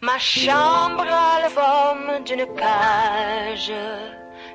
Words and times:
Ma 0.00 0.16
chambre 0.18 1.02
a 1.02 1.40
la 1.42 1.48
forme 1.50 2.24
d'une 2.24 2.46
cage. 2.54 3.72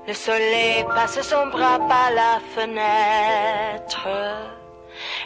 Le 0.08 0.14
soleil 0.14 0.86
passe 0.86 1.22
son 1.22 1.48
bras 1.48 1.80
par 1.80 2.12
la 2.12 2.40
fenêtre. 2.56 4.08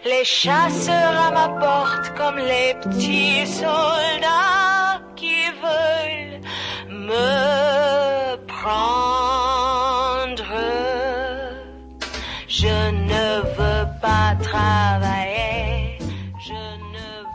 Les 0.05 0.25
chasseurs 0.25 1.17
à 1.27 1.31
ma 1.31 1.49
porte 1.59 2.16
comme 2.17 2.38
les 2.38 2.73
petits 2.81 3.45
soldats 3.45 5.02
qui 5.16 5.45
veulent 5.63 6.41
me 6.89 8.35
prendre. 8.47 9.27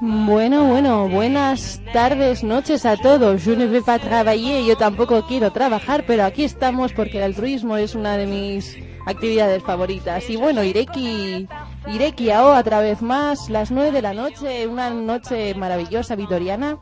Bueno, 0.00 0.64
bueno, 0.66 1.08
buenas 1.08 1.80
tardes, 1.92 2.42
noches 2.42 2.84
a 2.86 2.96
todos. 2.96 3.44
Je 3.44 3.56
ne 3.56 3.66
vais 3.66 3.84
pas 3.84 4.00
travailler, 4.00 4.64
yo 4.64 4.76
tampoco 4.76 5.24
quiero 5.28 5.52
trabajar, 5.52 6.02
pero 6.06 6.24
aquí 6.24 6.42
estamos 6.42 6.92
porque 6.92 7.18
el 7.18 7.24
altruismo 7.24 7.76
es 7.76 7.94
una 7.94 8.16
de 8.16 8.26
mis 8.26 8.76
actividades 9.06 9.62
favoritas. 9.62 10.28
Y 10.28 10.36
bueno, 10.36 10.64
Ireki, 10.64 11.46
Ireki 11.86 12.30
AO 12.30 12.58
otra 12.58 12.80
vez 12.80 13.00
más, 13.00 13.48
las 13.48 13.70
nueve 13.70 13.92
de 13.92 14.02
la 14.02 14.12
noche, 14.12 14.66
una 14.66 14.90
noche 14.90 15.54
maravillosa 15.54 16.16
vitoriana. 16.16 16.78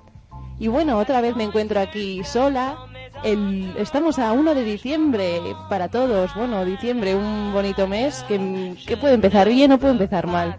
Y 0.58 0.68
bueno, 0.68 0.98
otra 0.98 1.20
vez 1.20 1.36
me 1.36 1.44
encuentro 1.44 1.78
aquí 1.78 2.24
sola. 2.24 2.76
Estamos 3.22 4.18
a 4.18 4.32
1 4.32 4.54
de 4.54 4.64
diciembre 4.64 5.40
para 5.68 5.88
todos. 5.88 6.34
Bueno, 6.34 6.64
diciembre, 6.64 7.14
un 7.14 7.52
bonito 7.52 7.86
mes 7.86 8.24
que, 8.26 8.96
puede 8.96 9.14
empezar 9.14 9.48
bien 9.48 9.72
o 9.72 9.78
puede 9.78 9.92
empezar 9.92 10.26
mal. 10.26 10.56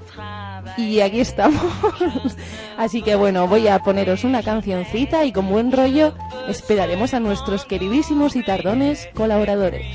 Y 0.78 1.00
aquí 1.00 1.20
estamos. 1.20 1.62
Así 2.78 3.02
que 3.02 3.16
bueno, 3.16 3.48
voy 3.48 3.68
a 3.68 3.80
poneros 3.80 4.24
una 4.24 4.44
cancioncita 4.44 5.26
y 5.26 5.32
con 5.32 5.50
buen 5.50 5.72
rollo 5.72 6.14
esperaremos 6.48 7.14
a 7.14 7.20
nuestros 7.20 7.66
queridísimos 7.66 8.36
y 8.36 8.44
tardones 8.44 9.10
colaboradores. 9.16 9.86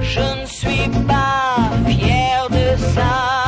Je 0.00 0.20
ne 0.20 0.46
suis 0.46 0.88
pas 1.06 1.70
fier 1.84 2.48
de 2.48 2.78
sa 2.78 3.45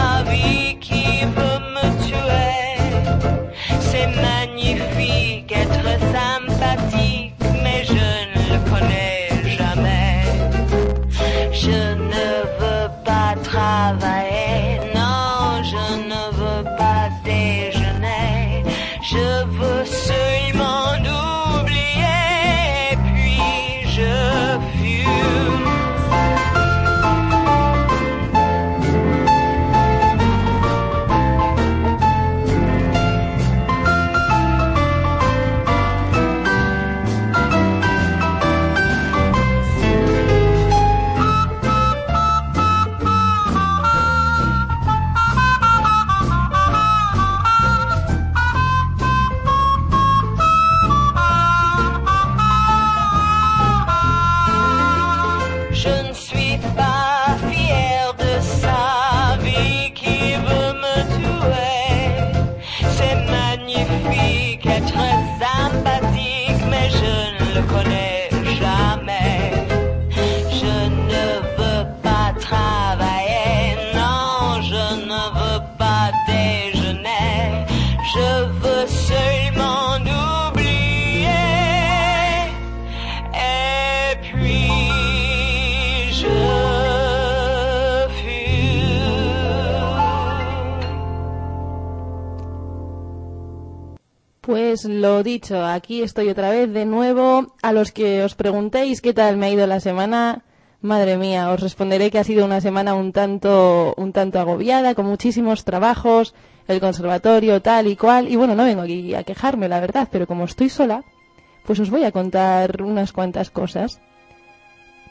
aquí 95.50 96.02
estoy 96.02 96.28
otra 96.28 96.50
vez 96.50 96.72
de 96.72 96.84
nuevo. 96.84 97.54
A 97.62 97.72
los 97.72 97.92
que 97.92 98.22
os 98.22 98.34
preguntéis 98.34 99.00
qué 99.00 99.12
tal 99.12 99.36
me 99.36 99.46
ha 99.46 99.50
ido 99.50 99.66
la 99.66 99.80
semana, 99.80 100.44
madre 100.80 101.16
mía, 101.16 101.50
os 101.50 101.60
responderé 101.60 102.10
que 102.10 102.18
ha 102.18 102.24
sido 102.24 102.44
una 102.44 102.60
semana 102.60 102.94
un 102.94 103.12
tanto, 103.12 103.94
un 103.96 104.12
tanto 104.12 104.38
agobiada, 104.38 104.94
con 104.94 105.06
muchísimos 105.06 105.64
trabajos, 105.64 106.34
el 106.66 106.80
conservatorio, 106.80 107.62
tal 107.62 107.86
y 107.86 107.96
cual. 107.96 108.28
Y 108.28 108.36
bueno, 108.36 108.54
no 108.54 108.64
vengo 108.64 108.82
aquí 108.82 109.14
a 109.14 109.24
quejarme, 109.24 109.68
la 109.68 109.80
verdad, 109.80 110.08
pero 110.10 110.26
como 110.26 110.44
estoy 110.44 110.68
sola, 110.68 111.02
pues 111.64 111.80
os 111.80 111.90
voy 111.90 112.04
a 112.04 112.12
contar 112.12 112.82
unas 112.82 113.12
cuantas 113.12 113.50
cosas. 113.50 114.00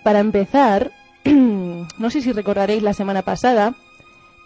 Para 0.04 0.19
empezar, 0.19 0.92
no 1.25 2.09
sé 2.09 2.22
si 2.22 2.31
recordaréis 2.31 2.84
la 2.84 2.94
semana 2.94 3.24
pasada, 3.24 3.75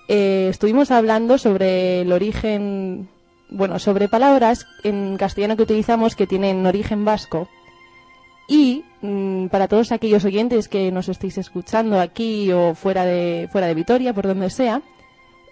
eh, 0.08 0.48
estuvimos 0.50 0.92
hablando 0.92 1.38
sobre 1.38 2.02
el 2.02 2.12
origen, 2.12 3.08
bueno, 3.52 3.78
sobre 3.80 4.08
palabras 4.08 4.66
en 4.84 5.18
castellano 5.18 5.58
que 5.58 5.64
utilizamos 5.64 6.16
que 6.16 6.26
tienen 6.26 6.66
origen 6.66 7.06
vasco. 7.06 7.48
Y 8.48 8.84
mm, 9.02 9.48
para 9.48 9.68
todos 9.68 9.92
aquellos 9.92 10.26
oyentes 10.26 10.68
que 10.68 10.92
nos 10.92 11.10
estéis 11.10 11.38
escuchando 11.38 12.00
aquí 12.00 12.52
o 12.52 12.74
fuera 12.74 13.06
de, 13.06 13.48
fuera 13.52 13.68
de 13.68 13.76
Vitoria, 13.76 14.14
por 14.14 14.26
donde 14.26 14.50
sea, 14.50 14.82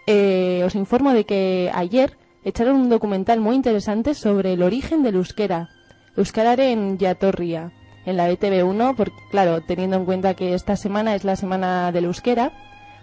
eh, 0.07 0.63
os 0.65 0.75
informo 0.75 1.13
de 1.13 1.25
que 1.25 1.69
ayer 1.73 2.17
echaron 2.43 2.77
un 2.77 2.89
documental 2.89 3.41
muy 3.41 3.55
interesante 3.55 4.15
sobre 4.15 4.53
el 4.53 4.63
origen 4.63 5.03
del 5.03 5.15
euskera, 5.15 5.69
Euskararen 6.15 6.97
Yatorria, 6.97 7.71
en 8.05 8.17
la 8.17 8.29
ETV1, 8.31 8.95
porque 8.95 9.15
claro, 9.29 9.61
teniendo 9.61 9.97
en 9.97 10.05
cuenta 10.05 10.33
que 10.33 10.53
esta 10.53 10.75
semana 10.75 11.15
es 11.15 11.23
la 11.23 11.35
semana 11.35 11.91
del 11.91 12.05
euskera, 12.05 12.51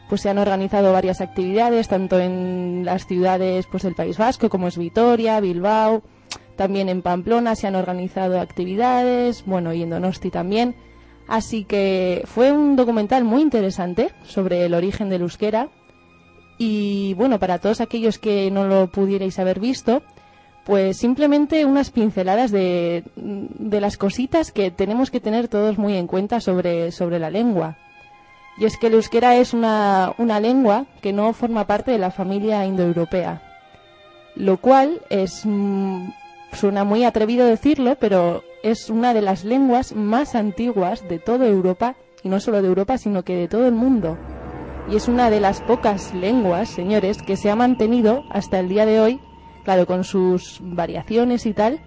pues 0.08 0.20
se 0.20 0.31
han 0.31 0.38
organizado 0.38 0.93
varias 0.93 1.20
actividades, 1.20 1.88
tanto 1.88 2.19
en 2.20 2.82
las 2.85 3.06
ciudades 3.06 3.67
pues 3.67 3.82
del 3.82 3.94
País 3.94 4.19
Vasco, 4.19 4.49
como 4.49 4.69
es 4.69 4.79
Vitoria, 4.79 5.41
Bilbao, 5.41 6.03
también 6.56 6.88
en 6.88 7.03
Pamplona 7.03 7.55
se 7.55 7.67
han 7.67 7.76
organizado 7.76 8.41
actividades, 8.41 9.44
bueno, 9.44 9.73
y 9.75 9.82
en 9.82 9.91
Donosti 9.91 10.31
también. 10.31 10.75
Así 11.29 11.64
que 11.64 12.23
fue 12.25 12.50
un 12.50 12.76
documental 12.76 13.25
muy 13.25 13.43
interesante 13.43 14.11
sobre 14.25 14.64
el 14.64 14.75
origen 14.75 15.08
del 15.11 15.23
euskera. 15.23 15.69
Y 16.58 17.14
bueno, 17.14 17.38
para 17.38 17.58
todos 17.58 17.81
aquellos 17.81 18.19
que 18.19 18.50
no 18.50 18.64
lo 18.64 18.87
pudierais 18.87 19.38
haber 19.38 19.61
visto, 19.61 20.03
pues 20.64 20.97
simplemente 20.97 21.67
unas 21.67 21.91
pinceladas 21.91 22.50
de, 22.50 23.05
de 23.17 23.81
las 23.81 23.99
cositas 23.99 24.50
que 24.50 24.70
tenemos 24.70 25.11
que 25.11 25.20
tener 25.20 25.49
todos 25.49 25.76
muy 25.76 25.97
en 25.97 26.06
cuenta 26.06 26.41
sobre, 26.41 26.91
sobre 26.91 27.19
la 27.19 27.29
lengua. 27.29 27.76
Y 28.58 28.64
es 28.64 28.79
que 28.79 28.87
el 28.87 28.94
euskera 28.94 29.37
es 29.37 29.53
una, 29.53 30.14
una 30.19 30.41
lengua 30.41 30.87
que 31.03 31.12
no 31.12 31.32
forma 31.32 31.67
parte 31.67 31.91
de 31.91 31.99
la 31.99 32.11
familia 32.11 32.64
indoeuropea. 32.64 33.43
Lo 34.35 34.56
cual 34.58 35.03
es, 35.11 35.43
mm, 35.44 36.08
suena 36.53 36.85
muy 36.85 37.05
atrevido 37.05 37.47
decirlo, 37.47 37.97
pero 38.00 38.43
es 38.62 38.88
una 38.91 39.14
de 39.14 39.23
las 39.23 39.44
lenguas 39.44 39.94
más 39.94 40.35
antiguas 40.35 41.06
de 41.08 41.19
toda 41.19 41.47
Europa, 41.47 41.97
y 42.23 42.29
no 42.29 42.41
solo 42.41 42.62
de 42.62 42.69
Europa, 42.69 42.99
sino 42.99 43.23
que 43.23 43.37
de 43.37 43.49
todo 43.49 43.67
el 43.67 43.75
mundo. 43.75 44.19
Y 44.91 44.97
es 44.97 45.08
una 45.08 45.31
de 45.31 45.41
las 45.41 45.61
pocas 45.61 46.14
lenguas, 46.14 46.69
señores, 46.69 47.23
que 47.23 47.37
se 47.37 47.50
ha 47.50 47.56
mantenido 47.56 48.25
hasta 48.31 48.58
el 48.58 48.69
día 48.69 48.87
de 48.87 49.00
hoy, 49.00 49.20
claro, 49.64 49.87
con 49.87 50.05
sus 50.05 50.61
variaciones 50.62 51.44
y 51.47 51.53
tal, 51.53 51.81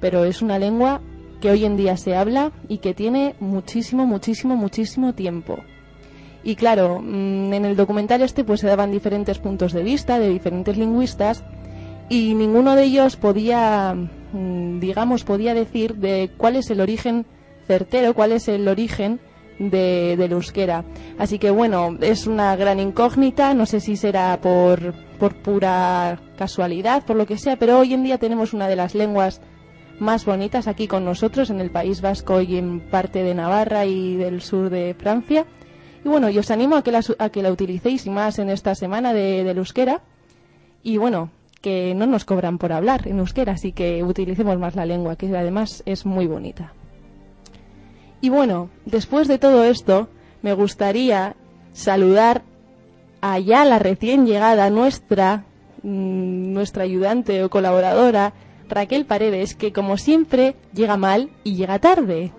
pero 0.00 0.24
es 0.24 0.42
una 0.42 0.58
lengua 0.58 1.00
que 1.40 1.50
hoy 1.50 1.64
en 1.64 1.76
día 1.76 1.96
se 1.96 2.16
habla 2.16 2.52
y 2.68 2.78
que 2.78 2.94
tiene 2.94 3.36
muchísimo, 3.40 4.06
muchísimo, 4.06 4.56
muchísimo 4.56 5.14
tiempo. 5.14 5.58
Y 6.46 6.54
claro, 6.54 7.00
mm, 7.02 7.52
en 7.54 7.64
el 7.64 7.74
documental 7.74 8.22
este 8.22 8.44
pues 8.44 8.60
se 8.60 8.68
daban 8.68 8.92
diferentes 8.92 9.40
puntos 9.40 9.72
de 9.72 9.82
vista 9.82 10.20
de 10.20 10.28
diferentes 10.28 10.76
lingüistas 10.78 11.42
y 12.08 12.34
ninguno 12.34 12.76
de 12.76 12.84
ellos 12.84 13.16
podía, 13.16 13.96
mm, 14.32 14.78
digamos, 14.78 15.24
podía 15.24 15.54
decir 15.54 15.96
de 15.96 16.30
cuál 16.36 16.54
es 16.54 16.70
el 16.70 16.80
origen 16.80 17.26
certero, 17.66 18.14
cuál 18.14 18.30
es 18.30 18.46
el 18.46 18.68
origen 18.68 19.18
de, 19.58 20.14
del 20.16 20.30
euskera. 20.30 20.84
Así 21.18 21.40
que 21.40 21.50
bueno, 21.50 21.98
es 22.00 22.28
una 22.28 22.54
gran 22.54 22.78
incógnita, 22.78 23.52
no 23.52 23.66
sé 23.66 23.80
si 23.80 23.96
será 23.96 24.40
por, 24.40 24.94
por 25.18 25.34
pura 25.42 26.20
casualidad, 26.38 27.04
por 27.04 27.16
lo 27.16 27.26
que 27.26 27.38
sea, 27.38 27.56
pero 27.56 27.80
hoy 27.80 27.92
en 27.92 28.04
día 28.04 28.18
tenemos 28.18 28.54
una 28.54 28.68
de 28.68 28.76
las 28.76 28.94
lenguas 28.94 29.40
más 29.98 30.24
bonitas 30.24 30.68
aquí 30.68 30.86
con 30.86 31.04
nosotros 31.04 31.50
en 31.50 31.60
el 31.60 31.72
País 31.72 32.02
Vasco 32.02 32.40
y 32.40 32.56
en 32.56 32.78
parte 32.88 33.24
de 33.24 33.34
Navarra 33.34 33.84
y 33.84 34.14
del 34.14 34.42
sur 34.42 34.70
de 34.70 34.94
Francia. 34.94 35.44
Y 36.06 36.08
bueno, 36.08 36.30
yo 36.30 36.38
os 36.38 36.52
animo 36.52 36.76
a 36.76 36.82
que 36.84 36.92
la, 36.92 37.00
a 37.18 37.30
que 37.30 37.42
la 37.42 37.50
utilicéis 37.50 38.06
y 38.06 38.10
más 38.10 38.38
en 38.38 38.48
esta 38.48 38.76
semana 38.76 39.12
de, 39.12 39.42
del 39.42 39.58
euskera. 39.58 40.02
Y 40.84 40.98
bueno, 40.98 41.30
que 41.60 41.96
no 41.96 42.06
nos 42.06 42.24
cobran 42.24 42.58
por 42.58 42.72
hablar 42.72 43.08
en 43.08 43.18
euskera, 43.18 43.54
así 43.54 43.72
que 43.72 44.04
utilicemos 44.04 44.56
más 44.56 44.76
la 44.76 44.86
lengua, 44.86 45.16
que 45.16 45.36
además 45.36 45.82
es 45.84 46.06
muy 46.06 46.28
bonita. 46.28 46.72
Y 48.20 48.28
bueno, 48.28 48.70
después 48.84 49.26
de 49.26 49.38
todo 49.38 49.64
esto, 49.64 50.08
me 50.42 50.52
gustaría 50.52 51.34
saludar 51.72 52.44
a 53.20 53.40
ya 53.40 53.64
la 53.64 53.80
recién 53.80 54.26
llegada 54.26 54.70
nuestra, 54.70 55.44
mm, 55.82 56.52
nuestra 56.52 56.84
ayudante 56.84 57.42
o 57.42 57.50
colaboradora, 57.50 58.32
Raquel 58.68 59.06
Paredes, 59.06 59.56
que 59.56 59.72
como 59.72 59.96
siempre 59.96 60.54
llega 60.72 60.96
mal 60.96 61.30
y 61.42 61.56
llega 61.56 61.80
tarde. 61.80 62.30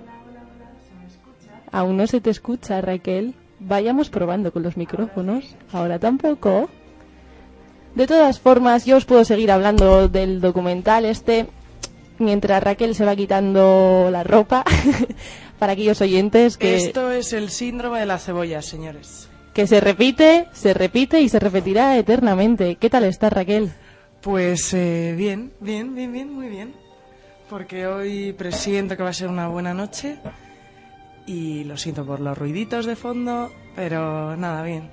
Aún 1.70 1.98
no 1.98 2.08
se 2.08 2.22
te 2.22 2.30
escucha, 2.30 2.80
Raquel. 2.80 3.36
Vayamos 3.60 4.10
probando 4.10 4.52
con 4.52 4.64
los 4.64 4.78
micrófonos. 4.78 5.56
Ahora 5.72 6.00
tampoco. 6.00 6.70
De 7.96 8.06
todas 8.06 8.40
formas, 8.40 8.86
yo 8.86 8.98
os 8.98 9.06
puedo 9.06 9.26
seguir 9.26 9.52
hablando 9.52 10.08
del 10.08 10.40
documental 10.40 11.06
este 11.06 11.48
mientras 12.20 12.64
Raquel 12.64 12.96
se 12.96 13.06
va 13.06 13.16
quitando 13.16 14.10
la 14.12 14.24
ropa 14.24 14.64
para 15.60 15.74
aquellos 15.74 16.02
oyentes 16.02 16.58
que, 16.58 16.76
Esto 16.76 17.12
es 17.12 17.34
el 17.34 17.50
síndrome 17.50 18.00
de 18.00 18.06
la 18.06 18.20
cebolla, 18.20 18.62
señores. 18.62 19.30
que 19.54 19.68
se 19.68 19.80
repite, 19.80 20.48
se 20.52 20.74
repite 20.74 21.22
y 21.22 21.30
se 21.30 21.40
repetirá 21.40 21.98
eternamente. 21.98 22.76
¿Qué 22.76 22.90
tal 22.90 23.04
estás, 23.04 23.34
Raquel? 23.34 23.72
Pues 24.22 24.74
eh, 24.74 25.14
bien, 25.18 25.52
bien, 25.60 25.96
bien, 25.96 26.12
bien, 26.12 26.32
muy 26.32 26.50
bien. 26.50 26.74
Porque 27.50 27.88
hoy 27.88 28.34
presiento 28.34 28.98
que 28.98 29.04
va 29.04 29.10
a 29.10 29.14
ser 29.14 29.30
una 29.30 29.48
buena 29.48 29.74
noche. 29.74 30.18
Y 31.28 31.66
lo 31.66 31.78
siento 31.78 32.06
por 32.06 32.22
los 32.22 32.38
ruiditos 32.38 32.86
de 32.86 32.96
fondo, 32.96 33.52
pero 33.76 34.36
nada, 34.38 34.64
bien. 34.64 34.90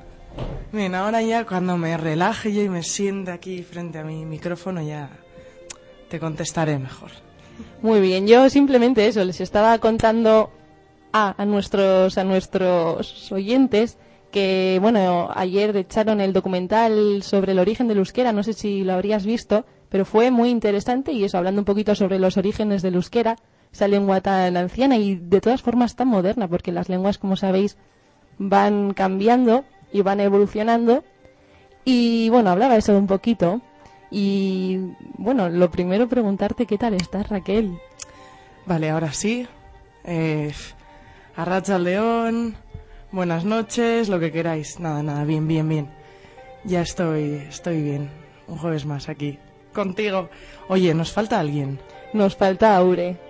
Bien, 0.72 0.94
ahora 0.96 1.22
ya 1.22 1.46
cuando 1.46 1.78
me 1.78 1.96
relaje 1.96 2.52
yo 2.52 2.60
y 2.62 2.68
me 2.68 2.82
siente 2.82 3.30
aquí 3.30 3.62
frente 3.62 3.98
a 4.00 4.04
mi 4.04 4.24
micrófono 4.26 4.82
ya 4.82 5.08
te 6.08 6.18
contestaré 6.18 6.78
mejor. 6.78 7.12
Muy 7.80 8.00
bien, 8.00 8.26
yo 8.26 8.50
simplemente 8.50 9.06
eso, 9.06 9.24
les 9.24 9.40
estaba 9.40 9.78
contando 9.78 10.50
a, 11.12 11.40
a 11.40 11.46
nuestros 11.46 12.18
a 12.18 12.24
nuestros 12.24 13.30
oyentes 13.30 13.96
que 14.32 14.80
bueno, 14.82 15.30
ayer 15.32 15.76
echaron 15.76 16.20
el 16.20 16.32
documental 16.32 17.22
sobre 17.22 17.52
el 17.52 17.60
origen 17.60 17.86
del 17.86 17.98
euskera, 17.98 18.32
no 18.32 18.42
sé 18.42 18.52
si 18.52 18.82
lo 18.82 18.94
habrías 18.94 19.24
visto, 19.24 19.64
pero 19.88 20.04
fue 20.04 20.32
muy 20.32 20.50
interesante 20.50 21.12
y 21.12 21.22
eso 21.22 21.38
hablando 21.38 21.60
un 21.60 21.64
poquito 21.64 21.94
sobre 21.94 22.18
los 22.18 22.36
orígenes 22.36 22.82
del 22.82 22.96
euskera, 22.96 23.36
esa 23.74 23.88
lengua 23.88 24.20
tan 24.20 24.56
anciana 24.56 24.96
y 24.96 25.16
de 25.16 25.40
todas 25.40 25.60
formas 25.60 25.96
tan 25.96 26.06
moderna, 26.06 26.46
porque 26.46 26.70
las 26.70 26.88
lenguas, 26.88 27.18
como 27.18 27.34
sabéis, 27.34 27.76
van 28.38 28.94
cambiando 28.94 29.64
y 29.92 30.02
van 30.02 30.20
evolucionando. 30.20 31.02
Y 31.84 32.28
bueno, 32.30 32.50
hablaba 32.50 32.76
eso 32.76 32.96
un 32.96 33.08
poquito. 33.08 33.60
Y 34.12 34.78
bueno, 35.18 35.48
lo 35.48 35.72
primero 35.72 36.08
preguntarte 36.08 36.66
qué 36.66 36.78
tal 36.78 36.94
estás, 36.94 37.28
Raquel. 37.28 37.76
Vale, 38.64 38.90
ahora 38.90 39.12
sí. 39.12 39.48
Eh, 40.04 40.52
Arracha 41.34 41.74
al 41.74 41.84
león. 41.84 42.54
Buenas 43.10 43.44
noches, 43.44 44.08
lo 44.08 44.20
que 44.20 44.30
queráis. 44.30 44.78
Nada, 44.78 45.02
nada, 45.02 45.24
bien, 45.24 45.48
bien, 45.48 45.68
bien. 45.68 45.88
Ya 46.62 46.80
estoy, 46.80 47.42
estoy 47.48 47.82
bien. 47.82 48.08
Un 48.46 48.56
jueves 48.56 48.86
más 48.86 49.08
aquí. 49.08 49.40
Contigo. 49.72 50.28
Oye, 50.68 50.94
nos 50.94 51.12
falta 51.12 51.40
alguien. 51.40 51.80
Nos 52.12 52.36
falta 52.36 52.76
Aure. 52.76 53.23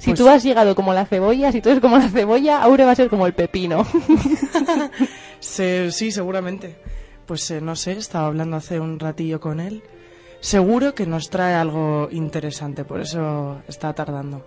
Si 0.00 0.10
Pues- 0.10 0.18
tú 0.18 0.28
has 0.28 0.42
llegado 0.42 0.74
como 0.74 0.92
la 0.94 1.04
cebolla, 1.06 1.52
si 1.52 1.60
tú 1.60 1.68
eres 1.68 1.80
como 1.80 1.98
la 1.98 2.08
cebolla, 2.08 2.62
Aure 2.62 2.84
va 2.86 2.92
a 2.92 2.94
ser 2.96 3.08
como 3.10 3.26
el 3.26 3.34
pepino. 3.34 3.86
Se- 5.40 5.90
sí, 5.92 6.10
seguramente. 6.10 6.76
Pues 7.26 7.50
eh, 7.50 7.60
no 7.60 7.76
sé, 7.76 7.92
estaba 7.92 8.26
hablando 8.26 8.56
hace 8.56 8.80
un 8.80 8.98
ratillo 8.98 9.40
con 9.40 9.60
él. 9.60 9.82
Seguro 10.40 10.94
que 10.94 11.06
nos 11.06 11.28
trae 11.30 11.54
algo 11.54 12.08
interesante, 12.10 12.84
por 12.84 13.00
eso 13.00 13.60
está 13.68 13.92
tardando. 13.92 14.44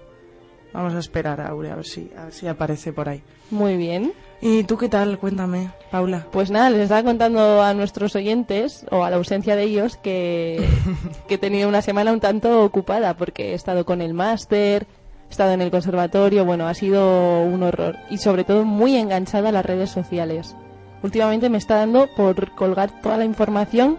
Vamos 0.73 0.95
a 0.95 0.99
esperar 0.99 1.39
a 1.39 1.49
Aure, 1.49 1.69
a 1.71 1.75
ver 1.75 1.85
si, 1.85 2.11
a 2.17 2.23
ver 2.25 2.33
si 2.33 2.47
aparece 2.47 2.91
por 2.91 3.07
ahí. 3.07 3.21
Muy 3.51 3.77
bien. 3.77 4.11
¿Y 4.41 4.63
tú 4.63 4.75
qué 4.75 4.89
tal? 4.89 5.19
Cuéntame, 5.19 5.69
Paula. 5.91 6.25
Pues 6.31 6.49
nada, 6.49 6.71
les 6.71 6.81
estaba 6.81 7.03
contando 7.03 7.61
a 7.61 7.75
nuestros 7.75 8.15
oyentes, 8.15 8.85
o 8.89 9.03
a 9.03 9.11
la 9.11 9.17
ausencia 9.17 9.55
de 9.55 9.63
ellos, 9.63 9.97
que, 9.97 10.67
que 11.27 11.35
he 11.35 11.37
tenido 11.37 11.69
una 11.69 11.83
semana 11.83 12.11
un 12.11 12.19
tanto 12.19 12.63
ocupada, 12.63 13.15
porque 13.15 13.51
he 13.51 13.53
estado 13.53 13.85
con 13.85 14.01
el 14.01 14.15
máster, 14.15 14.87
estado 15.33 15.51
en 15.51 15.61
el 15.61 15.71
conservatorio, 15.71 16.45
bueno, 16.45 16.67
ha 16.67 16.73
sido 16.73 17.41
un 17.41 17.63
horror. 17.63 17.97
Y 18.09 18.19
sobre 18.19 18.43
todo 18.43 18.63
muy 18.63 18.95
enganchada 18.95 19.49
a 19.49 19.51
las 19.51 19.65
redes 19.65 19.89
sociales. 19.89 20.55
Últimamente 21.01 21.49
me 21.49 21.57
está 21.57 21.77
dando 21.77 22.07
por 22.15 22.51
colgar 22.51 23.01
toda 23.01 23.17
la 23.17 23.25
información 23.25 23.97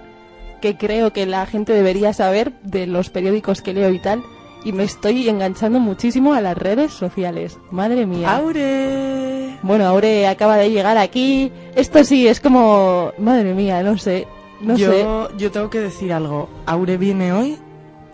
que 0.62 0.76
creo 0.76 1.12
que 1.12 1.26
la 1.26 1.44
gente 1.44 1.72
debería 1.72 2.12
saber 2.12 2.52
de 2.62 2.86
los 2.86 3.10
periódicos 3.10 3.60
que 3.60 3.74
leo 3.74 3.90
y 3.90 3.98
tal. 3.98 4.22
Y 4.64 4.72
me 4.72 4.84
estoy 4.84 5.28
enganchando 5.28 5.80
muchísimo 5.80 6.32
a 6.32 6.40
las 6.40 6.56
redes 6.56 6.92
sociales. 6.92 7.58
Madre 7.70 8.06
mía. 8.06 8.34
¡Aure! 8.34 9.58
Bueno, 9.62 9.86
Aure 9.86 10.26
acaba 10.26 10.56
de 10.56 10.70
llegar 10.70 10.96
aquí. 10.96 11.52
Esto 11.74 12.02
sí, 12.04 12.26
es 12.26 12.40
como... 12.40 13.12
Madre 13.18 13.52
mía, 13.52 13.82
no 13.82 13.98
sé. 13.98 14.26
No 14.62 14.78
sé. 14.78 15.02
yo, 15.02 15.36
yo 15.36 15.50
tengo 15.50 15.68
que 15.68 15.80
decir 15.80 16.12
algo. 16.12 16.48
Aure 16.64 16.96
viene 16.96 17.32
hoy 17.32 17.58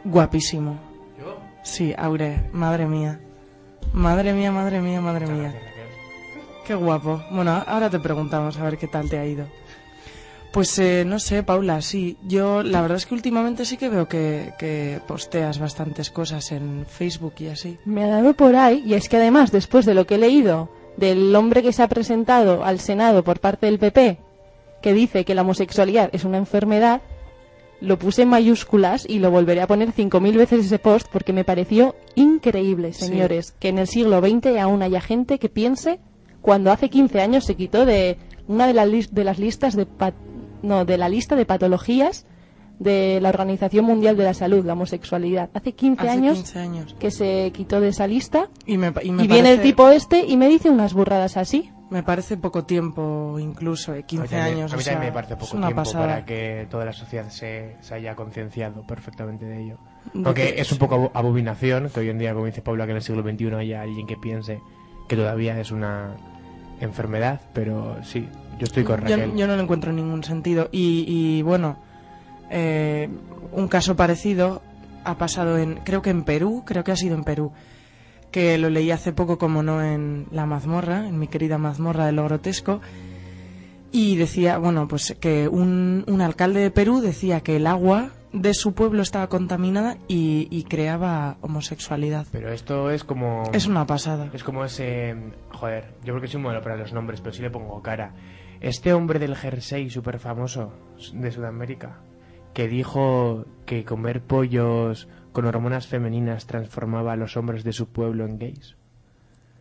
guapísimo. 0.04 0.89
Sí, 1.62 1.94
Aure, 1.96 2.48
madre 2.52 2.86
mía. 2.86 3.20
Madre 3.92 4.32
mía, 4.32 4.52
madre 4.52 4.80
mía, 4.80 5.00
madre 5.00 5.26
mía. 5.26 5.54
Qué 6.66 6.74
guapo. 6.74 7.22
Bueno, 7.30 7.62
ahora 7.66 7.90
te 7.90 7.98
preguntamos 7.98 8.56
a 8.58 8.64
ver 8.64 8.78
qué 8.78 8.86
tal 8.86 9.08
te 9.08 9.18
ha 9.18 9.26
ido. 9.26 9.46
Pues 10.52 10.76
eh, 10.80 11.04
no 11.06 11.18
sé, 11.18 11.42
Paula, 11.42 11.80
sí. 11.80 12.16
Yo 12.26 12.62
la 12.62 12.80
verdad 12.82 12.96
es 12.96 13.06
que 13.06 13.14
últimamente 13.14 13.64
sí 13.64 13.76
que 13.76 13.88
veo 13.88 14.08
que, 14.08 14.52
que 14.58 15.00
posteas 15.06 15.58
bastantes 15.58 16.10
cosas 16.10 16.50
en 16.50 16.86
Facebook 16.88 17.34
y 17.38 17.48
así. 17.48 17.78
Me 17.84 18.04
ha 18.04 18.08
dado 18.08 18.34
por 18.34 18.56
ahí, 18.56 18.82
y 18.84 18.94
es 18.94 19.08
que 19.08 19.16
además, 19.16 19.52
después 19.52 19.86
de 19.86 19.94
lo 19.94 20.06
que 20.06 20.16
he 20.16 20.18
leído 20.18 20.68
del 20.96 21.34
hombre 21.36 21.62
que 21.62 21.72
se 21.72 21.82
ha 21.82 21.88
presentado 21.88 22.64
al 22.64 22.80
Senado 22.80 23.22
por 23.22 23.38
parte 23.38 23.66
del 23.66 23.78
PP, 23.78 24.18
que 24.82 24.92
dice 24.92 25.24
que 25.24 25.34
la 25.34 25.42
homosexualidad 25.42 26.10
es 26.12 26.24
una 26.24 26.38
enfermedad, 26.38 27.00
lo 27.80 27.98
puse 27.98 28.22
en 28.22 28.28
mayúsculas 28.28 29.06
y 29.08 29.18
lo 29.20 29.30
volveré 29.30 29.62
a 29.62 29.66
poner 29.66 29.92
5.000 29.92 30.36
veces 30.36 30.66
ese 30.66 30.78
post 30.78 31.06
porque 31.12 31.32
me 31.32 31.44
pareció 31.44 31.94
increíble, 32.14 32.92
Sí. 32.92 33.06
señores, 33.06 33.52
que 33.58 33.68
en 33.68 33.78
el 33.78 33.86
siglo 33.86 34.20
XX 34.20 34.58
aún 34.60 34.82
haya 34.82 35.00
gente 35.00 35.38
que 35.38 35.48
piense 35.48 35.98
cuando 36.42 36.70
hace 36.72 36.88
15 36.90 37.20
años 37.20 37.44
se 37.44 37.54
quitó 37.56 37.86
de 37.86 38.18
una 38.48 38.66
de, 38.66 38.74
las 38.74 39.14
de 39.14 39.24
las 39.24 39.38
listas 39.38 39.76
de 39.76 39.86
no, 40.62 40.84
de 40.84 40.98
la 40.98 41.08
lista 41.08 41.36
de 41.36 41.46
patologías 41.46 42.26
de 42.78 43.18
la 43.20 43.28
Organización 43.28 43.84
Mundial 43.84 44.16
de 44.16 44.24
la 44.24 44.32
Salud, 44.34 44.64
la 44.64 44.72
homosexualidad. 44.72 45.50
Hace 45.52 45.72
15 45.72 46.00
Hace 46.00 46.10
años 46.10 46.36
15 46.38 46.58
años. 46.58 46.96
que 46.98 47.10
se 47.10 47.50
quitó 47.54 47.80
de 47.80 47.88
esa 47.88 48.06
lista 48.06 48.48
Y, 48.66 48.78
me, 48.78 48.92
y 49.02 49.10
me 49.12 49.24
y 49.24 49.26
viene 49.28 49.52
el 49.52 49.60
tipo 49.62 49.88
este 49.90 50.24
y 50.26 50.36
me 50.38 50.48
dice 50.48 50.70
unas 50.70 50.94
burradas 50.94 51.36
así. 51.36 51.70
Me 51.90 52.02
parece 52.04 52.36
poco 52.36 52.64
tiempo, 52.64 53.36
incluso, 53.40 53.92
eh, 53.94 54.04
15 54.04 54.22
A 54.22 54.24
mí 54.24 54.28
también- 54.44 54.56
años. 54.58 54.72
A 54.72 54.76
mí 54.76 54.80
o 54.80 54.84
sea, 54.84 54.92
también 54.94 55.10
me 55.10 55.14
parece 55.14 55.36
poco 55.36 55.56
tiempo 55.58 55.74
pasada. 55.74 56.06
para 56.06 56.24
que 56.24 56.66
toda 56.70 56.84
la 56.84 56.92
sociedad 56.92 57.28
se, 57.28 57.76
se 57.80 57.94
haya 57.94 58.14
concienciado 58.14 58.82
perfectamente 58.86 59.44
de 59.44 59.60
ello. 59.62 59.76
De 60.14 60.22
Porque 60.22 60.54
que- 60.54 60.60
es 60.60 60.70
un 60.72 60.78
poco 60.78 60.94
abo- 60.94 61.10
abominación 61.14 61.90
que 61.92 62.00
hoy 62.00 62.08
en 62.10 62.18
día, 62.18 62.32
como 62.32 62.46
dice 62.46 62.62
Paula, 62.62 62.84
que 62.86 62.92
en 62.92 62.96
el 62.98 63.02
siglo 63.02 63.22
XXI 63.22 63.54
haya 63.56 63.82
alguien 63.82 64.06
que 64.06 64.16
piense 64.16 64.60
que 65.08 65.16
todavía 65.16 65.58
es 65.60 65.72
una 65.72 66.14
enfermedad, 66.80 67.40
pero 67.52 67.96
sí, 68.04 68.28
yo 68.58 68.64
estoy 68.64 68.84
con 68.84 69.00
Yo, 69.00 69.16
Raquel. 69.16 69.34
yo 69.36 69.46
no 69.48 69.56
le 69.56 69.62
encuentro 69.62 69.92
ningún 69.92 70.22
sentido. 70.22 70.68
Y, 70.70 71.04
y, 71.08 71.42
bueno, 71.42 71.76
eh, 72.50 73.08
un 73.52 73.66
caso 73.68 73.96
parecido 73.96 74.62
ha 75.04 75.16
pasado 75.16 75.58
en, 75.58 75.76
creo 75.84 76.02
que 76.02 76.10
en 76.10 76.22
Perú, 76.22 76.62
creo 76.64 76.84
que 76.84 76.92
ha 76.92 76.96
sido 76.96 77.16
en 77.16 77.24
Perú, 77.24 77.52
que 78.30 78.58
lo 78.58 78.70
leí 78.70 78.90
hace 78.90 79.12
poco, 79.12 79.38
como 79.38 79.62
no, 79.62 79.82
en 79.82 80.26
la 80.30 80.46
mazmorra, 80.46 81.08
en 81.08 81.18
mi 81.18 81.26
querida 81.26 81.58
mazmorra 81.58 82.06
de 82.06 82.12
lo 82.12 82.24
grotesco, 82.24 82.80
y 83.92 84.16
decía, 84.16 84.58
bueno, 84.58 84.86
pues 84.88 85.16
que 85.20 85.48
un, 85.48 86.04
un 86.06 86.20
alcalde 86.20 86.60
de 86.60 86.70
Perú 86.70 87.00
decía 87.00 87.40
que 87.40 87.56
el 87.56 87.66
agua 87.66 88.10
de 88.32 88.54
su 88.54 88.74
pueblo 88.74 89.02
estaba 89.02 89.28
contaminada 89.28 89.96
y, 90.06 90.46
y 90.50 90.62
creaba 90.62 91.36
homosexualidad. 91.40 92.26
Pero 92.30 92.52
esto 92.52 92.90
es 92.90 93.02
como... 93.02 93.42
Es 93.52 93.66
una 93.66 93.86
pasada. 93.86 94.30
Es 94.32 94.44
como 94.44 94.64
ese... 94.64 95.16
Joder, 95.50 95.94
yo 96.04 96.12
creo 96.12 96.20
que 96.20 96.28
soy 96.28 96.36
un 96.36 96.44
modelo 96.44 96.62
para 96.62 96.76
los 96.76 96.92
nombres, 96.92 97.20
pero 97.20 97.32
sí 97.34 97.42
le 97.42 97.50
pongo 97.50 97.82
cara. 97.82 98.14
Este 98.60 98.92
hombre 98.92 99.18
del 99.18 99.34
jersey 99.34 99.90
súper 99.90 100.20
famoso 100.20 100.72
de 101.12 101.32
Sudamérica, 101.32 102.00
que 102.54 102.68
dijo 102.68 103.46
que 103.66 103.84
comer 103.84 104.20
pollos 104.22 105.08
con 105.32 105.44
hormonas 105.46 105.86
femeninas 105.86 106.46
transformaba 106.46 107.12
a 107.12 107.16
los 107.16 107.36
hombres 107.36 107.64
de 107.64 107.72
su 107.72 107.86
pueblo 107.88 108.24
en 108.26 108.38
gays. 108.38 108.76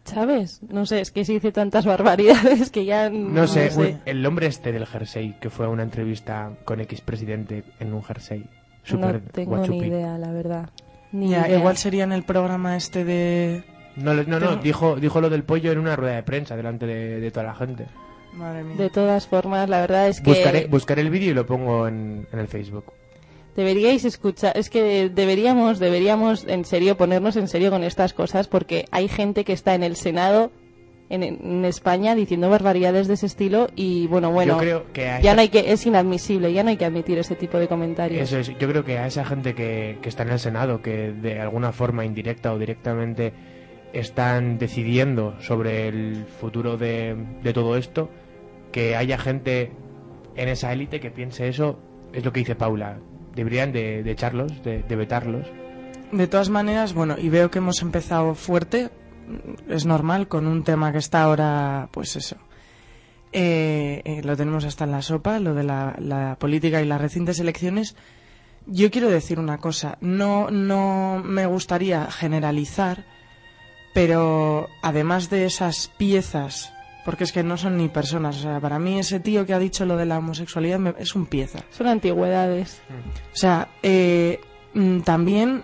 ¿Sabes? 0.06 0.62
No 0.64 0.86
sé, 0.88 1.02
es 1.02 1.12
que 1.12 1.24
se 1.24 1.34
dice 1.34 1.52
tantas 1.52 1.86
barbaridades 1.86 2.72
que 2.72 2.86
ya... 2.86 3.10
No 3.10 3.46
sé, 3.46 3.70
un- 3.78 4.00
el 4.06 4.26
hombre 4.26 4.48
este 4.48 4.72
del 4.72 4.88
jersey, 4.88 5.36
que 5.40 5.50
fue 5.50 5.68
a 5.68 5.70
una 5.70 5.84
entrevista 5.84 6.52
con 6.66 6.80
X 6.82 7.02
presidente 7.02 7.64
en 7.80 7.94
un 7.94 8.02
jersey. 8.04 8.40
No 8.40 8.48
Súper 8.84 9.20
tengo 9.32 9.58
guachupi. 9.58 9.82
ni 9.82 9.88
idea, 9.88 10.18
la 10.18 10.32
verdad. 10.32 10.70
Ni 11.12 11.30
Ya, 11.30 11.48
idea. 11.48 11.60
igual 11.60 11.78
sería 11.78 12.06
en 12.06 12.12
el 12.14 12.24
programa 12.24 12.76
este 12.76 13.06
de... 13.06 13.64
No, 13.98 14.14
no, 14.14 14.24
no, 14.24 14.40
Pero- 14.40 14.56
dijo, 14.58 14.96
dijo 14.96 15.22
lo 15.22 15.30
del 15.30 15.44
pollo 15.44 15.72
en 15.72 15.78
una 15.78 15.96
rueda 15.96 16.16
de 16.16 16.24
prensa 16.24 16.56
delante 16.56 16.88
de, 16.88 17.20
de 17.20 17.32
toda 17.32 17.46
la 17.48 17.54
gente. 17.56 17.86
Madre 18.34 18.64
mía. 18.64 18.78
De 18.78 18.90
todas 18.90 19.28
formas, 19.28 19.70
la 19.70 19.82
verdad 19.82 20.08
es 20.08 20.22
que 20.22 20.30
Buscaré, 20.32 20.68
buscaré 20.68 21.02
el 21.02 21.10
vídeo 21.10 21.32
y 21.32 21.34
lo 21.34 21.46
pongo 21.46 21.88
en, 21.88 22.26
en 22.32 22.40
el 22.40 22.48
Facebook. 22.48 22.86
Deberíais 23.56 24.06
escuchar, 24.06 24.58
es 24.58 24.70
que 24.70 25.10
deberíamos, 25.10 25.80
deberíamos 25.80 26.46
en 26.48 26.66
serio 26.66 26.98
ponernos 26.98 27.36
en 27.36 27.48
serio 27.48 27.72
con 27.72 27.84
estas 27.84 28.14
cosas 28.14 28.48
porque 28.48 28.86
hay 28.92 29.08
gente 29.08 29.44
que 29.44 29.54
está 29.54 29.76
en 29.76 29.84
el 29.84 29.96
Senado 29.96 30.52
en, 31.10 31.24
en 31.24 31.66
España 31.66 32.16
diciendo 32.16 32.50
barbaridades 32.50 33.08
de 33.08 33.16
ese 33.16 33.26
estilo 33.26 33.70
y 33.76 34.08
bueno, 34.08 34.32
bueno, 34.32 34.54
yo 34.54 34.60
creo 34.60 34.94
que 34.94 35.20
ya 35.22 35.34
no 35.34 35.42
hay 35.42 35.50
que, 35.50 35.72
es 35.72 35.86
inadmisible, 35.86 36.54
ya 36.54 36.64
no 36.64 36.70
hay 36.70 36.78
que 36.78 36.86
admitir 36.86 37.18
ese 37.18 37.36
tipo 37.36 37.58
de 37.58 37.68
comentarios. 37.68 38.22
Eso 38.22 38.38
es, 38.38 38.58
yo 38.58 38.68
creo 38.68 38.86
que 38.86 38.98
a 39.00 39.08
esa 39.08 39.26
gente 39.26 39.56
que, 39.56 39.98
que 40.02 40.10
está 40.10 40.24
en 40.24 40.30
el 40.30 40.40
Senado, 40.40 40.82
que 40.82 41.12
de 41.12 41.40
alguna 41.40 41.72
forma 41.72 42.06
indirecta 42.06 42.54
o 42.54 42.60
directamente 42.60 43.34
están 43.92 44.60
decidiendo 44.60 45.36
sobre 45.42 45.88
el 45.88 46.26
futuro 46.26 46.78
de, 46.78 47.16
de 47.42 47.54
todo 47.54 47.76
esto, 47.76 48.10
que 48.72 48.96
haya 48.96 49.18
gente 49.18 49.72
en 50.36 50.48
esa 50.48 50.72
élite 50.72 51.00
que 51.00 51.10
piense 51.10 51.48
eso, 51.48 51.80
es 52.14 52.24
lo 52.24 52.32
que 52.32 52.42
dice 52.42 52.56
Paula. 52.56 53.00
Deberían 53.36 53.72
de, 53.72 54.00
echarlos, 54.10 54.64
de, 54.64 54.84
de 54.84 54.96
vetarlos. 54.96 55.48
De 56.12 56.28
todas 56.28 56.50
maneras, 56.50 56.94
bueno, 56.94 57.16
y 57.18 57.30
veo 57.30 57.52
que 57.52 57.60
hemos 57.60 57.82
empezado 57.82 58.34
fuerte, 58.36 58.90
mm, 59.28 59.72
es 59.72 59.86
normal, 59.86 60.28
con 60.28 60.48
un 60.48 60.64
tema 60.64 60.92
que 60.92 60.98
está 60.98 61.24
ahora, 61.24 61.90
pues 61.92 62.16
eso. 62.16 62.38
Eh, 63.32 64.02
eh, 64.06 64.22
lo 64.24 64.36
tenemos 64.36 64.66
hasta 64.66 64.86
en 64.86 64.92
la 64.92 65.02
sopa, 65.04 65.40
lo 65.40 65.54
de 65.54 65.64
la, 65.64 65.96
la 66.00 66.36
política 66.40 66.82
y 66.82 66.86
las 66.86 67.00
recientes 67.00 67.40
elecciones. 67.40 67.96
Yo 68.66 68.90
quiero 68.90 69.10
decir 69.10 69.40
una 69.40 69.60
cosa, 69.60 69.98
no, 70.02 70.50
no 70.50 71.22
me 71.24 71.46
gustaría 71.46 72.10
generalizar, 72.10 73.06
pero 73.94 74.68
además 74.82 75.30
de 75.30 75.46
esas 75.46 75.92
piezas, 75.98 76.74
porque 77.06 77.24
es 77.24 77.32
que 77.32 77.44
no 77.44 77.58
son 77.58 77.78
ni 77.78 77.88
personas, 77.90 78.38
o 78.38 78.42
sea, 78.42 78.60
para 78.60 78.78
mí 78.80 79.00
ese 79.00 79.20
tío 79.20 79.46
que 79.46 79.54
ha 79.54 79.60
dicho 79.60 79.86
lo 79.86 79.98
de 79.98 80.06
la 80.06 80.18
homosexualidad 80.18 80.80
me- 80.80 80.94
es 81.00 81.16
un 81.16 81.26
pieza. 81.26 81.60
Son 81.72 81.88
antigüedades. 81.88 82.82
O 83.34 83.36
sea, 83.36 83.70
eh, 83.84 84.40
mm, 84.74 85.00
también 85.02 85.64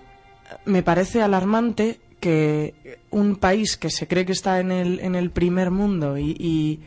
me 0.65 0.81
parece 0.83 1.21
alarmante 1.21 1.99
que 2.19 2.99
un 3.11 3.35
país 3.35 3.77
que 3.77 3.89
se 3.89 4.07
cree 4.07 4.25
que 4.25 4.31
está 4.31 4.59
en 4.59 4.71
el, 4.71 4.99
en 5.01 5.15
el 5.15 5.29
primer 5.31 5.69
mundo 5.71 6.17
y, 6.17 6.35
y 6.39 6.79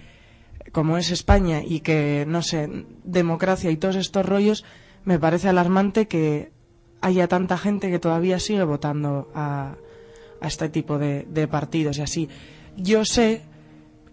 como 0.72 0.98
es 0.98 1.10
España 1.10 1.62
y 1.64 1.80
que, 1.80 2.24
no 2.26 2.42
sé, 2.42 2.68
democracia 3.04 3.70
y 3.70 3.76
todos 3.76 3.96
estos 3.96 4.26
rollos, 4.26 4.64
me 5.04 5.18
parece 5.18 5.48
alarmante 5.48 6.08
que 6.08 6.50
haya 7.00 7.28
tanta 7.28 7.56
gente 7.58 7.90
que 7.90 7.98
todavía 8.00 8.40
sigue 8.40 8.64
votando 8.64 9.30
a, 9.34 9.76
a 10.40 10.46
este 10.46 10.68
tipo 10.68 10.98
de, 10.98 11.26
de 11.30 11.46
partidos 11.46 11.98
y 11.98 12.02
así. 12.02 12.28
Yo 12.76 13.04
sé 13.04 13.42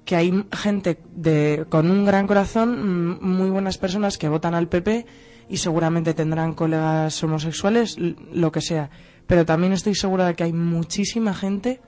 que 0.05 0.15
hay 0.15 0.45
gente 0.53 0.99
de, 1.15 1.65
con 1.69 1.89
un 1.89 2.05
gran 2.05 2.27
corazón, 2.27 3.19
muy 3.21 3.49
buenas 3.49 3.77
personas 3.77 4.17
que 4.17 4.29
votan 4.29 4.53
al 4.53 4.67
PP 4.69 5.05
y 5.49 5.57
seguramente 5.57 6.13
tendrán 6.13 6.53
colegas 6.53 7.21
homosexuales, 7.23 7.97
lo 7.99 8.51
que 8.51 8.61
sea. 8.61 8.89
Pero 9.27 9.45
también 9.45 9.73
estoy 9.73 9.95
segura 9.95 10.27
de 10.27 10.35
que 10.35 10.43
hay 10.43 10.53
muchísima 10.53 11.33
gente 11.33 11.81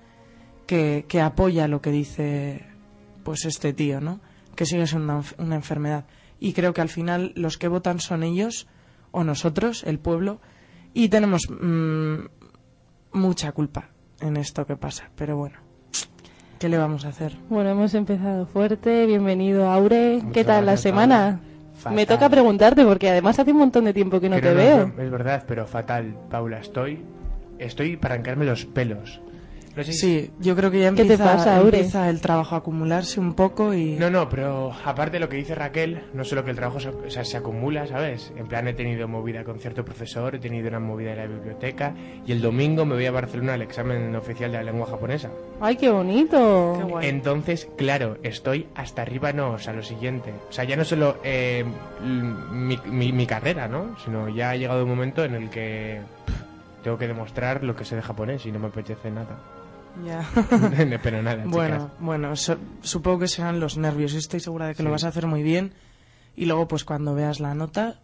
que, 0.65 1.05
que 1.07 1.21
apoya 1.21 1.67
lo 1.67 1.81
que 1.81 1.91
dice 1.91 2.65
pues 3.23 3.45
este 3.45 3.73
tío, 3.73 4.01
¿no? 4.01 4.19
Que 4.55 4.65
sigue 4.65 4.87
siendo 4.87 5.13
una, 5.13 5.21
enf- 5.21 5.35
una 5.37 5.55
enfermedad. 5.55 6.05
Y 6.39 6.53
creo 6.53 6.73
que 6.73 6.81
al 6.81 6.89
final 6.89 7.33
los 7.35 7.57
que 7.57 7.67
votan 7.67 7.99
son 7.99 8.23
ellos 8.23 8.67
o 9.11 9.23
nosotros, 9.23 9.83
el 9.83 9.99
pueblo, 9.99 10.39
y 10.93 11.09
tenemos 11.09 11.43
mm, 11.49 12.15
mucha 13.11 13.51
culpa 13.51 13.89
en 14.21 14.37
esto 14.37 14.65
que 14.65 14.75
pasa. 14.75 15.11
Pero 15.15 15.37
bueno, 15.37 15.59
¿qué 16.57 16.69
le 16.69 16.77
vamos 16.77 17.05
a 17.05 17.09
hacer? 17.09 17.33
Bueno, 17.49 17.69
hemos 17.69 17.93
empezado 17.93 18.45
fuerte. 18.45 19.05
Bienvenido, 19.05 19.69
Aure. 19.69 20.15
Muchas 20.15 20.31
¿Qué 20.31 20.43
tal 20.43 20.65
la 20.65 20.77
semana? 20.77 21.39
Fatal. 21.75 21.95
Me 21.95 22.05
toca 22.05 22.29
preguntarte 22.29 22.83
porque 22.83 23.09
además 23.09 23.37
hace 23.39 23.51
un 23.51 23.59
montón 23.59 23.85
de 23.85 23.93
tiempo 23.93 24.19
que 24.19 24.29
no 24.29 24.39
te 24.41 24.53
veo. 24.53 24.91
es 24.97 25.11
verdad, 25.11 25.43
pero 25.47 25.67
fatal, 25.67 26.15
Paula. 26.29 26.59
Estoy, 26.59 27.03
estoy 27.59 27.97
para 27.97 28.15
arrancarme 28.15 28.45
los 28.45 28.65
pelos. 28.65 29.21
No 29.77 29.83
sé 29.83 29.93
si- 29.93 29.99
Sí, 29.99 30.31
yo 30.39 30.55
creo 30.55 30.71
que 30.71 30.79
ya 30.79 30.89
¿Qué 30.89 30.95
te 30.95 31.01
empieza, 31.03 31.23
pasa, 31.23 31.57
Aure? 31.57 31.77
empieza 31.77 32.09
el 32.09 32.19
trabajo 32.19 32.55
a 32.55 32.57
acumularse 32.57 33.19
un 33.19 33.35
poco 33.35 33.75
y... 33.75 33.91
No, 33.91 34.09
no, 34.09 34.27
pero 34.27 34.71
aparte 34.83 35.13
de 35.13 35.19
lo 35.19 35.29
que 35.29 35.37
dice 35.37 35.53
Raquel, 35.53 36.01
no 36.13 36.23
solo 36.25 36.43
que 36.43 36.49
el 36.49 36.55
trabajo 36.57 36.79
se, 36.79 36.89
o 36.89 37.09
sea, 37.11 37.23
se 37.23 37.37
acumula, 37.37 37.85
¿sabes? 37.85 38.33
En 38.35 38.47
plan, 38.47 38.67
he 38.67 38.73
tenido 38.73 39.07
movida 39.07 39.43
con 39.43 39.59
cierto 39.59 39.85
profesor, 39.85 40.33
he 40.33 40.39
tenido 40.39 40.67
una 40.67 40.79
movida 40.79 41.11
en 41.11 41.17
la 41.17 41.27
biblioteca 41.27 41.93
y 42.25 42.31
el 42.31 42.41
domingo 42.41 42.85
me 42.85 42.95
voy 42.95 43.05
a 43.05 43.11
Barcelona 43.11 43.53
al 43.53 43.61
examen 43.61 44.15
oficial 44.15 44.51
de 44.51 44.57
la 44.57 44.63
lengua 44.63 44.87
japonesa. 44.87 45.29
¡Ay, 45.61 45.75
qué 45.75 45.89
bonito! 45.91 46.73
Qué 46.79 46.83
guay. 46.83 47.07
Entonces, 47.09 47.67
claro, 47.77 48.17
estoy 48.23 48.65
hasta 48.73 49.03
arriba, 49.03 49.31
no, 49.31 49.51
o 49.51 49.59
sea, 49.59 49.73
lo 49.73 49.83
siguiente. 49.83 50.33
O 50.49 50.51
sea, 50.51 50.63
ya 50.63 50.75
no 50.75 50.85
solo 50.85 51.17
eh, 51.23 51.63
mi, 52.51 52.79
mi- 52.89 53.11
mi 53.11 53.27
carrera, 53.27 53.67
¿no? 53.67 53.95
Sino 54.03 54.27
ya 54.29 54.49
ha 54.49 54.55
llegado 54.55 54.83
un 54.83 54.89
momento 54.89 55.23
en 55.23 55.35
el 55.35 55.49
que 55.51 55.99
tengo 56.83 56.97
que 56.97 57.07
demostrar 57.07 57.63
lo 57.63 57.75
que 57.75 57.85
sé 57.85 57.95
de 57.95 58.01
japonés 58.01 58.45
y 58.47 58.51
no 58.51 58.57
me 58.59 58.67
apetece 58.67 59.11
nada. 59.11 59.37
Ya. 60.05 60.27
pero 61.03 61.21
nada, 61.21 61.37
chicas. 61.37 61.51
bueno, 61.51 61.91
bueno, 61.99 62.35
so- 62.35 62.57
supongo 62.81 63.19
que 63.19 63.27
serán 63.27 63.59
los 63.59 63.77
nervios. 63.77 64.13
Estoy 64.13 64.39
segura 64.39 64.67
de 64.67 64.75
que 64.75 64.83
lo 64.83 64.91
vas 64.91 65.03
a 65.03 65.09
hacer 65.09 65.27
muy 65.27 65.43
bien. 65.43 65.73
Y 66.35 66.45
luego, 66.45 66.67
pues 66.67 66.83
cuando 66.85 67.15
veas 67.15 67.39
la 67.39 67.55
nota, 67.55 67.99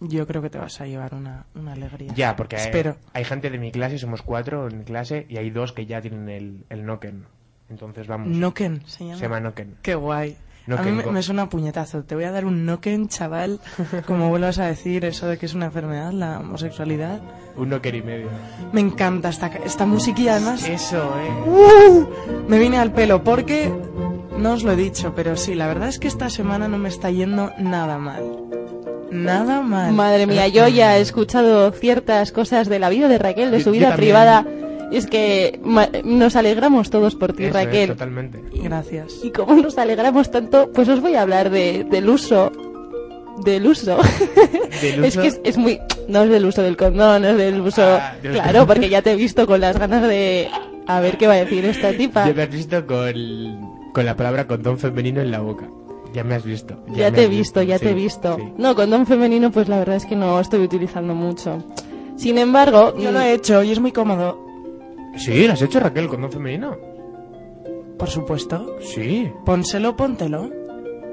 yo 0.00 0.26
creo 0.26 0.42
que 0.42 0.50
te 0.50 0.58
vas 0.58 0.80
a 0.80 0.86
llevar 0.86 1.14
una, 1.14 1.46
una 1.54 1.72
alegría. 1.72 2.12
Ya, 2.14 2.36
porque 2.36 2.56
hay, 2.56 2.62
Espero. 2.66 2.96
hay 3.12 3.24
gente 3.24 3.50
de 3.50 3.58
mi 3.58 3.72
clase, 3.72 3.98
somos 3.98 4.22
cuatro 4.22 4.68
en 4.68 4.78
mi 4.78 4.84
clase, 4.84 5.26
y 5.28 5.36
hay 5.38 5.50
dos 5.50 5.72
que 5.72 5.86
ya 5.86 6.00
tienen 6.00 6.28
el, 6.28 6.64
el 6.70 6.84
Noken. 6.86 7.24
Entonces 7.68 8.06
vamos. 8.06 8.28
Noken 8.28 8.82
se 8.86 9.04
llama. 9.04 9.16
Se 9.16 9.22
llama 9.22 9.40
Noken. 9.40 9.76
Qué 9.82 9.94
guay. 9.94 10.36
A 10.66 10.70
Noken 10.70 10.96
mí 10.96 11.02
me, 11.10 11.22
suena 11.22 11.42
a 11.42 11.48
puñetazo. 11.48 12.04
Te 12.04 12.14
voy 12.14 12.24
a 12.24 12.30
dar 12.30 12.44
un 12.44 12.64
Noken, 12.64 13.08
chaval. 13.08 13.60
Como 14.06 14.28
vuelvas 14.28 14.58
a 14.58 14.66
decir 14.66 15.04
eso 15.04 15.26
de 15.26 15.38
que 15.38 15.46
es 15.46 15.54
una 15.54 15.66
enfermedad, 15.66 16.12
la 16.12 16.40
homosexualidad. 16.40 17.20
Un 17.56 17.70
Noken 17.70 17.94
y 17.94 18.02
medio. 18.02 18.28
Me 18.72 18.80
encanta 18.80 19.28
esta, 19.28 19.48
esta 19.64 19.86
musiquilla, 19.86 20.36
además. 20.36 20.68
Eso, 20.68 21.12
eh. 21.18 21.50
¡Uh! 21.50 22.06
Me 22.48 22.58
vine 22.58 22.78
al 22.78 22.92
pelo 22.92 23.24
porque 23.24 23.72
no 24.38 24.52
os 24.52 24.62
lo 24.62 24.72
he 24.72 24.76
dicho, 24.76 25.14
pero 25.14 25.36
sí, 25.36 25.54
la 25.54 25.66
verdad 25.66 25.88
es 25.88 25.98
que 25.98 26.08
esta 26.08 26.30
semana 26.30 26.68
no 26.68 26.78
me 26.78 26.88
está 26.88 27.10
yendo 27.10 27.52
nada 27.58 27.98
mal. 27.98 28.22
Nada 29.10 29.60
mal. 29.60 29.92
Madre 29.92 30.26
mía, 30.26 30.48
yo 30.48 30.66
ya 30.68 30.96
he 30.96 31.00
escuchado 31.00 31.70
ciertas 31.72 32.32
cosas 32.32 32.68
de 32.68 32.78
la 32.78 32.88
vida 32.88 33.08
de 33.08 33.18
Raquel, 33.18 33.50
de 33.50 33.60
su 33.60 33.66
yo 33.66 33.72
vida 33.72 33.94
privada. 33.94 34.46
Y 34.92 34.96
es 34.98 35.06
que 35.06 35.58
nos 36.04 36.36
alegramos 36.36 36.90
todos 36.90 37.14
por 37.14 37.32
ti, 37.32 37.44
Eso 37.44 37.58
es, 37.58 37.64
Raquel. 37.64 37.88
totalmente. 37.90 38.42
Gracias. 38.62 39.14
y 39.24 39.30
como 39.30 39.54
nos 39.54 39.78
alegramos 39.78 40.30
tanto, 40.30 40.70
pues 40.72 40.88
os 40.88 41.00
voy 41.00 41.14
a 41.14 41.22
hablar 41.22 41.48
de, 41.50 41.84
del 41.90 42.08
uso. 42.10 42.52
Del 43.44 43.66
uso. 43.66 43.96
Del 44.82 45.04
es 45.04 45.14
uso- 45.16 45.22
que 45.22 45.28
es, 45.28 45.40
es 45.42 45.56
muy. 45.58 45.80
No 46.08 46.22
es 46.24 46.30
del 46.30 46.44
uso 46.44 46.62
del 46.62 46.76
condón, 46.76 47.24
es 47.24 47.36
del 47.38 47.60
uso. 47.60 47.82
Ah, 47.82 48.14
del- 48.22 48.32
claro, 48.34 48.66
porque 48.66 48.88
ya 48.90 49.00
te 49.02 49.12
he 49.12 49.16
visto 49.16 49.46
con 49.46 49.60
las 49.60 49.78
ganas 49.78 50.06
de. 50.06 50.48
A 50.86 51.00
ver 51.00 51.16
qué 51.16 51.26
va 51.26 51.34
a 51.34 51.36
decir 51.36 51.64
esta 51.64 51.92
tipa. 51.92 52.26
Ya 52.26 52.34
me 52.34 52.42
has 52.42 52.50
visto 52.50 52.86
con, 52.86 53.14
con 53.94 54.04
la 54.04 54.16
palabra 54.16 54.46
condón 54.46 54.78
femenino 54.78 55.20
en 55.22 55.30
la 55.30 55.40
boca. 55.40 55.68
Ya 56.12 56.24
me 56.24 56.34
has 56.34 56.44
visto. 56.44 56.76
Ya 56.94 57.10
te 57.10 57.24
he 57.24 57.28
visto, 57.28 57.62
ya 57.62 57.78
sí, 57.78 57.86
te 57.86 57.90
he 57.92 57.94
visto. 57.94 58.36
sí. 58.36 58.42
No, 58.58 58.74
condón 58.74 59.06
femenino, 59.06 59.50
pues 59.50 59.68
la 59.68 59.78
verdad 59.78 59.96
es 59.96 60.04
que 60.04 60.16
no 60.16 60.38
estoy 60.40 60.60
utilizando 60.60 61.14
mucho. 61.14 61.64
Sin 62.16 62.36
embargo, 62.36 62.94
Yo 62.98 63.10
lo 63.12 63.20
he 63.20 63.32
hecho 63.32 63.62
y 63.62 63.72
es 63.72 63.80
muy 63.80 63.92
cómodo. 63.92 64.38
Sí, 65.16 65.46
¿lo 65.46 65.52
has 65.52 65.62
hecho 65.62 65.80
Raquel, 65.80 66.08
condón 66.08 66.32
femenino? 66.32 66.76
Por 67.98 68.08
supuesto. 68.08 68.76
Sí. 68.80 69.30
Pónselo, 69.44 69.96
póntelo. 69.96 70.50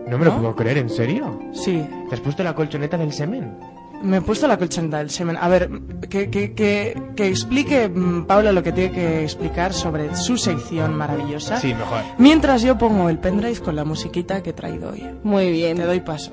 No 0.08 0.18
me 0.18 0.26
lo 0.26 0.32
¿No? 0.32 0.38
puedo 0.40 0.56
creer, 0.56 0.78
¿en 0.80 0.90
serio? 0.90 1.40
Sí. 1.52 1.86
¿Te 2.10 2.16
has 2.16 2.22
puesto 2.22 2.44
la 2.44 2.56
colchoneta 2.56 2.98
del 2.98 3.14
semen? 3.14 3.58
Me 4.02 4.18
he 4.18 4.22
puesto 4.22 4.48
la 4.48 4.58
colchoneta 4.58 4.98
del 5.00 5.10
semen. 5.10 5.38
A 5.40 5.48
ver, 5.50 5.70
que, 6.10 6.30
que, 6.32 6.54
que, 6.54 7.00
que 7.16 7.28
explique 7.28 7.90
mm, 7.90 8.26
Paula 8.26 8.52
lo 8.54 8.64
que 8.64 8.72
tiene 8.72 8.92
que 8.94 9.24
explicar 9.24 9.74
sobre 9.74 10.16
su 10.16 10.38
sección 10.38 10.96
maravillosa. 10.96 11.58
Sí, 11.60 11.74
mejor. 11.74 12.00
Mientras 12.18 12.62
yo 12.62 12.78
pongo 12.78 13.10
el 13.10 13.20
pendrive 13.20 13.60
con 13.60 13.76
la 13.76 13.84
musiquita 13.84 14.42
que 14.42 14.52
he 14.52 14.54
traído 14.54 14.92
hoy. 14.92 15.06
Muy 15.24 15.52
bien. 15.52 15.78
Te 15.78 15.84
doy 15.84 16.00
paso. 16.00 16.32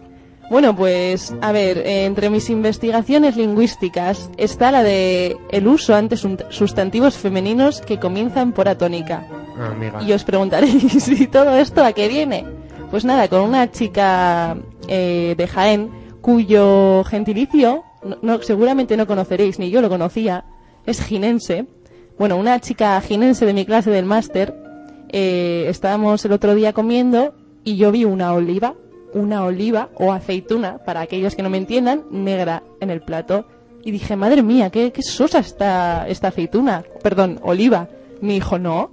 Bueno, 0.48 0.76
pues 0.76 1.34
a 1.40 1.50
ver, 1.50 1.78
entre 1.86 2.30
mis 2.30 2.48
investigaciones 2.50 3.36
lingüísticas 3.36 4.30
está 4.36 4.70
la 4.70 4.82
de 4.84 5.36
el 5.50 5.66
uso 5.66 5.94
ante 5.94 6.16
sustantivos 6.16 7.16
femeninos 7.16 7.80
que 7.80 7.98
comienzan 7.98 8.52
por 8.52 8.68
atónica. 8.68 9.26
Ah, 9.58 9.72
amiga. 9.72 10.02
Y 10.02 10.12
os 10.12 10.22
preguntaréis, 10.22 11.08
¿y 11.20 11.26
todo 11.26 11.56
esto 11.56 11.84
a 11.84 11.92
qué 11.92 12.06
viene? 12.08 12.44
Pues 12.92 13.04
nada, 13.04 13.26
con 13.28 13.40
una 13.40 13.70
chica 13.72 14.56
eh, 14.86 15.34
de 15.36 15.48
Jaén 15.48 15.90
cuyo 16.20 17.02
gentilicio, 17.04 17.82
no, 18.04 18.18
no- 18.22 18.42
seguramente 18.42 18.96
no 18.96 19.06
conoceréis, 19.08 19.58
ni 19.58 19.70
yo 19.70 19.80
lo 19.80 19.88
conocía, 19.88 20.44
es 20.86 21.02
jinense. 21.02 21.66
Bueno, 22.18 22.36
una 22.36 22.60
chica 22.60 23.00
jinense 23.00 23.46
de 23.46 23.52
mi 23.52 23.64
clase 23.66 23.90
del 23.90 24.04
máster, 24.04 24.54
eh, 25.08 25.66
estábamos 25.68 26.24
el 26.24 26.32
otro 26.32 26.54
día 26.54 26.72
comiendo 26.72 27.34
y 27.64 27.76
yo 27.76 27.90
vi 27.90 28.04
una 28.04 28.32
oliva, 28.32 28.74
una 29.16 29.44
oliva 29.44 29.88
o 29.94 30.12
aceituna, 30.12 30.78
para 30.84 31.00
aquellos 31.00 31.34
que 31.34 31.42
no 31.42 31.48
me 31.50 31.56
entiendan, 31.56 32.04
negra 32.10 32.62
en 32.80 32.90
el 32.90 33.00
plato. 33.00 33.46
Y 33.82 33.90
dije, 33.90 34.14
madre 34.14 34.42
mía, 34.42 34.68
qué, 34.70 34.92
qué 34.92 35.02
sosa 35.02 35.38
esta, 35.38 36.06
esta 36.06 36.28
aceituna, 36.28 36.84
perdón, 37.02 37.40
oliva. 37.42 37.88
Me 38.20 38.34
dijo, 38.34 38.58
no, 38.58 38.90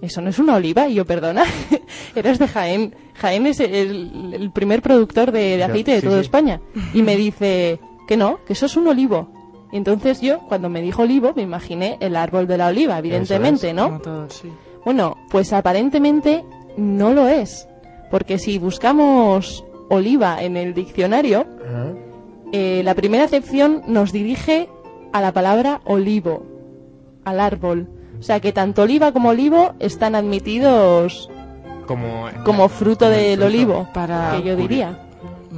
eso 0.00 0.22
no 0.22 0.30
es 0.30 0.38
una 0.38 0.56
oliva. 0.56 0.88
Y 0.88 0.94
yo, 0.94 1.04
perdona, 1.04 1.44
eres 2.14 2.38
de 2.38 2.48
Jaén. 2.48 2.94
Jaén 3.14 3.46
es 3.46 3.60
el, 3.60 4.32
el 4.32 4.50
primer 4.52 4.80
productor 4.80 5.32
de, 5.32 5.40
de 5.40 5.58
Ya, 5.58 5.66
aceite 5.66 5.92
de 5.92 6.00
sí, 6.00 6.06
toda 6.06 6.18
sí. 6.18 6.22
España. 6.22 6.60
Y 6.94 7.02
me 7.02 7.16
dice 7.16 7.78
que 8.06 8.16
no, 8.16 8.40
que 8.46 8.54
eso 8.54 8.66
es 8.66 8.76
un 8.76 8.88
olivo. 8.88 9.28
Y 9.70 9.76
entonces 9.76 10.22
yo, 10.22 10.40
cuando 10.48 10.70
me 10.70 10.80
dijo 10.80 11.02
olivo, 11.02 11.34
me 11.36 11.42
imaginé 11.42 11.98
el 12.00 12.16
árbol 12.16 12.46
de 12.46 12.56
la 12.56 12.68
oliva, 12.68 12.98
evidentemente, 12.98 13.74
¿no? 13.74 13.84
Como 13.84 14.00
todos, 14.00 14.32
sí. 14.32 14.48
Bueno, 14.84 15.18
pues 15.30 15.52
aparentemente 15.52 16.42
no 16.78 17.12
lo 17.12 17.28
es. 17.28 17.68
Porque 18.10 18.38
si 18.38 18.58
buscamos 18.58 19.64
oliva 19.90 20.42
en 20.42 20.56
el 20.56 20.74
diccionario, 20.74 21.46
eh, 22.52 22.82
la 22.84 22.94
primera 22.94 23.24
acepción 23.24 23.82
nos 23.86 24.12
dirige 24.12 24.68
a 25.12 25.20
la 25.20 25.32
palabra 25.32 25.80
olivo, 25.84 26.44
al 27.24 27.40
árbol. 27.40 27.88
O 28.18 28.22
sea 28.22 28.40
que 28.40 28.52
tanto 28.52 28.82
oliva 28.82 29.12
como 29.12 29.28
olivo 29.30 29.74
están 29.78 30.14
admitidos 30.14 31.30
Como, 31.86 32.26
como 32.44 32.68
fruto 32.68 33.04
como 33.06 33.16
del 33.16 33.38
fruto. 33.38 33.46
olivo, 33.46 33.88
Para 33.94 34.32
que 34.36 34.48
yo 34.48 34.54
Curi- 34.54 34.56
diría. 34.56 34.98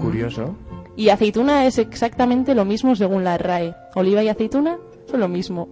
Curioso. 0.00 0.54
Y 0.96 1.08
aceituna 1.08 1.64
es 1.66 1.78
exactamente 1.78 2.54
lo 2.54 2.64
mismo 2.64 2.94
según 2.96 3.24
la 3.24 3.38
RAE. 3.38 3.74
Oliva 3.94 4.22
y 4.22 4.28
aceituna 4.28 4.76
son 5.10 5.20
lo 5.20 5.28
mismo. 5.28 5.68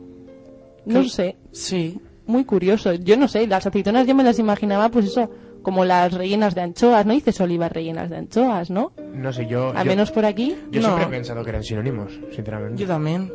No 0.87 1.03
¿Qué? 1.03 1.09
sé, 1.11 1.37
Sí. 1.53 2.01
muy 2.27 2.45
curioso. 2.45 2.95
Yo 2.95 3.17
no 3.17 3.29
sé, 3.29 3.47
las 3.47 3.67
aceitunas 3.67 4.07
yo 4.07 4.15
me 4.15 4.25
las 4.25 4.39
imaginaba, 4.39 4.89
pues 4.89 5.07
eso, 5.07 5.29
como 5.62 5.85
las 5.85 6.12
rellenas 6.12 6.55
de 6.55 6.62
anchoas. 6.62 7.05
No 7.07 7.12
dices 7.12 7.41
olivas 7.41 7.73
rellenas 7.73 8.11
de 8.11 8.17
anchoas, 8.19 8.71
¿no? 8.71 8.93
No 9.15 9.33
sé, 9.33 9.47
yo. 9.47 9.71
Al 9.77 9.85
yo- 9.85 9.91
menos 9.91 10.11
por 10.11 10.25
aquí. 10.25 10.57
Yo 10.71 10.81
No. 10.81 10.88
siempre 10.88 11.05
he 11.07 11.11
pensado 11.11 11.43
que 11.45 11.50
eran 11.50 11.62
sinónimos, 11.65 12.12
sinceramente. 12.35 12.81
Yo 12.81 12.87
también. 12.88 13.33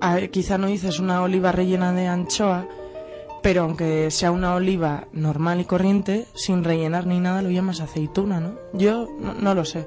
A 0.00 0.14
ver, 0.16 0.30
quizá 0.30 0.58
no 0.58 0.66
dices 0.66 0.98
una 1.00 1.22
oliva 1.22 1.52
rellena 1.52 1.92
de 1.92 2.06
anchoa, 2.08 2.66
pero 3.42 3.62
aunque 3.62 4.10
sea 4.10 4.30
una 4.32 4.54
oliva 4.54 5.06
normal 5.12 5.60
y 5.60 5.64
corriente, 5.64 6.26
sin 6.34 6.64
rellenar 6.64 7.06
ni 7.06 7.20
nada, 7.20 7.42
lo 7.42 7.50
llamas 7.50 7.80
aceituna, 7.80 8.40
¿no? 8.40 8.54
Yo 8.72 9.08
no, 9.20 9.34
no 9.34 9.54
lo 9.54 9.64
sé. 9.64 9.86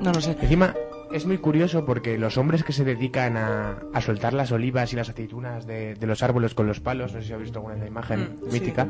No 0.00 0.12
lo 0.12 0.20
sé. 0.20 0.36
Encima, 0.40 0.74
es 1.12 1.26
muy 1.26 1.38
curioso 1.38 1.84
porque 1.84 2.18
los 2.18 2.36
hombres 2.38 2.64
que 2.64 2.72
se 2.72 2.84
dedican 2.84 3.36
a, 3.36 3.78
a 3.92 4.00
soltar 4.00 4.32
las 4.32 4.50
olivas 4.52 4.92
y 4.92 4.96
las 4.96 5.08
aceitunas 5.10 5.66
de, 5.66 5.94
de 5.94 6.06
los 6.06 6.22
árboles 6.22 6.54
con 6.54 6.66
los 6.66 6.80
palos, 6.80 7.12
no 7.14 7.20
sé 7.20 7.26
si 7.28 7.32
habéis 7.32 7.48
visto 7.50 7.58
alguna 7.58 7.74
vez 7.74 7.82
la 7.84 7.88
imagen 7.88 8.20
Mm, 8.20 8.50
sí. 8.50 8.60
mítica, 8.60 8.88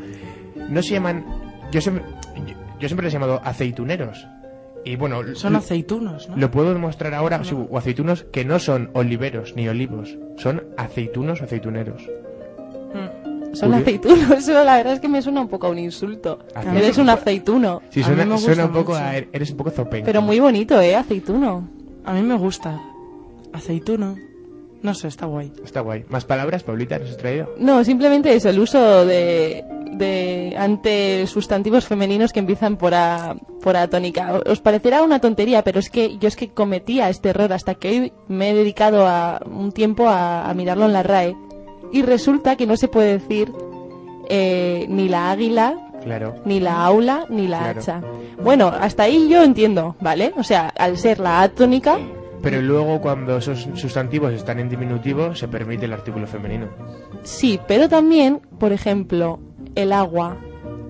no 0.68 0.82
se 0.82 0.90
llaman. 0.94 1.51
Yo 1.72 1.80
siempre, 1.80 2.04
yo, 2.46 2.54
yo 2.78 2.88
siempre 2.88 3.04
les 3.06 3.12
he 3.12 3.16
llamado 3.18 3.40
aceituneros. 3.44 4.26
Y 4.84 4.96
bueno, 4.96 5.20
Son 5.34 5.54
aceitunos, 5.56 6.28
¿no? 6.28 6.36
Lo 6.36 6.50
puedo 6.50 6.72
demostrar 6.72 7.14
ahora, 7.14 7.42
sí, 7.44 7.54
o 7.56 7.78
aceitunos, 7.78 8.24
que 8.32 8.44
no 8.44 8.58
son 8.58 8.90
oliveros 8.94 9.54
ni 9.54 9.68
olivos, 9.68 10.16
son 10.36 10.64
aceitunos 10.76 11.40
o 11.40 11.44
aceituneros. 11.44 12.02
Mm. 12.92 13.54
Son 13.54 13.70
Curio- 13.70 13.82
aceitunos. 13.82 14.30
Eso 14.38 14.64
la 14.64 14.76
verdad 14.78 14.94
es 14.94 15.00
que 15.00 15.08
me 15.08 15.22
suena 15.22 15.40
un 15.40 15.48
poco 15.48 15.68
a 15.68 15.70
un 15.70 15.78
insulto. 15.78 16.40
Aceituno. 16.54 16.78
Eres 16.78 16.98
un 16.98 17.08
aceituno. 17.10 17.82
Sí, 17.90 18.00
A 18.02 18.08
mí 18.08 18.14
suena, 18.16 18.24
me 18.34 18.38
suena 18.38 18.64
un 18.66 18.72
poco 18.72 18.92
mucho. 18.92 19.04
a. 19.04 19.16
Eres 19.16 19.50
un 19.50 19.56
poco 19.56 19.70
zopeño. 19.70 20.04
Pero 20.04 20.20
muy 20.22 20.40
bonito, 20.40 20.80
¿eh? 20.80 20.96
Aceituno. 20.96 21.68
A 22.04 22.12
mí 22.14 22.22
me 22.22 22.34
gusta. 22.36 22.80
Aceituno. 23.52 24.16
No 24.82 24.94
sé, 24.94 25.08
está 25.08 25.26
guay. 25.26 25.52
Está 25.64 25.80
guay. 25.80 26.04
¿Más 26.08 26.24
palabras, 26.24 26.62
Paulita, 26.64 26.98
nos 26.98 27.10
has 27.10 27.16
traído? 27.16 27.54
No, 27.58 27.84
simplemente 27.84 28.34
es 28.34 28.44
el 28.44 28.58
uso 28.58 29.06
de, 29.06 29.64
de 29.92 30.54
ante 30.58 31.26
sustantivos 31.28 31.86
femeninos 31.86 32.32
que 32.32 32.40
empiezan 32.40 32.76
por 32.76 32.92
a, 32.94 33.36
por 33.62 33.76
a 33.76 33.86
tónica. 33.88 34.40
Os 34.46 34.60
parecerá 34.60 35.02
una 35.02 35.20
tontería, 35.20 35.62
pero 35.62 35.78
es 35.78 35.88
que 35.88 36.18
yo 36.18 36.26
es 36.26 36.34
que 36.36 36.50
cometía 36.50 37.08
este 37.10 37.28
error 37.28 37.52
hasta 37.52 37.74
que 37.76 37.88
hoy 37.88 38.12
me 38.26 38.50
he 38.50 38.54
dedicado 38.54 39.06
a 39.06 39.40
un 39.46 39.70
tiempo 39.70 40.08
a, 40.08 40.50
a 40.50 40.54
mirarlo 40.54 40.86
en 40.86 40.92
la 40.94 41.02
RAE. 41.04 41.36
Y 41.92 42.02
resulta 42.02 42.56
que 42.56 42.66
no 42.66 42.76
se 42.76 42.88
puede 42.88 43.18
decir 43.18 43.52
eh, 44.28 44.86
ni 44.88 45.08
la 45.08 45.30
águila, 45.30 45.76
Claro. 46.02 46.34
ni 46.44 46.58
la 46.58 46.84
aula, 46.84 47.26
ni 47.28 47.46
la 47.46 47.58
Claro. 47.58 47.80
hacha. 47.80 48.00
Bueno, 48.42 48.66
hasta 48.68 49.04
ahí 49.04 49.28
yo 49.28 49.44
entiendo, 49.44 49.94
¿vale? 50.00 50.32
O 50.36 50.42
sea, 50.42 50.68
al 50.76 50.98
ser 50.98 51.20
la 51.20 51.42
A 51.42 51.48
tónica, 51.50 51.98
Pero 52.42 52.60
luego, 52.60 53.00
cuando 53.00 53.36
esos 53.36 53.68
sustantivos 53.74 54.32
están 54.32 54.58
en 54.58 54.68
diminutivo, 54.68 55.34
se 55.34 55.46
permite 55.48 55.84
el 55.86 55.92
artículo 55.92 56.26
femenino. 56.26 56.66
sí, 57.22 57.60
pero 57.68 57.88
también, 57.88 58.40
por 58.58 58.72
ejemplo, 58.72 59.38
el 59.74 59.92
agua. 59.92 60.36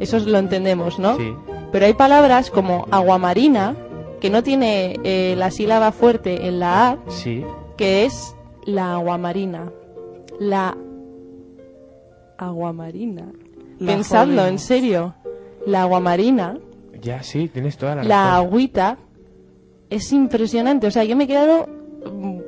Eso 0.00 0.18
lo 0.18 0.38
entendemos, 0.38 0.98
¿no? 0.98 1.16
Sí. 1.16 1.32
Pero 1.70 1.86
hay 1.86 1.94
palabras 1.94 2.50
como 2.50 2.86
aguamarina, 2.90 3.76
que 4.20 4.30
no 4.30 4.42
tiene 4.42 4.96
eh, 5.04 5.34
la 5.36 5.50
sílaba 5.50 5.92
fuerte 5.92 6.46
en 6.48 6.58
la 6.60 6.90
A, 6.90 6.98
Sí. 7.08 7.44
que 7.76 8.04
es 8.04 8.34
la 8.64 8.94
aguamarina. 8.94 9.70
La 10.40 10.76
aguamarina. 12.38 13.26
La 13.78 13.92
Pensadlo, 13.92 14.46
en 14.46 14.58
serio. 14.58 15.14
La 15.66 15.82
aguamarina, 15.82 16.58
Ya, 17.00 17.22
sí, 17.22 17.48
tienes 17.48 17.76
toda 17.76 17.96
la, 17.96 18.02
la 18.04 18.24
razón. 18.30 18.46
agüita, 18.46 18.98
es 19.94 20.12
impresionante. 20.12 20.86
O 20.86 20.90
sea, 20.90 21.04
yo 21.04 21.16
me 21.16 21.24
he 21.24 21.26
quedado, 21.26 21.66
mm, 22.12 22.38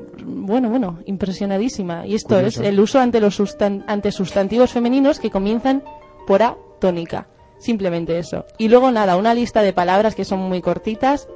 bueno, 0.47 0.71
bueno, 0.71 0.99
impresionadísima. 1.07 2.07
Y 2.07 2.15
esto 2.15 2.37
Curioso. 2.37 2.63
es 2.63 2.69
el 2.69 2.81
uso 2.81 2.99
ante 3.01 3.21
los 3.21 3.39
sustan- 3.39 3.85
ante 3.87 4.11
sustantivos 4.13 4.73
femeninos 4.73 5.19
que 5.21 5.31
comienzan 5.31 5.83
por 6.27 6.43
A 6.43 6.57
tónica. 6.81 7.29
Simplemente 7.59 8.19
eso. 8.19 8.45
Y 8.59 8.69
luego 8.69 8.91
nada, 8.91 9.17
una 9.17 9.33
lista 9.35 9.63
de 9.63 9.73
palabras 9.73 10.15
que 10.15 10.25
son 10.25 10.41
muy 10.41 10.61
cortitas, 10.61 11.29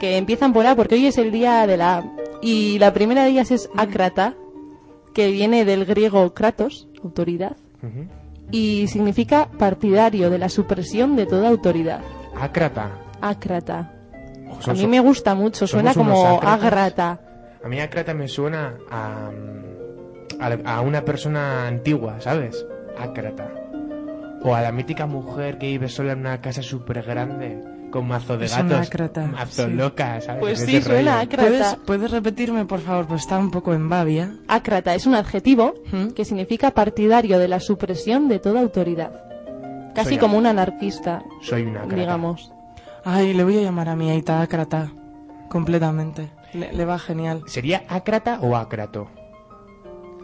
que 0.00 0.16
empiezan 0.16 0.52
por 0.52 0.66
A, 0.66 0.74
porque 0.76 0.94
hoy 0.94 1.06
es 1.06 1.18
el 1.18 1.30
día 1.30 1.66
de 1.66 1.76
la 1.76 1.98
A. 1.98 2.12
Y 2.40 2.78
la 2.78 2.92
primera 2.92 3.24
de 3.24 3.30
ellas 3.30 3.50
es 3.50 3.68
ácrata, 3.76 4.34
que 5.14 5.30
viene 5.30 5.64
del 5.64 5.84
griego 5.84 6.32
kratos, 6.34 6.88
autoridad, 7.02 7.56
y 8.50 8.86
significa 8.88 9.48
partidario 9.58 10.28
de 10.30 10.38
la 10.38 10.48
supresión 10.48 11.16
de 11.16 11.26
toda 11.26 11.48
autoridad. 11.48 12.00
Ácrata. 12.36 12.90
Ácrata. 13.20 13.92
Ojo, 14.60 14.70
A 14.70 14.74
mí 14.74 14.86
me 14.86 15.00
gusta 15.00 15.34
mucho, 15.34 15.66
suena 15.66 15.94
como 15.94 16.40
agrata. 16.42 17.20
A 17.64 17.68
mí 17.68 17.80
ácrata 17.80 18.12
me 18.14 18.28
suena 18.28 18.74
a, 18.90 19.30
a, 20.40 20.74
a 20.76 20.80
una 20.82 21.04
persona 21.04 21.66
antigua, 21.66 22.20
¿sabes? 22.20 22.64
Ácrata. 22.98 23.48
O 24.42 24.54
a 24.54 24.60
la 24.60 24.72
mítica 24.72 25.06
mujer 25.06 25.56
que 25.58 25.66
vive 25.68 25.88
sola 25.88 26.12
en 26.12 26.20
una 26.20 26.40
casa 26.42 26.62
súper 26.62 27.02
grande, 27.02 27.58
con 27.90 28.06
mazo 28.06 28.36
de 28.36 28.44
Es 28.44 28.54
gatos. 28.56 28.86
ácrata, 28.88 29.26
Mazo 29.26 29.64
sí. 29.66 29.72
loca, 29.72 30.20
¿sabes? 30.20 30.40
Pues 30.40 30.58
sí, 30.60 30.82
suena 30.82 31.20
rollo. 31.24 31.28
¿Puedes, 31.30 31.60
ácrata. 31.62 31.78
¿Puedes 31.86 32.10
repetirme, 32.10 32.66
por 32.66 32.80
favor? 32.80 33.06
Pues 33.06 33.22
está 33.22 33.38
un 33.38 33.50
poco 33.50 33.72
en 33.72 33.88
babia. 33.88 34.34
Ácrata 34.46 34.94
es 34.94 35.06
un 35.06 35.14
adjetivo 35.14 35.72
¿Mm? 35.90 36.08
que 36.08 36.26
significa 36.26 36.72
partidario 36.72 37.38
de 37.38 37.48
la 37.48 37.60
supresión 37.60 38.28
de 38.28 38.38
toda 38.40 38.60
autoridad. 38.60 39.22
Casi 39.94 40.10
Soy 40.10 40.18
como 40.18 40.36
un 40.36 40.44
anarquista, 40.46 41.22
Soy 41.40 41.62
una 41.62 41.80
ácrata. 41.84 41.96
digamos. 41.96 42.52
Ay, 43.04 43.34
le 43.34 43.44
voy 43.44 43.58
a 43.58 43.62
llamar 43.62 43.88
a 43.88 43.96
mi 43.96 44.10
Aita 44.10 44.40
Ácrata. 44.40 44.90
Completamente. 45.50 46.30
Le, 46.52 46.72
le 46.72 46.84
va 46.84 46.98
genial. 46.98 47.42
¿Sería 47.46 47.84
ácrata 47.88 48.38
o 48.40 48.56
ácrato? 48.56 49.08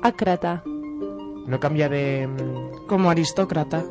Ácrata. 0.03 0.63
No 0.65 1.59
cambia 1.61 1.89
de... 1.89 2.27
mm, 2.27 2.87
Como 2.87 3.11
aristócrata, 3.11 3.85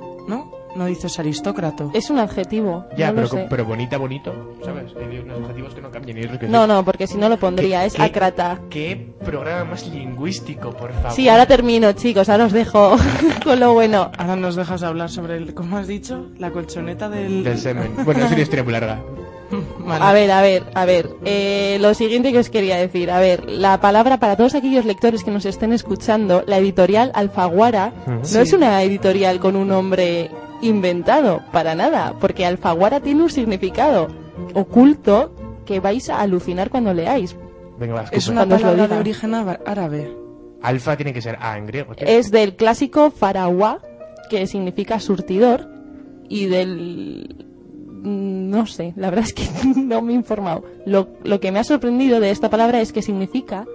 ¿no? 0.79 0.85
Dices 0.85 1.19
aristócrato. 1.19 1.91
Es 1.93 2.09
un 2.09 2.17
adjetivo. 2.17 2.85
Ya, 2.97 3.09
no 3.09 3.15
pero, 3.15 3.21
lo 3.21 3.27
sé. 3.29 3.47
pero 3.49 3.65
bonita, 3.65 3.97
bonito, 3.97 4.55
¿sabes? 4.65 4.91
Hay 4.99 5.19
unos 5.19 5.41
adjetivos 5.41 5.73
que 5.75 5.81
no 5.81 5.91
cambian 5.91 6.17
y 6.17 6.21
otros 6.23 6.39
que 6.39 6.45
sí. 6.47 6.51
No, 6.51 6.65
no, 6.65 6.83
porque 6.83 7.05
si 7.05 7.17
no 7.17 7.29
lo 7.29 7.37
pondría. 7.37 7.81
¿Qué- 7.81 7.85
Es 7.87 7.93
qué- 7.93 8.01
ácrata. 8.01 8.59
¿Qué 8.69 9.13
programa 9.23 9.65
más 9.71 9.87
lingüístico, 9.87 10.71
por 10.71 10.91
favor? 10.93 11.11
Sí, 11.11 11.29
ahora 11.29 11.45
termino, 11.45 11.91
chicos. 11.91 12.29
Ahora 12.29 12.45
os 12.45 12.51
dejo 12.53 12.95
con 13.43 13.59
lo 13.59 13.73
bueno. 13.73 14.09
Ahora 14.17 14.35
nos 14.35 14.55
dejas 14.55 14.81
hablar 14.81 15.09
sobre 15.09 15.37
el, 15.37 15.53
¿cómo 15.53 15.77
has 15.77 15.87
dicho? 15.87 16.27
La 16.39 16.51
colchoneta 16.51 17.09
del... 17.09 17.43
Del 17.43 17.57
semen. 17.59 17.91
Bueno, 18.05 18.25
es 18.25 18.31
una 18.31 18.41
historia 18.41 18.63
muy 18.63 18.73
larga. 18.73 18.99
Vale. 19.79 20.05
A 20.05 20.13
ver, 20.13 20.29
a 20.31 20.41
ver, 20.43 20.63
a 20.75 20.85
ver. 20.85 21.09
Eh, 21.25 21.77
lo 21.81 21.95
siguiente 21.95 22.31
que 22.31 22.37
os 22.37 22.51
quería 22.51 22.77
decir. 22.77 23.09
A 23.09 23.19
ver, 23.19 23.49
la 23.49 23.81
palabra 23.81 24.19
para 24.19 24.35
todos 24.37 24.53
aquellos 24.53 24.85
lectores 24.85 25.23
que 25.23 25.31
nos 25.31 25.43
estén 25.45 25.73
escuchando, 25.73 26.43
la 26.45 26.57
editorial 26.59 27.11
Alfaguara 27.15 27.91
no 28.05 28.23
Sí. 28.23 28.37
es 28.37 28.53
una 28.53 28.83
editorial 28.83 29.39
con 29.39 29.55
un 29.55 29.69
nombre 29.69 30.29
inventado, 30.61 31.41
para 31.51 31.75
nada, 31.75 32.15
porque 32.19 32.45
Alfaguara 32.45 32.99
tiene 32.99 33.23
un 33.23 33.29
significado 33.29 34.07
oculto 34.53 35.33
que 35.65 35.79
vais 35.79 36.09
a 36.09 36.19
alucinar 36.21 36.69
cuando 36.69 36.93
leáis. 36.93 37.35
Venga, 37.79 37.93
va, 37.95 38.05
Es 38.11 38.27
una 38.27 38.45
palabra 38.47 38.87
de 38.87 38.97
origen 38.97 39.33
ára- 39.35 39.59
árabe. 39.65 40.13
Alfa 40.61 40.97
tiene 40.97 41.13
que 41.13 41.21
ser 41.21 41.37
A 41.39 41.57
en 41.57 41.65
griego. 41.67 41.93
Es 41.97 42.31
del 42.31 42.55
clásico 42.55 43.11
faraguá, 43.11 43.79
que 44.29 44.45
significa 44.47 44.99
surtidor, 44.99 45.67
y 46.27 46.47
del... 46.47 47.45
mm, 48.03 48.49
No 48.49 48.65
sé, 48.65 48.93
la 48.97 49.09
verdad 49.09 49.25
es 49.25 49.33
que 49.33 49.43
no 49.79 50.01
me 50.01 50.11
he 50.11 50.15
informado. 50.15 50.63
Lo, 50.85 51.07
lo 51.23 51.39
que 51.39 51.51
me 51.51 51.59
ha 51.59 51.63
sorprendido 51.63 52.19
de 52.19 52.31
esta 52.31 52.49
palabra 52.49 52.81
es 52.81 52.91
que 52.91 53.01
significa 53.01 53.65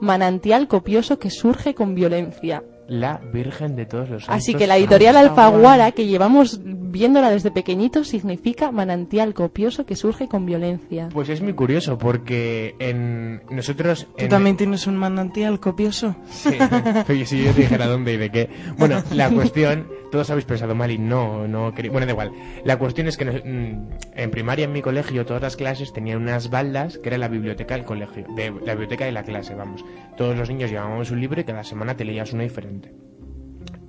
manantial 0.00 0.68
copioso 0.68 1.18
que 1.18 1.30
surge 1.30 1.74
con 1.74 1.94
violencia. 1.94 2.62
La 2.86 3.18
Virgen 3.32 3.76
de 3.76 3.86
todos 3.86 4.10
los 4.10 4.28
Así 4.28 4.52
santos. 4.52 4.60
que 4.60 4.66
la 4.66 4.76
editorial 4.76 5.16
Alfaguara. 5.16 5.92
Que 5.92 6.06
llevamos 6.06 6.60
viéndola 6.62 7.30
desde 7.30 7.50
pequeñitos, 7.50 8.08
significa 8.08 8.70
manantial 8.70 9.32
copioso 9.34 9.86
que 9.86 9.96
surge 9.96 10.28
con 10.28 10.44
violencia. 10.46 11.08
Pues 11.12 11.28
es 11.28 11.40
muy 11.40 11.54
curioso 11.54 11.96
porque 11.98 12.74
en 12.78 13.42
nosotros... 13.50 14.06
¿Tú 14.16 14.24
en- 14.24 14.28
también 14.30 14.56
tienes 14.56 14.86
un 14.86 14.96
manantial 14.96 15.60
copioso? 15.60 16.14
Sí, 16.30 16.50
pero 17.06 17.26
si 17.26 17.42
yo 17.44 17.52
te 17.52 17.62
dijera 17.62 17.86
dónde 17.86 18.12
y 18.12 18.16
de 18.18 18.30
qué. 18.30 18.50
Bueno, 18.78 19.02
la 19.12 19.30
cuestión, 19.34 19.88
todos 20.14 20.30
habéis 20.30 20.44
pensado 20.44 20.76
mal 20.76 20.92
y 20.92 20.98
no, 20.98 21.48
no 21.48 21.72
Bueno, 21.72 22.06
da 22.06 22.12
igual. 22.12 22.30
La 22.64 22.78
cuestión 22.78 23.08
es 23.08 23.16
que 23.16 23.24
mm, 23.24 23.88
en 24.14 24.30
primaria 24.30 24.66
en 24.66 24.72
mi 24.72 24.80
colegio 24.80 25.26
todas 25.26 25.42
las 25.42 25.56
clases 25.56 25.92
tenían 25.92 26.22
unas 26.22 26.50
baldas 26.50 26.98
que 26.98 27.08
era 27.08 27.18
la 27.18 27.26
biblioteca 27.26 27.74
del 27.74 27.84
colegio, 27.84 28.24
de 28.36 28.52
la 28.64 28.74
biblioteca 28.74 29.06
de 29.06 29.10
la 29.10 29.24
clase, 29.24 29.56
vamos. 29.56 29.84
Todos 30.16 30.36
los 30.36 30.48
niños 30.48 30.70
llevábamos 30.70 31.10
un 31.10 31.20
libro 31.20 31.40
y 31.40 31.44
cada 31.44 31.64
semana 31.64 31.96
te 31.96 32.04
leías 32.04 32.32
uno 32.32 32.44
diferente. 32.44 32.94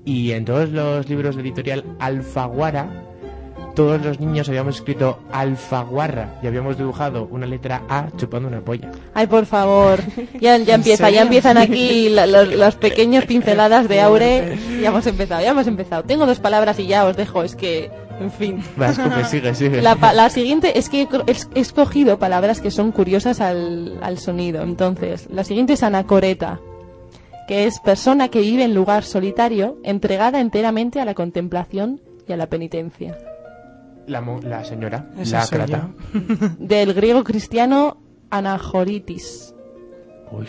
Y 0.04 0.32
en 0.32 0.46
todos 0.46 0.72
los 0.72 1.08
libros 1.08 1.36
de 1.36 1.44
editorial 1.44 1.86
Alfaguara, 2.00 2.90
todos 3.76 4.02
los 4.04 4.20
niños 4.20 4.48
habíamos 4.50 4.78
escrito 4.78 5.20
Alfaguarra 5.32 6.40
y 6.42 6.48
habíamos 6.48 6.78
dibujado 6.78 7.28
una 7.30 7.46
letra 7.46 7.82
A 7.90 8.08
chupando 8.18 8.48
una 8.48 8.62
polla. 8.62 8.92
Ay, 9.14 9.28
por 9.28 9.46
favor. 9.46 10.00
Ya, 10.40 10.58
ya 10.58 10.74
¿En 10.76 10.80
empieza, 10.80 11.10
ya 11.10 11.22
empiezan 11.22 11.58
aquí 11.58 12.10
la- 12.10 12.26
los, 12.26 12.54
los 12.56 12.76
pequeños 12.76 13.26
pinceladas 13.28 13.88
de 13.88 14.02
Aure. 14.02 14.58
Ya 14.82 14.90
hemos 14.90 15.06
empezado, 15.06 15.42
ya 15.42 15.52
hemos 15.52 15.68
empezado. 15.68 16.04
Tengo 16.04 16.26
dos 16.26 16.40
palabras 16.40 16.80
y 16.80 16.88
ya 16.88 17.06
os 17.06 17.16
dejo, 17.18 17.44
es 17.44 17.56
que, 17.56 17.92
en 18.20 18.32
fin. 18.32 18.64
Va, 18.82 18.90
escupe, 18.90 19.24
sigue, 19.26 19.54
sigue. 19.54 19.82
La, 19.82 19.96
la 20.14 20.30
siguiente 20.30 20.80
es 20.80 20.90
que 20.90 21.02
he 21.28 21.60
escogido 21.60 22.18
palabras 22.18 22.62
que 22.62 22.72
son 22.72 22.92
curiosas 22.92 23.42
al, 23.42 23.98
al 24.02 24.18
sonido. 24.18 24.64
Entonces, 24.64 25.28
la 25.30 25.44
siguiente 25.44 25.74
es 25.74 25.84
anacoreta, 25.84 26.60
que 27.48 27.66
es 27.66 27.80
persona 27.80 28.30
que 28.30 28.40
vive 28.42 28.64
en 28.64 28.74
lugar 28.74 29.04
solitario, 29.04 29.78
entregada 29.84 30.40
enteramente 30.40 31.00
a 31.02 31.06
la 31.06 31.14
contemplación 31.14 32.00
y 32.28 32.34
a 32.34 32.38
la 32.38 32.48
penitencia. 32.48 33.16
La, 34.08 34.64
señora, 34.64 35.10
Esa 35.20 35.40
la 35.40 35.48
crata. 35.48 35.90
yo. 36.14 36.20
Del 36.60 36.94
griego 36.94 37.24
cristiano 37.24 37.98
anajoritis. 38.30 39.54
Uy. 40.32 40.48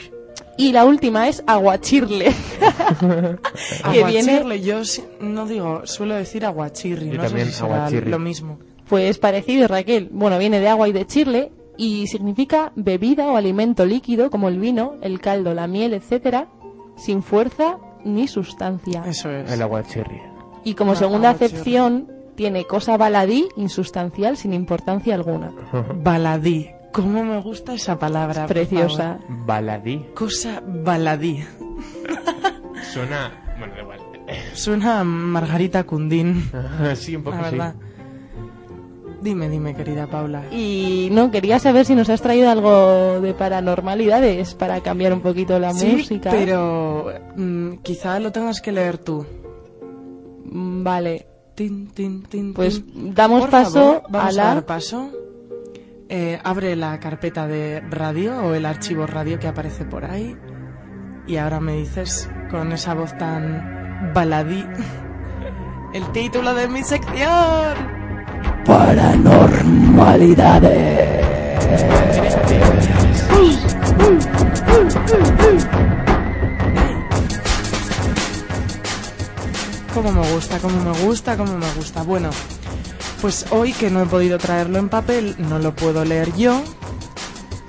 Y 0.58 0.72
la 0.72 0.84
última 0.84 1.28
es 1.28 1.42
aguachirle. 1.46 2.26
que 3.00 4.04
viene, 4.04 4.32
Aguachirle, 4.32 4.60
yo 4.62 4.84
sí- 4.84 5.04
no 5.20 5.46
digo, 5.46 5.82
suelo 5.86 6.14
decir 6.14 6.44
aguachirri, 6.46 7.10
Yo 7.10 7.22
no 7.22 7.28
sé 7.28 7.44
si 7.46 7.62
aguachirri. 7.62 8.10
lo 8.10 8.18
mismo. 8.18 8.58
pues 8.88 9.18
parecido, 9.18 9.68
Raquel. 9.68 10.08
Bueno, 10.12 10.38
viene 10.38 10.60
de 10.60 10.68
agua 10.68 10.88
y 10.88 10.92
de 10.92 11.06
chirle 11.06 11.52
y 11.76 12.06
significa 12.06 12.72
bebida 12.74 13.26
o 13.30 13.36
alimento 13.36 13.84
líquido 13.84 14.30
como 14.30 14.48
el 14.48 14.58
vino, 14.58 14.94
el 15.02 15.20
caldo, 15.20 15.52
la 15.54 15.66
miel, 15.66 15.92
etcétera, 15.94 16.48
sin 16.96 17.22
fuerza 17.22 17.78
ni 18.04 18.26
sustancia. 18.28 19.02
Eso 19.06 19.30
es. 19.30 19.50
El 19.50 19.60
agua 19.62 19.82
cherry. 19.82 20.20
Y 20.64 20.74
como 20.74 20.92
Ah, 20.92 20.96
segunda 20.96 21.30
aguachirri. 21.30 21.54
acepción 21.54 22.08
tiene 22.36 22.64
cosa 22.64 22.96
baladí, 22.96 23.48
insustancial, 23.56 24.36
sin 24.36 24.52
importancia 24.52 25.14
alguna. 25.14 25.52
Baladí. 25.96 26.70
¿Cómo 26.92 27.24
me 27.24 27.40
gusta 27.40 27.74
esa 27.74 27.98
palabra? 27.98 28.46
Preciosa. 28.46 29.18
Baladí. 29.28 30.06
Cosa 30.14 30.62
baladí. 30.64 31.44
Suena. 32.92 33.32
Bueno, 33.58 33.74
da 33.74 33.82
igual. 33.82 34.00
Suena 34.54 35.00
a 35.00 35.04
Margarita 35.04 35.84
Cundín, 35.84 36.50
sí, 36.96 37.16
un 37.16 37.22
poco 37.22 37.36
la 37.36 37.50
sí. 37.50 37.56
verdad. 37.56 37.74
Dime, 39.20 39.48
dime, 39.48 39.74
querida 39.74 40.06
Paula. 40.06 40.44
Y 40.52 41.08
no, 41.10 41.30
quería 41.30 41.58
saber 41.58 41.84
si 41.84 41.94
nos 41.94 42.08
has 42.10 42.22
traído 42.22 42.50
algo 42.50 43.20
de 43.20 43.34
paranormalidades 43.34 44.54
para 44.54 44.80
cambiar 44.82 45.12
un 45.12 45.20
poquito 45.20 45.58
la 45.58 45.72
sí, 45.72 45.96
música. 45.96 46.30
pero 46.30 47.12
mm, 47.36 47.78
quizá 47.82 48.20
lo 48.20 48.30
tengas 48.30 48.60
que 48.60 48.72
leer 48.72 48.98
tú. 48.98 49.26
Vale, 50.44 51.26
Tin, 51.56 51.88
tin, 51.88 52.22
tin, 52.24 52.52
pues 52.52 52.82
damos 52.94 53.40
Por 53.40 53.50
paso 53.50 53.72
favor, 53.72 54.02
a 54.04 54.08
vamos 54.10 54.28
a, 54.28 54.32
la... 54.32 54.44
dar 54.44 54.66
paso. 54.66 55.10
Eh, 56.08 56.38
abre 56.44 56.76
la 56.76 57.00
carpeta 57.00 57.46
de 57.46 57.80
radio 57.80 58.36
o 58.42 58.54
el 58.54 58.66
archivo 58.66 59.06
radio 59.06 59.38
que 59.38 59.48
aparece 59.48 59.86
por 59.86 60.04
ahí. 60.04 60.36
Y 61.26 61.38
ahora 61.38 61.58
me 61.58 61.72
dices 61.78 62.30
con 62.50 62.72
esa 62.72 62.92
voz 62.92 63.16
tan 63.16 64.12
baladí 64.14 64.64
el 65.94 66.12
título 66.12 66.54
de 66.54 66.68
mi 66.68 66.82
sección. 66.82 67.96
Como 79.96 80.12
me 80.12 80.30
gusta, 80.30 80.58
como 80.58 80.84
me 80.84 80.98
gusta, 81.06 81.38
como 81.38 81.56
me 81.56 81.72
gusta. 81.72 82.02
Bueno, 82.02 82.28
pues 83.22 83.46
hoy 83.48 83.72
que 83.72 83.88
no 83.88 84.02
he 84.02 84.04
podido 84.04 84.36
traerlo 84.36 84.78
en 84.78 84.90
papel, 84.90 85.34
no 85.38 85.58
lo 85.58 85.74
puedo 85.74 86.04
leer 86.04 86.36
yo. 86.36 86.62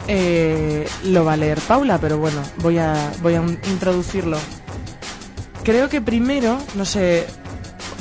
Eh, 0.09 0.85
lo 1.05 1.23
va 1.23 1.33
a 1.33 1.37
leer 1.37 1.57
Paula, 1.61 1.97
pero 1.99 2.17
bueno, 2.17 2.41
voy 2.57 2.79
a, 2.79 3.13
voy 3.21 3.35
a 3.35 3.41
introducirlo. 3.41 4.37
Creo 5.63 5.87
que 5.87 6.01
primero, 6.01 6.57
no 6.75 6.83
sé, 6.83 7.25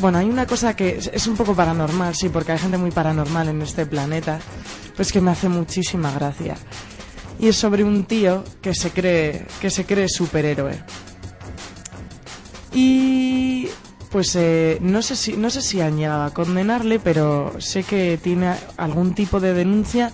bueno, 0.00 0.18
hay 0.18 0.28
una 0.28 0.44
cosa 0.44 0.74
que 0.74 0.96
es, 0.96 1.08
es 1.14 1.28
un 1.28 1.36
poco 1.36 1.54
paranormal, 1.54 2.16
sí, 2.16 2.28
porque 2.28 2.50
hay 2.50 2.58
gente 2.58 2.78
muy 2.78 2.90
paranormal 2.90 3.50
en 3.50 3.62
este 3.62 3.86
planeta, 3.86 4.40
pues 4.96 5.12
que 5.12 5.20
me 5.20 5.30
hace 5.30 5.48
muchísima 5.48 6.10
gracia. 6.10 6.56
Y 7.38 7.46
es 7.46 7.56
sobre 7.56 7.84
un 7.84 8.04
tío 8.06 8.42
que 8.60 8.74
se 8.74 8.90
cree, 8.90 9.46
que 9.60 9.70
se 9.70 9.84
cree 9.84 10.08
superhéroe. 10.08 10.82
Y 12.72 13.68
pues 14.16 14.34
eh, 14.34 14.78
no 14.80 15.02
sé 15.02 15.14
si 15.14 15.36
no 15.36 15.50
sé 15.50 15.60
si 15.60 15.82
han 15.82 15.98
llegado 15.98 16.22
a 16.22 16.30
condenarle, 16.32 16.98
pero 16.98 17.52
sé 17.58 17.82
que 17.82 18.16
tiene 18.16 18.54
algún 18.78 19.14
tipo 19.14 19.40
de 19.40 19.52
denuncia 19.52 20.10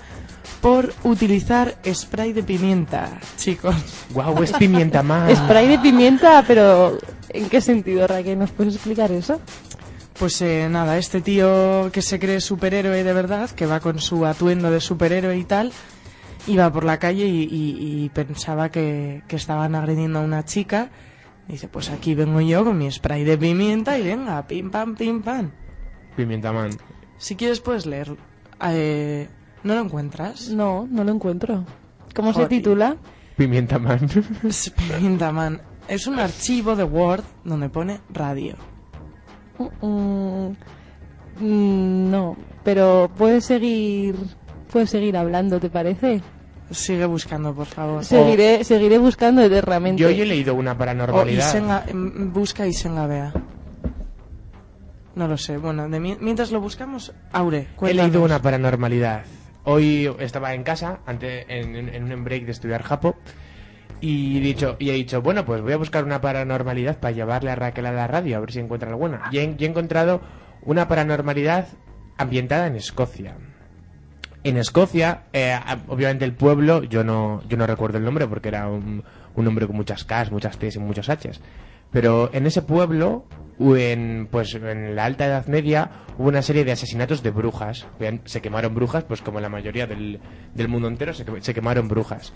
por 0.60 0.92
utilizar 1.04 1.76
spray 1.86 2.32
de 2.32 2.42
pimienta, 2.42 3.20
chicos. 3.36 3.76
Guau, 4.10 4.42
es 4.42 4.50
pimienta 4.54 5.04
más. 5.04 5.38
Spray 5.38 5.68
de 5.68 5.78
pimienta, 5.78 6.42
pero 6.48 6.98
¿en 7.28 7.48
qué 7.48 7.60
sentido, 7.60 8.08
Raquel? 8.08 8.40
¿Nos 8.40 8.50
puedes 8.50 8.74
explicar 8.74 9.12
eso? 9.12 9.40
Pues 10.18 10.42
eh, 10.42 10.66
nada, 10.68 10.98
este 10.98 11.20
tío 11.20 11.90
que 11.92 12.02
se 12.02 12.18
cree 12.18 12.40
superhéroe 12.40 13.04
de 13.04 13.12
verdad, 13.12 13.50
que 13.50 13.66
va 13.66 13.78
con 13.78 14.00
su 14.00 14.26
atuendo 14.26 14.72
de 14.72 14.80
superhéroe 14.80 15.38
y 15.38 15.44
tal, 15.44 15.70
iba 16.48 16.72
por 16.72 16.82
la 16.82 16.98
calle 16.98 17.26
y, 17.26 17.42
y- 17.44 18.04
y 18.04 18.08
pensaba 18.08 18.68
que, 18.68 19.22
que 19.28 19.36
estaban 19.36 19.76
agrediendo 19.76 20.18
a 20.18 20.22
una 20.22 20.44
chica. 20.44 20.90
Dice, 21.48 21.68
pues 21.68 21.90
aquí 21.90 22.14
vengo 22.14 22.40
yo 22.40 22.64
con 22.64 22.78
mi 22.78 22.90
spray 22.90 23.24
de 23.24 23.36
pimienta 23.36 23.98
y 23.98 24.02
venga, 24.04 24.46
pim 24.46 24.70
pam, 24.70 24.94
pim 24.94 25.22
pam. 25.22 25.50
Pimienta 26.16 26.52
man. 26.52 26.70
Si 27.18 27.36
quieres 27.36 27.60
puedes 27.60 27.86
leerlo. 27.86 28.16
Eh, 28.64 29.28
¿No 29.64 29.74
lo 29.74 29.80
encuentras? 29.80 30.48
No, 30.50 30.86
no 30.90 31.04
lo 31.04 31.12
encuentro. 31.12 31.64
¿Cómo 32.14 32.30
se 32.30 32.34
Joder. 32.34 32.48
titula? 32.48 32.96
Pimienta 33.36 33.78
man. 33.78 34.00
Es 34.44 34.70
Pimienta 34.70 35.32
Man. 35.32 35.60
Es 35.88 36.06
un 36.06 36.18
archivo 36.18 36.76
de 36.76 36.84
Word 36.84 37.24
donde 37.44 37.68
pone 37.68 38.00
radio. 38.10 38.54
Mm, 39.58 40.52
mm, 41.40 42.10
no, 42.10 42.36
pero 42.64 43.10
puedes 43.16 43.44
seguir, 43.44 44.14
puedes 44.70 44.90
seguir 44.90 45.16
hablando, 45.16 45.58
¿te 45.60 45.70
parece? 45.70 46.22
Sigue 46.72 47.04
buscando, 47.06 47.54
por 47.54 47.66
favor. 47.66 48.04
Seguiré, 48.04 48.64
seguiré 48.64 48.98
buscando 48.98 49.42
eternamente. 49.42 50.00
Yo 50.02 50.08
hoy 50.08 50.20
he 50.20 50.26
leído 50.26 50.54
una 50.54 50.72
O 50.72 50.78
paranormalidad. 50.78 51.48
Isenga, 51.48 51.84
em, 51.88 52.32
busca 52.32 52.66
Isenga 52.66 53.06
Bea. 53.06 53.32
No 55.14 55.28
lo 55.28 55.36
sé. 55.36 55.58
Bueno, 55.58 55.88
de 55.88 56.00
mi- 56.00 56.16
mientras 56.20 56.50
lo 56.50 56.60
buscamos, 56.60 57.12
Aure, 57.32 57.58
He 57.72 57.76
cuéntanos. 57.76 58.10
leído 58.12 58.24
una 58.24 58.40
paranormalidad. 58.40 59.24
Hoy 59.64 60.10
estaba 60.18 60.54
en 60.54 60.62
casa, 60.64 61.00
ante, 61.06 61.44
en, 61.60 61.76
en 61.88 62.12
un 62.12 62.24
break 62.24 62.46
de 62.46 62.52
estudiar 62.52 62.82
Japo, 62.82 63.14
y 64.00 64.38
he, 64.38 64.40
dicho, 64.40 64.76
y 64.80 64.90
he 64.90 64.94
dicho, 64.94 65.22
bueno, 65.22 65.44
pues 65.44 65.60
voy 65.62 65.72
a 65.72 65.76
buscar 65.76 66.04
una 66.04 66.20
paranormalidad 66.20 66.98
para 66.98 67.12
llevarle 67.12 67.50
a 67.50 67.54
Raquel 67.54 67.86
a 67.86 67.92
la 67.92 68.06
radio, 68.08 68.38
a 68.38 68.40
ver 68.40 68.50
si 68.52 68.58
encuentra 68.58 68.88
alguna. 68.90 69.22
Y 69.30 69.38
he, 69.38 69.54
y 69.56 69.64
he 69.64 69.68
encontrado 69.68 70.20
una 70.62 70.88
paranormalidad 70.88 71.68
ambientada 72.16 72.66
en 72.66 72.76
Escocia. 72.76 73.36
En 74.44 74.56
Escocia, 74.56 75.24
eh, 75.32 75.56
obviamente 75.86 76.24
el 76.24 76.34
pueblo, 76.34 76.82
yo 76.82 77.04
no, 77.04 77.42
yo 77.48 77.56
no 77.56 77.66
recuerdo 77.66 77.98
el 77.98 78.04
nombre 78.04 78.26
porque 78.26 78.48
era 78.48 78.68
un, 78.68 79.04
un 79.36 79.44
nombre 79.44 79.66
con 79.66 79.76
muchas 79.76 80.04
Ks, 80.04 80.32
muchas 80.32 80.58
Ts 80.58 80.76
y 80.76 80.78
muchos 80.80 81.08
Hs. 81.08 81.40
Pero 81.92 82.30
en 82.32 82.46
ese 82.46 82.62
pueblo, 82.62 83.26
en, 83.60 84.26
pues 84.30 84.54
en 84.54 84.96
la 84.96 85.04
alta 85.04 85.26
Edad 85.26 85.46
Media, 85.46 85.90
hubo 86.18 86.28
una 86.28 86.42
serie 86.42 86.64
de 86.64 86.72
asesinatos 86.72 87.22
de 87.22 87.30
brujas. 87.30 87.86
Se 88.24 88.40
quemaron 88.40 88.74
brujas, 88.74 89.04
pues 89.04 89.20
como 89.20 89.40
la 89.40 89.50
mayoría 89.50 89.86
del, 89.86 90.18
del 90.54 90.68
mundo 90.68 90.88
entero, 90.88 91.12
se, 91.12 91.24
se 91.40 91.54
quemaron 91.54 91.88
brujas. 91.88 92.32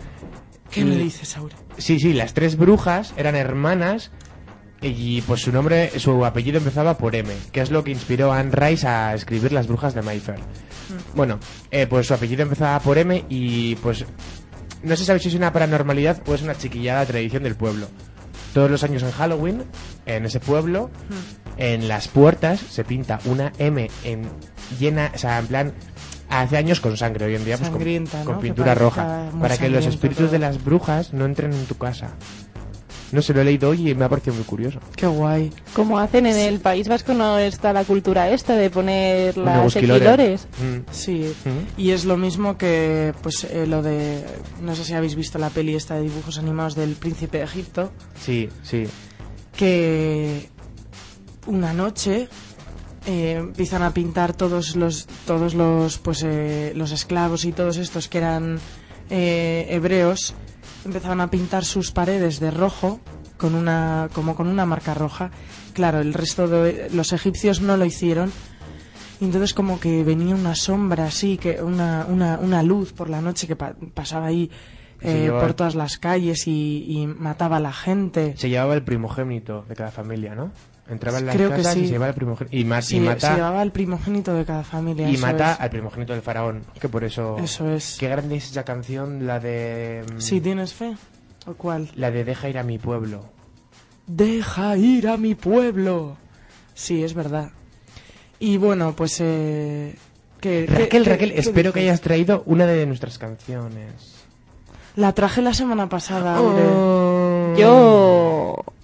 ¿Qué 0.70 0.84
me 0.84 0.96
dices, 0.96 1.36
Aura? 1.38 1.56
Sí, 1.78 1.98
sí, 1.98 2.12
las 2.12 2.34
tres 2.34 2.56
brujas 2.56 3.14
eran 3.16 3.34
hermanas 3.34 4.12
y 4.82 5.22
pues 5.22 5.40
su 5.40 5.52
nombre, 5.52 5.98
su 5.98 6.24
apellido 6.24 6.58
empezaba 6.58 6.98
por 6.98 7.14
M, 7.14 7.32
que 7.52 7.60
es 7.60 7.70
lo 7.70 7.82
que 7.82 7.90
inspiró 7.90 8.32
a 8.32 8.38
Anne 8.38 8.52
Rice 8.52 8.86
a 8.86 9.14
escribir 9.14 9.52
Las 9.52 9.66
brujas 9.66 9.94
de 9.94 10.02
Mayfair. 10.02 10.40
Bueno, 11.14 11.38
eh, 11.70 11.86
pues 11.86 12.06
su 12.06 12.14
apellido 12.14 12.42
empezaba 12.42 12.78
por 12.80 12.98
M 12.98 13.24
y 13.28 13.74
pues 13.76 14.04
no 14.82 14.96
se 14.96 15.04
sabe 15.04 15.18
si 15.18 15.28
es 15.28 15.34
una 15.34 15.52
paranormalidad 15.52 16.22
o 16.26 16.34
es 16.34 16.42
una 16.42 16.54
chiquillada 16.54 17.04
tradición 17.06 17.42
del 17.42 17.56
pueblo. 17.56 17.88
Todos 18.54 18.70
los 18.70 18.84
años 18.84 19.02
en 19.02 19.10
Halloween, 19.10 19.64
en 20.06 20.24
ese 20.24 20.40
pueblo, 20.40 20.90
en 21.56 21.88
las 21.88 22.08
puertas 22.08 22.60
se 22.60 22.84
pinta 22.84 23.18
una 23.24 23.52
M 23.58 23.90
en 24.04 24.28
llena, 24.78 25.10
o 25.14 25.18
sea, 25.18 25.38
en 25.38 25.46
plan, 25.46 25.72
hace 26.28 26.56
años 26.56 26.80
con 26.80 26.96
sangre, 26.96 27.26
hoy 27.26 27.34
en 27.34 27.44
día 27.44 27.58
pues 27.58 27.70
con, 27.70 28.40
pintura 28.40 28.74
roja, 28.74 29.30
para 29.40 29.58
que 29.58 29.68
los 29.68 29.86
espíritus 29.86 30.26
todo. 30.26 30.32
de 30.32 30.38
las 30.38 30.64
brujas 30.64 31.12
no 31.12 31.24
entren 31.24 31.52
en 31.52 31.66
tu 31.66 31.76
casa. 31.76 32.12
No 33.12 33.22
se 33.22 33.32
lo 33.32 33.40
he 33.40 33.44
leído 33.44 33.70
hoy 33.70 33.90
y 33.90 33.94
me 33.94 34.04
ha 34.04 34.08
parecido 34.08 34.34
muy 34.34 34.44
curioso. 34.44 34.80
Qué 34.96 35.06
guay. 35.06 35.52
Como 35.74 35.98
hacen 35.98 36.26
en 36.26 36.36
el 36.36 36.58
País 36.60 36.88
Vasco, 36.88 37.14
no 37.14 37.38
está 37.38 37.72
la 37.72 37.84
cultura 37.84 38.28
esta 38.30 38.54
de 38.56 38.68
poner 38.68 39.36
las 39.36 39.76
equilores. 39.76 40.48
Mm. 40.58 40.90
Sí, 40.92 41.32
Mm. 41.44 41.80
y 41.80 41.90
es 41.90 42.04
lo 42.04 42.16
mismo 42.16 42.56
que 42.58 43.14
pues 43.22 43.44
eh, 43.44 43.66
lo 43.66 43.82
de 43.82 44.24
no 44.62 44.74
sé 44.74 44.84
si 44.84 44.94
habéis 44.94 45.14
visto 45.14 45.38
la 45.38 45.50
peli 45.50 45.74
esta 45.76 45.94
de 45.94 46.02
dibujos 46.02 46.38
animados 46.38 46.74
del 46.74 46.94
príncipe 46.94 47.38
de 47.38 47.44
Egipto, 47.44 47.92
Sí, 48.20 48.48
sí. 48.62 48.86
que 49.56 50.48
una 51.46 51.72
noche 51.72 52.28
eh, 53.06 53.36
empiezan 53.38 53.82
a 53.82 53.92
pintar 53.94 54.32
todos 54.32 54.74
los 54.76 55.06
todos 55.26 55.54
los 55.54 55.98
pues 55.98 56.22
eh, 56.24 56.72
los 56.74 56.90
esclavos 56.92 57.44
y 57.44 57.52
todos 57.52 57.76
estos 57.76 58.08
que 58.08 58.18
eran 58.18 58.58
eh, 59.10 59.66
hebreos 59.70 60.34
empezaban 60.86 61.20
a 61.20 61.30
pintar 61.30 61.64
sus 61.64 61.92
paredes 61.92 62.40
de 62.40 62.50
rojo 62.50 63.00
con 63.36 63.54
una 63.54 64.08
como 64.14 64.34
con 64.34 64.46
una 64.48 64.64
marca 64.66 64.94
roja. 64.94 65.30
Claro 65.74 66.00
el 66.00 66.14
resto 66.14 66.48
de 66.48 66.88
los 66.92 67.12
egipcios 67.12 67.60
no 67.60 67.76
lo 67.76 67.84
hicieron. 67.84 68.32
Y 69.20 69.24
entonces 69.26 69.54
como 69.54 69.80
que 69.80 70.04
venía 70.04 70.34
una 70.34 70.54
sombra 70.54 71.06
así 71.06 71.38
que 71.38 71.62
una, 71.62 72.06
una, 72.08 72.38
una 72.38 72.62
luz 72.62 72.92
por 72.92 73.08
la 73.08 73.20
noche 73.20 73.46
que 73.46 73.56
pa- 73.56 73.74
pasaba 73.94 74.26
ahí 74.26 74.50
eh, 75.00 75.22
llevaba- 75.24 75.40
por 75.42 75.54
todas 75.54 75.74
las 75.74 75.98
calles 75.98 76.46
y, 76.46 76.84
y 76.88 77.06
mataba 77.06 77.56
a 77.56 77.60
la 77.60 77.72
gente. 77.72 78.34
Se 78.36 78.48
llevaba 78.48 78.74
el 78.74 78.82
primogénito 78.82 79.64
de 79.68 79.74
cada 79.74 79.90
familia, 79.90 80.34
¿no? 80.34 80.50
Entraba 80.88 81.18
en 81.18 81.26
las 81.26 81.34
Creo 81.34 81.50
que 81.50 81.56
casas 81.56 81.76
y 81.76 81.80
sí. 81.80 81.86
se 81.86 81.92
llevaba 81.92 82.10
el 82.10 82.14
primogénito. 82.14 82.56
Y, 82.56 82.64
ma- 82.64 82.78
y 82.78 82.82
Sí, 82.82 82.94
se 82.98 83.00
mata, 83.00 83.34
llevaba 83.34 83.60
al 83.60 83.72
primogénito 83.72 84.34
de 84.34 84.44
cada 84.44 84.62
familia 84.62 85.10
y 85.10 85.16
mata 85.16 85.52
es. 85.54 85.60
al 85.60 85.70
primogénito 85.70 86.12
del 86.12 86.22
faraón. 86.22 86.62
Que 86.80 86.88
por 86.88 87.02
eso. 87.02 87.36
Eso 87.38 87.68
es. 87.70 87.96
Qué 87.98 88.08
grande 88.08 88.36
es 88.36 88.50
esa 88.52 88.64
canción, 88.64 89.26
la 89.26 89.40
de. 89.40 90.04
mm, 90.14 90.20
¿Sí 90.20 90.40
tienes 90.40 90.74
fe? 90.74 90.96
¿O 91.46 91.54
cuál? 91.54 91.88
La 91.96 92.10
de 92.10 92.24
Deja 92.24 92.48
ir 92.48 92.58
a 92.58 92.62
mi 92.62 92.78
pueblo. 92.78 93.24
Deja 94.06 94.76
ir 94.76 95.08
a 95.08 95.16
mi 95.16 95.34
pueblo. 95.34 96.16
Sí, 96.74 97.02
es 97.02 97.14
verdad. 97.14 97.50
Y 98.38 98.56
bueno, 98.58 98.94
pues... 98.94 99.16
Eh, 99.20 99.96
¿qué- 100.40 100.66
qué- 100.68 100.72
Raquel, 100.72 101.04
qué- 101.04 101.10
Raquel, 101.10 101.32
qué 101.32 101.40
espero 101.40 101.72
que 101.72 101.80
hayas 101.80 102.00
traído 102.00 102.42
una 102.46 102.66
de 102.66 102.84
nuestras 102.86 103.18
canciones. 103.18 104.14
La 104.94 105.12
traje 105.12 105.42
la 105.42 105.54
semana 105.54 105.88
pasada. 105.88 106.40
Oh. 106.40 107.54
Yo 107.56 108.56
¿Quieres 108.64 108.75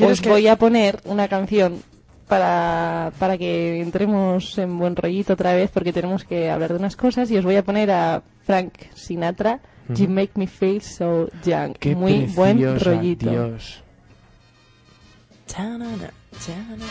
os 0.00 0.20
que- 0.20 0.28
voy 0.28 0.46
a 0.48 0.56
poner 0.56 1.00
una 1.04 1.28
canción 1.28 1.82
para, 2.28 3.12
para 3.18 3.36
que 3.38 3.80
entremos 3.82 4.56
en 4.58 4.78
buen 4.78 4.96
rollito 4.96 5.34
otra 5.34 5.52
vez 5.54 5.70
porque 5.70 5.92
tenemos 5.92 6.24
que 6.24 6.50
hablar 6.50 6.70
de 6.72 6.78
unas 6.78 6.96
cosas 6.96 7.30
y 7.30 7.36
os 7.36 7.44
voy 7.44 7.56
a 7.56 7.62
poner 7.64 7.90
a 7.90 8.22
Frank 8.44 8.72
Sinatra, 8.94 9.60
You 9.88 10.08
Make 10.08 10.32
Me 10.36 10.46
Feel 10.46 10.80
So 10.80 11.28
Young. 11.44 11.74
Qué 11.78 11.94
Muy 11.94 12.26
buen 12.34 12.58
rollito. 12.80 13.30
Dios. 13.30 13.82
Chanana, 15.46 16.10
chanana. 16.40 16.84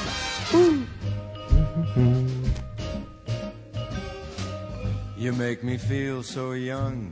You 5.18 5.34
make 5.34 5.64
me 5.64 5.78
feel 5.78 6.24
so 6.24 6.54
young. 6.54 7.12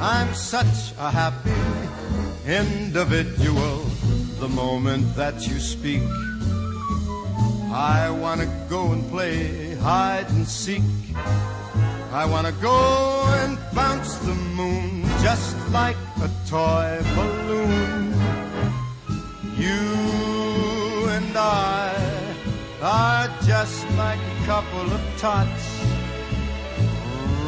I'm 0.00 0.32
such 0.32 0.92
a 0.96 1.10
happy 1.10 1.50
individual. 2.46 3.84
The 4.38 4.48
moment 4.48 5.16
that 5.16 5.44
you 5.48 5.58
speak, 5.58 6.02
I 7.72 8.08
wanna 8.08 8.46
go 8.70 8.92
and 8.92 9.10
play 9.10 9.74
hide 9.74 10.30
and 10.30 10.46
seek. 10.46 10.84
I 12.12 12.24
wanna 12.26 12.52
go 12.62 13.24
and 13.42 13.58
bounce 13.74 14.14
the 14.18 14.34
moon 14.34 15.02
just 15.20 15.56
like 15.70 15.96
a 16.22 16.30
toy 16.48 17.00
balloon. 17.16 18.14
You 19.56 21.08
and 21.10 21.36
I 21.36 21.92
are 22.80 23.28
just 23.44 23.84
like 23.96 24.20
a 24.20 24.46
couple 24.46 24.92
of 24.92 25.00
tots 25.18 25.77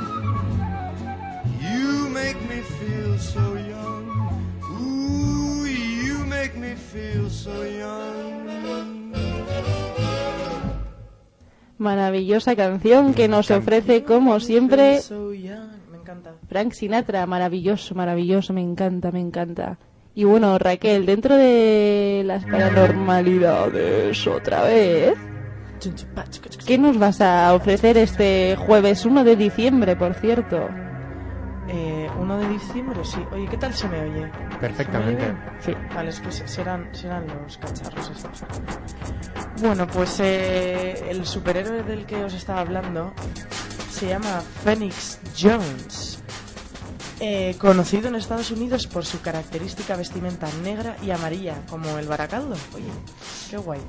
You 1.60 2.10
make 2.10 2.40
me 2.48 2.62
feel 2.62 3.20
so 3.20 3.56
young. 3.56 4.08
Ooh, 4.72 5.66
you 5.66 6.26
make 6.26 6.56
me 6.56 6.76
feel 6.76 7.30
so 7.30 7.66
young. 7.66 8.46
Maravillosa 11.78 12.56
canción 12.56 13.14
que 13.14 13.28
nos 13.28 13.52
ofrece, 13.52 14.06
como 14.06 14.40
siempre. 14.40 15.02
Frank 16.48 16.72
Sinatra. 16.72 17.26
Maravilloso, 17.26 17.96
maravilloso. 17.96 18.54
Me 18.54 18.62
encanta, 18.62 19.12
me 19.12 19.20
encanta. 19.20 19.78
Y 20.18 20.24
bueno, 20.24 20.58
Raquel, 20.58 21.06
dentro 21.06 21.36
de 21.36 22.24
las 22.26 22.46
paranormalidades 22.46 24.26
otra 24.28 24.64
vez, 24.64 25.14
¿qué 26.66 26.78
nos 26.78 26.98
vas 26.98 27.20
a 27.20 27.54
ofrecer 27.54 27.98
este 27.98 28.56
jueves 28.58 29.06
1 29.06 29.26
de 29.26 29.36
diciembre, 29.36 29.98
por 29.98 30.14
cierto? 30.14 30.70
Eh, 31.68 32.08
1 32.18 32.38
de 32.38 32.48
diciembre, 32.48 33.00
sí. 33.04 33.20
Oye, 33.34 33.46
¿qué 33.50 33.58
tal 33.58 33.74
se 33.74 33.90
me 33.90 34.00
oye? 34.00 34.26
Perfectamente. 34.62 35.26
¿Se 35.60 35.72
me 35.72 35.78
oye 35.78 35.84
bien? 35.84 35.96
Vale, 35.96 36.10
es 36.12 36.20
que 36.22 36.32
se- 36.32 36.48
serán, 36.48 36.88
serán 36.94 37.26
los 37.28 37.58
cacharros 37.58 38.10
estos. 38.10 38.44
Bueno, 39.62 39.86
pues 39.88 40.18
eh, 40.22 41.08
el 41.10 41.26
superhéroe 41.26 41.84
del 41.84 42.06
que 42.06 42.24
os 42.24 42.34
estaba 42.34 42.62
hablando 42.62 43.14
se 43.90 44.08
llama 44.08 44.42
Phoenix 44.64 45.20
Jones. 45.38 46.22
Eh, 47.22 47.56
conocido 47.60 48.10
en 48.10 48.16
Estados 48.16 48.52
Unidos 48.52 48.88
por 48.88 49.06
su 49.06 49.22
característica 49.22 49.96
vestimenta 49.96 50.50
negra 50.64 50.98
y 51.02 51.12
amarilla, 51.12 51.66
como 51.70 51.98
el 51.98 52.08
baracaldo. 52.08 52.56
Oye, 52.74 52.84
qué 53.50 53.58
guay. 53.58 53.80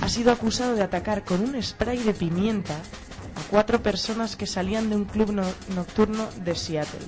Ha 0.00 0.08
sido 0.08 0.32
acusado 0.32 0.74
de 0.74 0.82
atacar 0.82 1.24
con 1.24 1.40
un 1.40 1.62
spray 1.62 1.98
de 1.98 2.14
pimienta 2.14 2.74
a 2.74 3.42
cuatro 3.48 3.80
personas 3.80 4.34
que 4.34 4.46
salían 4.48 4.90
de 4.90 4.96
un 4.96 5.04
club 5.04 5.30
no- 5.32 5.44
nocturno 5.76 6.26
de 6.44 6.56
Seattle. 6.56 7.06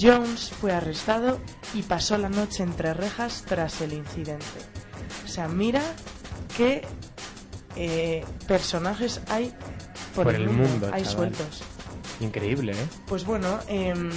Jones 0.00 0.50
fue 0.60 0.72
arrestado 0.72 1.40
y 1.74 1.82
pasó 1.82 2.16
la 2.16 2.28
noche 2.28 2.62
entre 2.62 2.94
rejas 2.94 3.42
tras 3.46 3.80
el 3.80 3.94
incidente. 3.94 4.44
O 5.24 5.28
sea, 5.28 5.48
mira 5.48 5.82
qué 6.56 6.82
eh, 7.74 8.24
personajes 8.46 9.20
hay 9.28 9.52
por, 10.14 10.24
Por 10.26 10.34
el 10.36 10.48
mundo, 10.50 10.88
hay 10.92 11.02
chaval. 11.02 11.16
sueltos. 11.34 11.62
Increíble, 12.20 12.72
¿eh? 12.72 12.86
Pues 13.06 13.24
bueno, 13.24 13.60
em, 13.68 14.10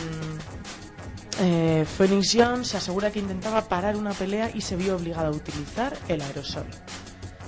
eh, 1.41 1.85
Phoenix 1.97 2.33
Jones 2.33 2.67
se 2.69 2.77
asegura 2.77 3.11
que 3.11 3.19
intentaba 3.19 3.67
parar 3.67 3.95
una 3.95 4.11
pelea 4.11 4.49
y 4.53 4.61
se 4.61 4.75
vio 4.75 4.95
obligado 4.95 5.27
a 5.27 5.31
utilizar 5.31 5.97
el 6.07 6.21
aerosol. 6.21 6.65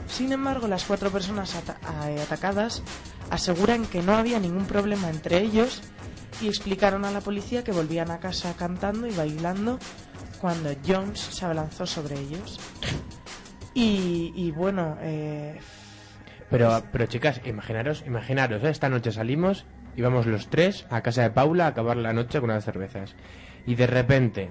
Sin 0.08 0.32
embargo, 0.34 0.68
las 0.68 0.84
cuatro 0.86 1.10
personas 1.10 1.56
a- 1.56 2.06
atacadas 2.22 2.84
aseguran 3.30 3.86
que 3.86 4.02
no 4.02 4.14
había 4.16 4.40
ningún 4.40 4.66
problema 4.66 5.10
entre 5.10 5.40
ellos 5.40 5.82
y 6.42 6.48
explicaron 6.48 7.06
a 7.06 7.12
la 7.12 7.22
policía 7.22 7.64
que 7.64 7.72
volvían 7.72 8.12
a 8.12 8.20
casa 8.20 8.54
cantando 8.58 9.08
y 9.08 9.12
bailando 9.12 9.80
cuando 10.40 10.72
Jones 10.86 11.20
se 11.20 11.46
abalanzó 11.46 11.86
sobre 11.86 12.20
ellos. 12.20 12.60
Y, 13.74 14.34
y 14.36 14.52
bueno, 14.52 14.98
eh, 15.02 15.60
Pero, 16.50 16.84
pero 16.92 17.06
chicas, 17.06 17.40
imaginaros, 17.46 18.04
imaginaros, 18.06 18.64
¿eh? 18.64 18.70
esta 18.70 18.90
noche 18.90 19.12
salimos 19.14 19.66
y 19.96 20.02
vamos 20.02 20.26
los 20.26 20.48
tres 20.48 20.86
a 20.90 21.02
casa 21.02 21.24
de 21.24 21.32
Paula 21.32 21.66
a 21.66 21.70
acabar 21.70 21.98
la 21.98 22.14
noche 22.14 22.40
con 22.40 22.50
unas 22.50 22.66
cervezas. 22.66 23.16
Y 23.66 23.76
de 23.76 23.88
repente 23.88 24.50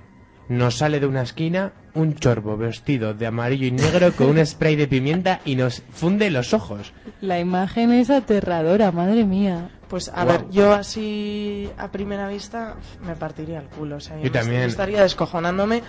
nos 0.49 0.79
sale 0.79 0.99
de 1.01 1.07
una 1.07 1.23
esquina 1.23 1.73
un 1.95 2.15
chorbo 2.17 2.57
vestido 2.57 3.15
de 3.15 3.27
amarillo 3.27 3.67
y 3.67 3.71
negro 3.73 4.13
con 4.13 4.29
un 4.31 4.45
spray 4.45 4.75
de 4.77 4.89
pimienta 4.89 5.41
y 5.45 5.55
nos 5.57 5.83
funde 5.91 6.31
los 6.31 6.53
ojos. 6.55 6.93
La 7.21 7.39
imagen 7.39 7.93
es 7.93 8.11
aterradora, 8.11 8.91
madre 8.93 9.25
mía. 9.25 9.71
Pues 9.89 10.11
a 10.15 10.25
ver, 10.25 10.45
yo 10.51 10.73
así 10.73 11.69
a 11.77 11.91
primera 11.91 12.29
vista 12.29 12.77
me 13.05 13.17
partiría 13.17 13.59
el 13.59 13.67
culo. 13.67 13.97
O 13.97 14.01
sea, 14.01 14.17
Yo 14.19 14.23
me 14.25 14.31
también. 14.31 14.63
estaría 14.63 15.03
descojonándome 15.03 15.83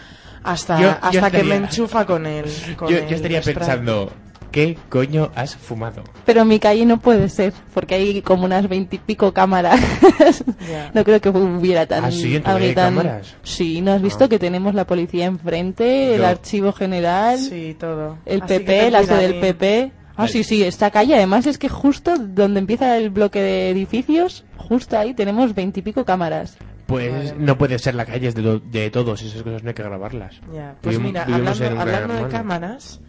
hasta, 0.44 0.80
Yo- 0.80 0.88
yo 1.12 1.20
hasta 1.20 1.32
que 1.32 1.44
me 1.44 1.56
enchufa 1.56 2.06
con 2.08 2.26
el. 2.26 2.46
Con 2.78 2.90
Yo, 2.90 2.98
el 2.98 3.08
yo 3.08 3.16
estaría 3.16 3.42
spray. 3.42 3.56
pensando, 3.56 4.12
¿qué 4.52 4.78
coño 4.90 5.32
has 5.36 5.56
fumado? 5.56 6.04
Pero 6.26 6.42
en 6.42 6.48
mi 6.48 6.60
calle 6.60 6.86
no 6.86 7.00
puede 7.00 7.30
ser, 7.30 7.54
porque 7.74 7.96
hay 7.96 8.22
como 8.22 8.46
unas 8.46 8.68
veintipico 8.70 9.34
cámaras. 9.34 9.80
No 10.94 11.04
creo 11.04 11.20
que 11.22 11.30
hubiera 11.30 11.86
tan... 11.86 12.06
¿Ah, 12.06 12.12
sí? 12.12 12.36
¿En 12.36 12.44
tan- 12.44 12.74
cámaras? 12.76 13.36
Sí, 13.44 13.82
¿no 13.82 13.94
has 13.94 14.02
visto 14.02 14.26
Ah. 14.26 14.30
que 14.30 14.40
tenemos 14.40 14.74
la 14.76 14.86
policía 14.86 15.26
enfrente, 15.26 16.16
el 16.16 16.24
archivo 16.26 16.72
general, 16.74 17.40
Sí, 17.40 17.76
todo. 17.80 18.18
el 18.26 18.42
Así 18.42 18.60
PP, 18.60 18.92
la 18.92 19.04
sede 19.04 19.28
del. 19.30 19.40
PP? 19.40 19.92
Ah, 20.18 20.28
sí, 20.28 20.44
sí, 20.44 20.64
esta 20.64 20.92
calle 20.92 21.16
además 21.16 21.48
es 21.48 21.58
que 21.58 21.70
justo 21.70 22.14
donde 22.18 22.60
empieza 22.60 22.98
el 22.98 23.10
bloque 23.10 23.42
de 23.42 23.70
edificios, 23.72 24.44
justo 24.58 24.98
ahí 24.98 25.14
tenemos 25.14 25.56
veintipico 25.56 26.06
cámaras. 26.06 26.58
Pues 26.86 27.36
no 27.38 27.58
puede 27.58 27.80
ser 27.80 27.96
la 27.96 28.06
calle 28.06 28.28
es 28.28 28.36
de, 28.36 28.60
de 28.72 28.90
todos, 28.92 29.22
esas 29.24 29.42
cosas 29.44 29.64
no 29.64 29.70
hay 29.70 29.74
que 29.74 29.84
grabarlas. 29.84 30.36
Ya, 30.54 30.76
Pues 30.82 30.98
Vivim- 31.00 31.04
mira, 31.04 31.24
hablando, 31.24 32.16
de 32.26 32.30
cámaras, 32.30 33.00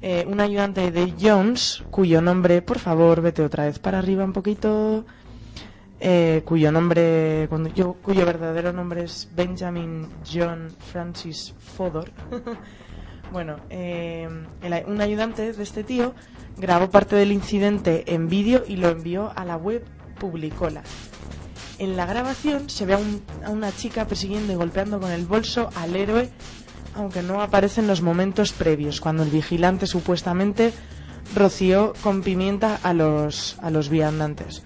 eh, 0.00 0.24
un 0.28 0.40
ayudante 0.40 0.90
de 0.90 1.12
Jones, 1.20 1.82
cuyo 1.90 2.20
nombre, 2.22 2.62
por 2.62 2.78
favor, 2.78 3.20
vete 3.20 3.42
otra 3.42 3.64
vez 3.64 3.78
para 3.78 3.98
arriba 3.98 4.24
un 4.24 4.32
poquito, 4.32 5.04
eh, 6.00 6.42
cuyo 6.44 6.70
nombre, 6.70 7.46
cuando 7.48 7.68
yo, 7.70 7.94
cuyo 7.94 8.24
verdadero 8.24 8.72
nombre 8.72 9.04
es 9.04 9.28
Benjamin 9.34 10.08
John 10.30 10.68
Francis 10.92 11.54
Fodor. 11.58 12.10
bueno, 13.32 13.56
eh, 13.70 14.28
un 14.86 15.00
ayudante 15.00 15.52
de 15.52 15.62
este 15.62 15.82
tío 15.84 16.14
grabó 16.56 16.90
parte 16.90 17.16
del 17.16 17.32
incidente 17.32 18.04
en 18.14 18.28
vídeo 18.28 18.64
y 18.66 18.76
lo 18.76 18.88
envió 18.88 19.32
a 19.36 19.44
la 19.44 19.56
web 19.56 19.84
Publicola. 20.18 20.82
En 21.78 21.96
la 21.96 22.06
grabación 22.06 22.68
se 22.68 22.86
ve 22.86 22.94
a, 22.94 22.98
un- 22.98 23.22
a 23.44 23.50
una 23.50 23.70
chica 23.70 24.04
persiguiendo 24.06 24.52
y 24.52 24.56
golpeando 24.56 24.98
con 24.98 25.12
el 25.12 25.26
bolso 25.26 25.70
al 25.76 25.94
héroe, 25.94 26.28
aunque 26.98 27.22
no 27.22 27.40
aparecen 27.42 27.86
los 27.86 28.02
momentos 28.02 28.52
previos, 28.52 29.00
cuando 29.00 29.22
el 29.22 29.30
vigilante 29.30 29.86
supuestamente 29.86 30.72
roció 31.34 31.92
con 32.02 32.22
pimienta 32.22 32.78
a 32.82 32.92
los, 32.92 33.56
a 33.62 33.70
los 33.70 33.88
viandantes. 33.88 34.62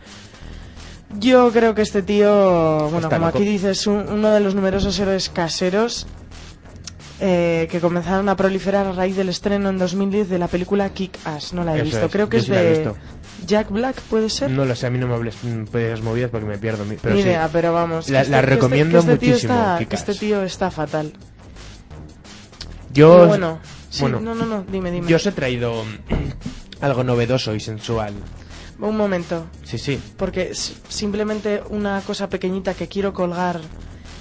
Yo 1.19 1.51
creo 1.53 1.75
que 1.75 1.83
este 1.83 2.03
tío, 2.03 2.89
bueno, 2.91 2.99
Está 3.09 3.17
como 3.17 3.27
loco. 3.27 3.39
aquí 3.39 3.47
dices, 3.47 3.87
un- 3.87 4.07
uno 4.09 4.31
de 4.31 4.41
los 4.41 4.55
numerosos 4.55 4.99
héroes 4.99 5.29
caseros 5.29 6.07
eh, 7.21 7.69
que 7.71 7.81
comenzaron 7.81 8.29
a 8.29 8.37
proliferar 8.37 8.87
a 8.87 8.93
raíz 8.93 9.15
del 9.17 9.29
estreno 9.29 9.69
en 9.69 9.79
2010 9.79 10.29
de 10.29 10.39
la 10.39 10.49
película 10.49 10.89
Kick 10.91 11.19
Ass. 11.25 11.53
No 11.53 11.63
la 11.65 11.75
he 11.75 11.77
Eso 11.77 11.85
visto, 11.85 12.07
es, 12.07 12.13
creo 12.13 12.29
que 12.29 12.39
yo 12.39 12.41
es 12.41 12.45
sí 12.47 12.51
la 12.53 12.63
he 12.63 12.65
de 12.65 12.71
visto. 12.79 12.97
Jack 13.47 13.71
Black, 13.71 14.01
¿puede 14.03 14.29
ser? 14.31 14.51
No 14.51 14.65
lo 14.65 14.75
sé, 14.75 14.87
a 14.87 14.91
mí 14.91 14.99
no 14.99 15.07
me 15.07 15.15
hables 15.15 15.37
las 15.73 16.01
movidas 16.01 16.31
porque 16.31 16.47
me 16.47 16.59
pierdo. 16.59 16.85
mi- 16.85 16.97
Pero 16.97 17.15
Ni 17.15 17.23
sí. 17.23 17.29
idea, 17.29 17.49
pero 17.53 17.73
vamos. 17.73 18.09
La- 18.09 18.25
que 18.25 18.31
la 18.31 18.41
que 18.41 18.47
recomiendo 18.47 18.93
que 18.93 18.99
este 19.13 19.19
tío 19.19 19.29
muchísimo, 19.35 19.55
está- 19.55 19.79
este 19.95 20.15
tío 20.15 20.43
está 20.43 20.71
fatal. 20.71 21.13
Yo, 22.93 23.13
Pero 23.15 23.27
bueno, 23.29 23.61
sí, 23.91 24.03
bueno, 24.03 24.21
no, 24.21 24.35
no, 24.35 24.45
no, 24.47 24.65
dime, 24.71 24.91
dime. 24.91 25.09
yo 25.09 25.17
os 25.17 25.27
he 25.27 25.33
traído 25.33 25.85
algo 26.81 27.05
novedoso 27.05 27.55
y 27.55 27.61
sensual. 27.61 28.15
Un 28.79 28.97
momento, 28.97 29.47
Sí, 29.65 29.79
sí. 29.79 30.01
porque 30.17 30.53
simplemente 30.55 31.63
una 31.71 32.01
cosa 32.01 32.29
pequeñita 32.29 32.75
que 32.75 32.89
quiero 32.89 33.13
colgar 33.13 33.61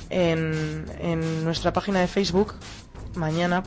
en, 0.10 0.86
en 1.00 1.44
nuestra 1.44 1.74
página 1.74 2.00
de 2.02 2.08
Facebook 2.08 2.54
mañana, 3.16 3.64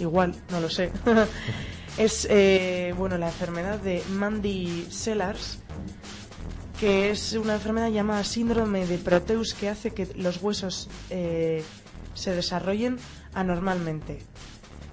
igual, 0.00 0.34
no 0.50 0.60
lo 0.60 0.68
sé. 0.68 0.90
es, 1.96 2.26
eh, 2.28 2.92
bueno, 2.98 3.16
la 3.18 3.28
enfermedad 3.28 3.78
de 3.78 4.02
Mandy 4.10 4.86
Sellars, 4.90 5.58
que 6.80 7.10
es 7.10 7.34
una 7.34 7.54
enfermedad 7.54 7.90
llamada 7.90 8.24
síndrome 8.24 8.86
de 8.86 8.98
Proteus 8.98 9.54
que 9.54 9.68
hace 9.68 9.92
que 9.92 10.08
los 10.16 10.42
huesos 10.42 10.88
eh, 11.10 11.62
se 12.14 12.34
desarrollen 12.34 12.98
anormalmente. 13.34 14.20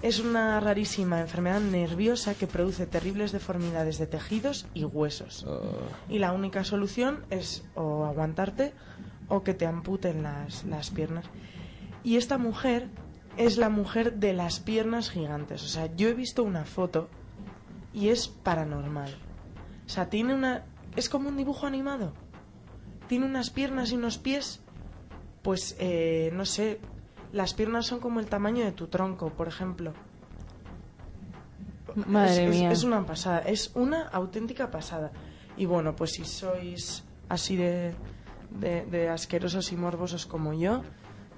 Es 0.02 0.18
una 0.18 0.58
rarísima 0.60 1.20
enfermedad 1.20 1.60
nerviosa 1.60 2.34
que 2.34 2.46
produce 2.46 2.86
terribles 2.86 3.32
deformidades 3.32 3.98
de 3.98 4.06
tejidos 4.06 4.66
y 4.72 4.84
huesos. 4.84 5.46
Y 6.08 6.18
la 6.18 6.32
única 6.32 6.64
solución 6.64 7.24
es 7.28 7.64
o 7.74 8.06
aguantarte 8.06 8.72
o 9.28 9.42
que 9.42 9.52
te 9.52 9.66
amputen 9.66 10.22
las, 10.22 10.64
las 10.64 10.90
piernas. 10.90 11.26
Y 12.02 12.16
esta 12.16 12.38
mujer 12.38 12.88
es 13.36 13.58
la 13.58 13.68
mujer 13.68 14.14
de 14.14 14.32
las 14.32 14.60
piernas 14.60 15.10
gigantes. 15.10 15.62
O 15.62 15.68
sea, 15.68 15.94
yo 15.94 16.08
he 16.08 16.14
visto 16.14 16.42
una 16.44 16.64
foto 16.64 17.08
y 17.92 18.08
es 18.08 18.28
paranormal. 18.28 19.14
O 19.86 19.88
sea, 19.88 20.08
tiene 20.08 20.34
una... 20.34 20.64
Es 20.96 21.08
como 21.08 21.28
un 21.28 21.36
dibujo 21.36 21.66
animado. 21.66 22.12
Tiene 23.06 23.26
unas 23.26 23.50
piernas 23.50 23.92
y 23.92 23.96
unos 23.96 24.18
pies, 24.18 24.60
pues, 25.42 25.76
eh, 25.78 26.30
no 26.32 26.44
sé, 26.44 26.80
las 27.32 27.54
piernas 27.54 27.86
son 27.86 28.00
como 28.00 28.20
el 28.20 28.26
tamaño 28.26 28.64
de 28.64 28.72
tu 28.72 28.86
tronco, 28.88 29.30
por 29.30 29.48
ejemplo. 29.48 29.92
Madre 32.06 32.44
es, 32.44 32.50
mía. 32.50 32.70
es 32.70 32.84
una 32.84 33.04
pasada, 33.04 33.40
es 33.40 33.72
una 33.74 34.08
auténtica 34.08 34.70
pasada. 34.70 35.10
Y 35.56 35.66
bueno, 35.66 35.96
pues 35.96 36.12
si 36.12 36.24
sois 36.24 37.04
así 37.28 37.56
de, 37.56 37.94
de, 38.50 38.86
de 38.86 39.08
asquerosos 39.08 39.72
y 39.72 39.76
morbosos 39.76 40.26
como 40.26 40.52
yo, 40.54 40.82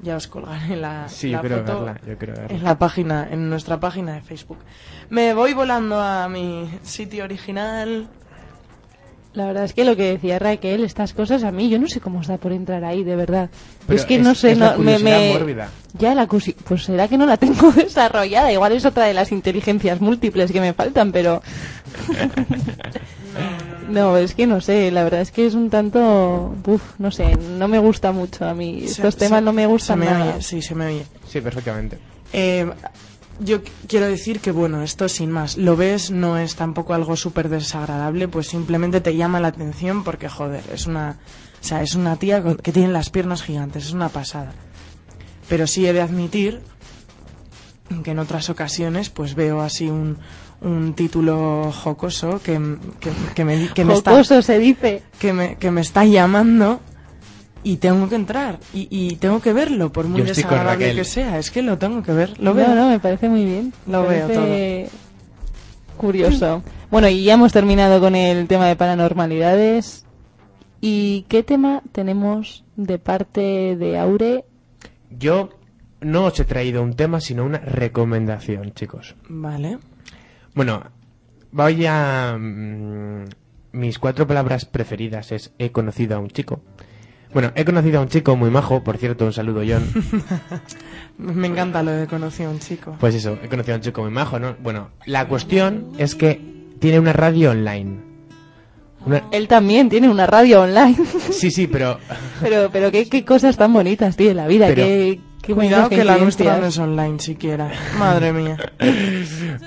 Ya 0.02 0.16
os 0.16 0.26
colgaré 0.26 0.76
la, 0.76 1.08
Sí, 1.08 1.30
la 1.30 1.42
yo 1.42 1.48
foto 1.48 1.84
verla, 1.84 2.00
yo 2.06 2.18
quiero 2.18 2.34
verla. 2.34 2.56
en 2.56 2.64
la 2.64 2.76
página, 2.78 3.28
en 3.30 3.48
nuestra 3.48 3.78
página 3.78 4.14
de 4.14 4.20
Facebook. 4.20 4.58
Me 5.10 5.32
voy 5.32 5.54
volando 5.54 6.00
a 6.00 6.28
mi 6.28 6.68
sitio 6.82 7.24
original. 7.24 8.08
La 9.34 9.46
verdad 9.46 9.64
es 9.64 9.72
que 9.72 9.84
lo 9.86 9.96
que 9.96 10.02
decía 10.12 10.38
Raquel, 10.38 10.84
estas 10.84 11.14
cosas 11.14 11.42
a 11.42 11.50
mí, 11.52 11.70
yo 11.70 11.78
no 11.78 11.88
sé 11.88 12.00
cómo 12.00 12.18
os 12.18 12.26
da 12.26 12.36
por 12.36 12.52
entrar 12.52 12.84
ahí, 12.84 13.02
de 13.02 13.16
verdad. 13.16 13.48
Pero 13.86 13.98
es 13.98 14.04
que 14.04 14.16
es- 14.16 14.22
no 14.22 14.34
sé, 14.34 14.52
es 14.52 14.58
la 14.58 14.72
no, 14.76 14.78
me, 14.82 14.98
me- 14.98 15.32
mórbida. 15.32 15.68
Ya 15.98 16.14
la 16.14 16.28
cusi- 16.28 16.54
pues 16.54 16.84
será 16.84 17.08
que 17.08 17.16
no 17.16 17.24
la 17.24 17.38
tengo 17.38 17.72
desarrollada, 17.72 18.52
igual 18.52 18.72
es 18.72 18.84
otra 18.84 19.04
de 19.06 19.14
las 19.14 19.32
inteligencias 19.32 20.00
múltiples 20.02 20.52
que 20.52 20.60
me 20.60 20.74
faltan, 20.74 21.12
pero 21.12 21.42
no, 23.88 24.16
es 24.16 24.34
que 24.34 24.46
no 24.46 24.60
sé, 24.60 24.90
la 24.90 25.04
verdad 25.04 25.20
es 25.22 25.30
que 25.30 25.46
es 25.46 25.54
un 25.54 25.70
tanto, 25.70 26.54
uf, 26.66 26.82
no 26.98 27.10
sé, 27.10 27.36
no 27.36 27.68
me 27.68 27.78
gusta 27.78 28.12
mucho 28.12 28.44
a 28.46 28.54
mí. 28.54 28.82
Estos 28.84 29.16
temas 29.16 29.38
se- 29.40 29.44
no 29.44 29.52
me 29.52 29.66
gustan 29.66 29.98
se 30.00 30.04
me 30.04 30.10
nada. 30.10 30.32
oye, 30.34 30.42
sí, 30.42 30.62
se 30.62 30.74
me 30.74 30.86
oye. 30.86 31.04
Sí, 31.28 31.40
perfectamente. 31.40 31.98
Eh, 32.32 32.66
yo 33.40 33.62
qu- 33.62 33.70
quiero 33.88 34.06
decir 34.06 34.40
que, 34.40 34.50
bueno, 34.52 34.82
esto 34.82 35.08
sin 35.08 35.30
más. 35.30 35.56
Lo 35.56 35.76
ves, 35.76 36.10
no 36.10 36.38
es 36.38 36.54
tampoco 36.56 36.94
algo 36.94 37.16
súper 37.16 37.48
desagradable, 37.48 38.28
pues 38.28 38.48
simplemente 38.48 39.00
te 39.00 39.16
llama 39.16 39.40
la 39.40 39.48
atención 39.48 40.04
porque, 40.04 40.28
joder, 40.28 40.62
es 40.72 40.86
una. 40.86 41.18
O 41.60 41.64
sea, 41.64 41.82
es 41.82 41.94
una 41.94 42.16
tía 42.16 42.42
que 42.62 42.72
tiene 42.72 42.92
las 42.92 43.10
piernas 43.10 43.42
gigantes, 43.42 43.86
es 43.86 43.92
una 43.92 44.08
pasada. 44.08 44.52
Pero 45.48 45.66
sí 45.66 45.86
he 45.86 45.92
de 45.92 46.00
admitir 46.00 46.60
que 48.04 48.10
en 48.12 48.18
otras 48.18 48.48
ocasiones, 48.50 49.10
pues 49.10 49.34
veo 49.34 49.60
así 49.60 49.88
un, 49.88 50.16
un 50.60 50.94
título 50.94 51.70
jocoso 51.72 52.40
que, 52.42 52.58
que, 53.00 53.10
que 53.34 53.44
me, 53.44 53.68
que 53.68 53.84
me 53.84 53.94
está 53.94 54.12
Jocoso 54.12 54.40
se 54.42 54.58
dice. 54.58 55.02
que 55.18 55.32
me, 55.32 55.56
que 55.56 55.70
me 55.70 55.82
está 55.82 56.04
llamando 56.04 56.80
y 57.64 57.76
tengo 57.76 58.08
que 58.08 58.16
entrar 58.16 58.58
y, 58.74 58.88
y 58.90 59.16
tengo 59.16 59.40
que 59.40 59.52
verlo, 59.52 59.92
por 59.92 60.06
muy 60.06 60.22
desagradable 60.22 60.94
que 60.94 61.04
sea. 61.04 61.38
Es 61.38 61.50
que 61.50 61.62
lo 61.62 61.78
tengo 61.78 62.02
que 62.02 62.12
ver, 62.12 62.38
lo 62.38 62.50
no, 62.50 62.54
veo. 62.54 62.74
no, 62.74 62.88
me 62.90 62.98
parece 62.98 63.28
muy 63.28 63.44
bien. 63.44 63.72
Lo 63.86 64.02
Me 64.02 64.08
veo 64.08 64.28
parece 64.28 64.88
Curioso. 65.96 66.62
Bueno, 66.90 67.08
y 67.08 67.22
ya 67.24 67.34
hemos 67.34 67.52
terminado 67.52 68.00
con 68.00 68.16
el 68.16 68.48
tema 68.48 68.66
de 68.66 68.76
paranormalidades. 68.76 70.04
¿Y 70.80 71.26
qué 71.28 71.42
tema 71.44 71.82
tenemos 71.92 72.64
de 72.76 72.98
parte 72.98 73.76
de 73.76 73.98
Aure? 73.98 74.44
Yo 75.10 75.50
no 76.00 76.24
os 76.24 76.40
he 76.40 76.44
traído 76.44 76.82
un 76.82 76.94
tema, 76.94 77.20
sino 77.20 77.44
una 77.44 77.58
recomendación, 77.58 78.72
chicos. 78.72 79.14
Vale. 79.28 79.78
Bueno, 80.54 80.82
voy 81.52 81.86
a... 81.86 82.36
mm, 82.36 83.24
mis 83.72 83.98
cuatro 83.98 84.26
palabras 84.26 84.64
preferidas 84.64 85.30
es 85.32 85.52
he 85.58 85.70
conocido 85.70 86.16
a 86.16 86.18
un 86.18 86.28
chico. 86.30 86.62
Bueno, 87.32 87.50
he 87.54 87.64
conocido 87.64 87.98
a 87.98 88.02
un 88.02 88.08
chico 88.08 88.36
muy 88.36 88.50
majo, 88.50 88.82
por 88.84 88.98
cierto, 88.98 89.24
un 89.24 89.32
saludo, 89.32 89.62
John. 89.66 89.84
Me 91.18 91.46
encanta 91.46 91.82
lo 91.82 91.90
de 91.92 92.06
conocí 92.06 92.42
a 92.42 92.50
un 92.50 92.58
chico. 92.58 92.96
Pues 93.00 93.14
eso, 93.14 93.38
he 93.42 93.48
conocido 93.48 93.74
a 93.74 93.76
un 93.76 93.82
chico 93.82 94.02
muy 94.02 94.10
majo, 94.10 94.38
¿no? 94.38 94.56
Bueno, 94.62 94.90
la 95.06 95.28
cuestión 95.28 95.92
es 95.98 96.14
que 96.14 96.40
tiene 96.78 96.98
una 96.98 97.12
radio 97.12 97.50
online. 97.52 98.00
Una- 99.06 99.24
Él 99.32 99.48
también 99.48 99.88
tiene 99.88 100.08
una 100.08 100.26
radio 100.26 100.62
online. 100.62 100.96
Sí, 101.30 101.50
sí, 101.50 101.66
pero... 101.66 101.98
pero 102.42 102.68
pero 102.72 102.90
qué, 102.90 103.08
qué 103.08 103.24
cosas 103.24 103.56
tan 103.56 103.72
bonitas 103.72 104.16
tiene 104.16 104.34
la 104.34 104.46
vida. 104.46 104.66
Pero- 104.68 104.82
qué, 104.84 105.20
qué 105.42 105.54
Cuidado 105.54 105.88
que 105.88 106.04
la 106.04 106.18
nuestra 106.18 106.58
no 106.58 106.66
es 106.66 106.78
online 106.78 107.18
siquiera. 107.18 107.70
Madre 107.98 108.32
mía. 108.32 108.56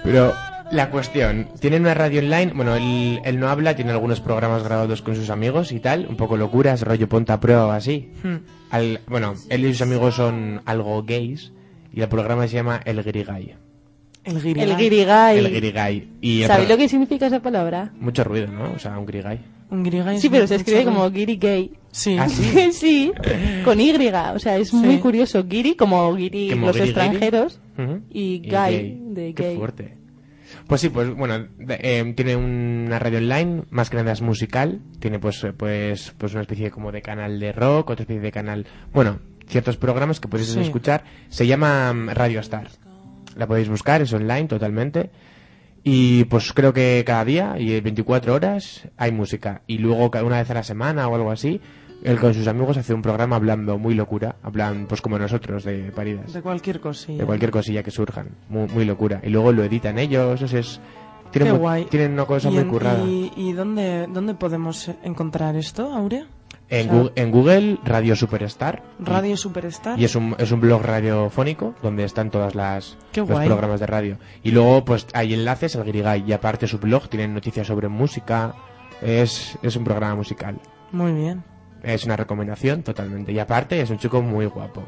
Pero 0.04 0.34
la 0.72 0.90
cuestión, 0.90 1.48
tiene 1.60 1.78
una 1.78 1.94
radio 1.94 2.20
online, 2.22 2.52
bueno, 2.56 2.76
él, 2.76 3.20
él 3.24 3.40
no 3.40 3.50
habla, 3.50 3.76
tiene 3.76 3.92
algunos 3.92 4.20
programas 4.20 4.64
grabados 4.64 5.02
con 5.02 5.16
sus 5.16 5.30
amigos 5.30 5.72
y 5.72 5.80
tal, 5.80 6.08
un 6.10 6.16
poco 6.18 6.38
locuras, 6.38 6.82
rollo 6.82 7.08
ponta 7.08 7.34
a 7.36 7.40
prueba 7.40 7.68
o 7.68 7.72
así. 7.72 8.10
Hmm. 8.24 8.38
Al- 8.72 9.00
bueno, 9.08 9.36
él 9.50 9.66
y 9.66 9.72
sus 9.74 9.82
amigos 9.84 10.16
son 10.16 10.62
algo 10.66 11.04
gays 11.04 11.52
y 11.94 12.02
el 12.02 12.10
programa 12.10 12.48
se 12.48 12.56
llama 12.56 12.82
El 12.84 13.04
Guirigay. 13.04 13.56
El 14.24 14.42
guirigay. 14.42 15.38
El. 15.38 15.46
El. 15.46 16.08
Y 16.20 16.42
el 16.42 16.48
¿Sabéis 16.48 16.68
pro- 16.68 16.76
lo 16.76 16.80
que 16.80 16.90
significa 16.90 17.28
esa 17.28 17.42
palabra? 17.42 17.92
Mucho 18.00 18.24
ruido, 18.24 18.48
¿no? 18.48 18.72
O 18.76 18.80
sea, 18.80 18.98
un 18.98 19.06
Guirigay. 19.06 19.40
Un 19.70 20.20
Sí, 20.20 20.30
pero 20.30 20.46
se 20.48 20.56
escribe 20.56 20.84
ruido. 20.84 20.94
como 20.94 21.12
Giri 21.12 21.38
Gay. 21.38 21.72
Sí. 21.92 22.18
¿Ah, 22.20 22.28
sí? 22.30 22.70
sí, 22.72 23.12
con 23.64 23.80
Y. 23.80 23.92
O 24.36 24.40
sea, 24.40 24.58
es 24.58 24.70
Sí. 24.70 24.76
muy 24.78 24.98
curioso. 25.00 25.44
Giri 25.48 25.76
como 25.76 26.16
Giri 26.16 26.50
Como 26.52 26.68
los 26.68 26.78
extranjeros. 26.78 27.60
Ujú. 27.78 28.02
Y 28.12 28.40
gay, 28.40 29.00
de 29.10 29.34
Qué 29.34 29.44
gay. 29.44 29.58
fuerte. 29.58 29.98
Pues 30.68 30.82
sí, 30.82 30.90
pues 30.90 31.14
bueno, 31.14 31.40
de- 31.60 31.80
eh, 31.82 32.14
tiene 32.16 32.36
una 32.36 32.98
radio 32.98 33.20
online, 33.20 33.64
más 33.70 33.90
que 33.92 33.98
nada 33.98 34.12
es 34.12 34.22
musical, 34.22 34.80
tiene 35.00 35.20
pues 35.20 35.44
eh, 35.44 35.54
pues 35.54 36.14
pues 36.18 36.34
una 36.34 36.42
especie 36.42 36.72
como 36.72 36.92
de 36.92 37.02
canal 37.04 37.40
de 37.40 37.52
rock, 37.52 37.92
otra 37.92 38.04
especie 38.04 38.22
de 38.22 38.32
canal, 38.32 38.66
bueno, 38.92 39.20
ciertos 39.48 39.78
programas 39.78 40.20
que 40.20 40.28
podéis 40.28 40.50
Sí. 40.50 40.60
escuchar, 40.62 41.04
se 41.30 41.46
llama 41.46 41.94
mm, 41.94 42.10
Radio 42.10 42.40
Star. 42.40 42.68
La 43.36 43.46
podéis 43.48 43.70
buscar, 43.70 44.02
es 44.02 44.12
online 44.14 44.46
totalmente. 44.48 45.12
Y 45.84 46.24
pues 46.26 46.52
creo 46.52 46.74
que 46.74 47.04
cada 47.06 47.24
día 47.26 47.56
y 47.60 47.80
24 47.80 48.34
horas 48.34 48.88
hay 48.98 49.12
música. 49.12 49.62
Y 49.68 49.78
luego 49.78 50.10
cada 50.10 50.26
una 50.26 50.38
vez 50.40 50.50
a 50.50 50.56
la 50.56 50.64
semana 50.64 51.08
o 51.08 51.14
algo 51.14 51.30
así, 51.32 51.62
él 52.06 52.20
con 52.20 52.34
sus 52.34 52.48
amigos 52.48 52.78
hace 52.78 52.94
un 52.94 53.02
programa 53.02 53.36
hablando 53.36 53.78
muy 53.78 53.94
locura. 53.94 54.36
Hablan 54.44 54.86
pues 54.88 55.02
como 55.02 55.18
nosotros 55.20 55.64
de 55.64 55.92
paridas 55.92 56.34
De 56.34 56.42
cualquier 56.42 56.80
cosilla. 56.80 57.20
de 57.20 57.26
cualquier 57.26 57.52
cosilla 57.52 57.84
que 57.84 57.92
surjan. 57.92 58.30
Muy, 58.50 58.68
muy 58.70 58.86
locura. 58.86 59.20
Y 59.24 59.30
luego 59.30 59.52
lo 59.52 59.64
editan 59.64 59.98
ellos, 60.00 60.42
o 60.42 60.48
sea, 60.48 60.60
es... 60.60 60.80
Tienen, 61.32 61.54
Qué 61.54 61.60
guay. 61.60 61.86
tienen 61.86 62.14
una 62.14 62.26
cosa 62.26 62.48
¿Y 62.50 62.54
muy 62.54 62.62
en- 62.62 62.70
currada. 62.70 63.04
¿Y, 63.04 63.32
y 63.36 63.52
dónde, 63.54 64.08
dónde 64.10 64.36
podemos 64.36 64.90
encontrar 65.04 65.56
esto, 65.58 65.92
Aurea? 65.94 66.28
En, 66.70 66.90
o 66.90 66.94
sea- 66.94 67.02
Gu- 67.04 67.12
en 67.16 67.32
Google, 67.32 67.78
Radio 67.84 68.16
Superstar. 68.16 68.84
Radio 69.00 69.36
Superstar. 69.36 70.00
Y 70.00 70.06
es 70.06 70.16
un, 70.16 70.36
es 70.40 70.52
un 70.52 70.62
blog 70.62 70.82
radiofónico 70.84 71.76
donde 71.84 72.06
están 72.06 72.32
todas 72.32 72.56
las 72.56 72.98
los 73.16 73.28
programas 73.28 73.80
de 73.82 73.86
radio. 73.86 74.18
Y 74.44 74.52
luego 74.52 74.86
pues 74.86 75.08
hay 75.14 75.34
enlaces 75.34 75.76
al 75.76 75.84
Guirigay 75.84 76.24
y 76.26 76.32
aparte 76.32 76.68
su 76.68 76.78
blog 76.80 77.10
tienen 77.10 77.34
noticias 77.34 77.68
sobre 77.68 77.90
música. 77.90 78.54
Es, 79.02 79.58
es 79.62 79.76
un 79.76 79.84
programa 79.84 80.16
musical. 80.16 80.58
Muy 80.94 81.12
bien. 81.12 81.44
Es 81.86 82.04
una 82.06 82.16
recomendación 82.16 82.82
totalmente. 82.84 83.32
Y 83.32 83.40
aparte 83.40 83.80
es 83.80 83.90
un 83.90 83.98
chico 83.98 84.22
muy 84.22 84.46
guapo. 84.48 84.84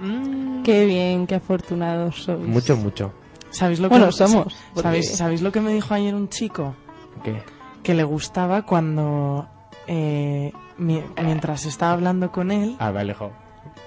Mm. 0.00 0.62
Qué 0.62 0.86
bien, 0.86 1.26
qué 1.26 1.34
afortunados 1.36 2.22
sois. 2.24 2.40
Mucho, 2.40 2.76
mucho. 2.76 3.12
¿Sabéis 3.50 3.80
lo 3.80 3.88
que 3.88 3.96
Bueno, 3.96 4.12
somos. 4.12 4.54
porque- 4.74 4.82
¿sabéis, 4.82 5.16
¿Sabéis 5.16 5.42
lo 5.42 5.52
que 5.52 5.60
me 5.60 5.72
dijo 5.72 5.92
ayer 5.94 6.14
un 6.14 6.28
chico? 6.28 6.74
¿Qué? 7.22 7.42
Que 7.82 7.94
le 7.94 8.04
gustaba 8.04 8.62
cuando, 8.62 9.46
eh, 9.86 10.52
mi- 10.76 11.02
mientras 11.22 11.64
estaba 11.66 11.92
hablando 11.92 12.30
con 12.30 12.50
él, 12.50 12.76
Ah, 12.78 12.90
vale, 12.90 13.14
jo. 13.14 13.30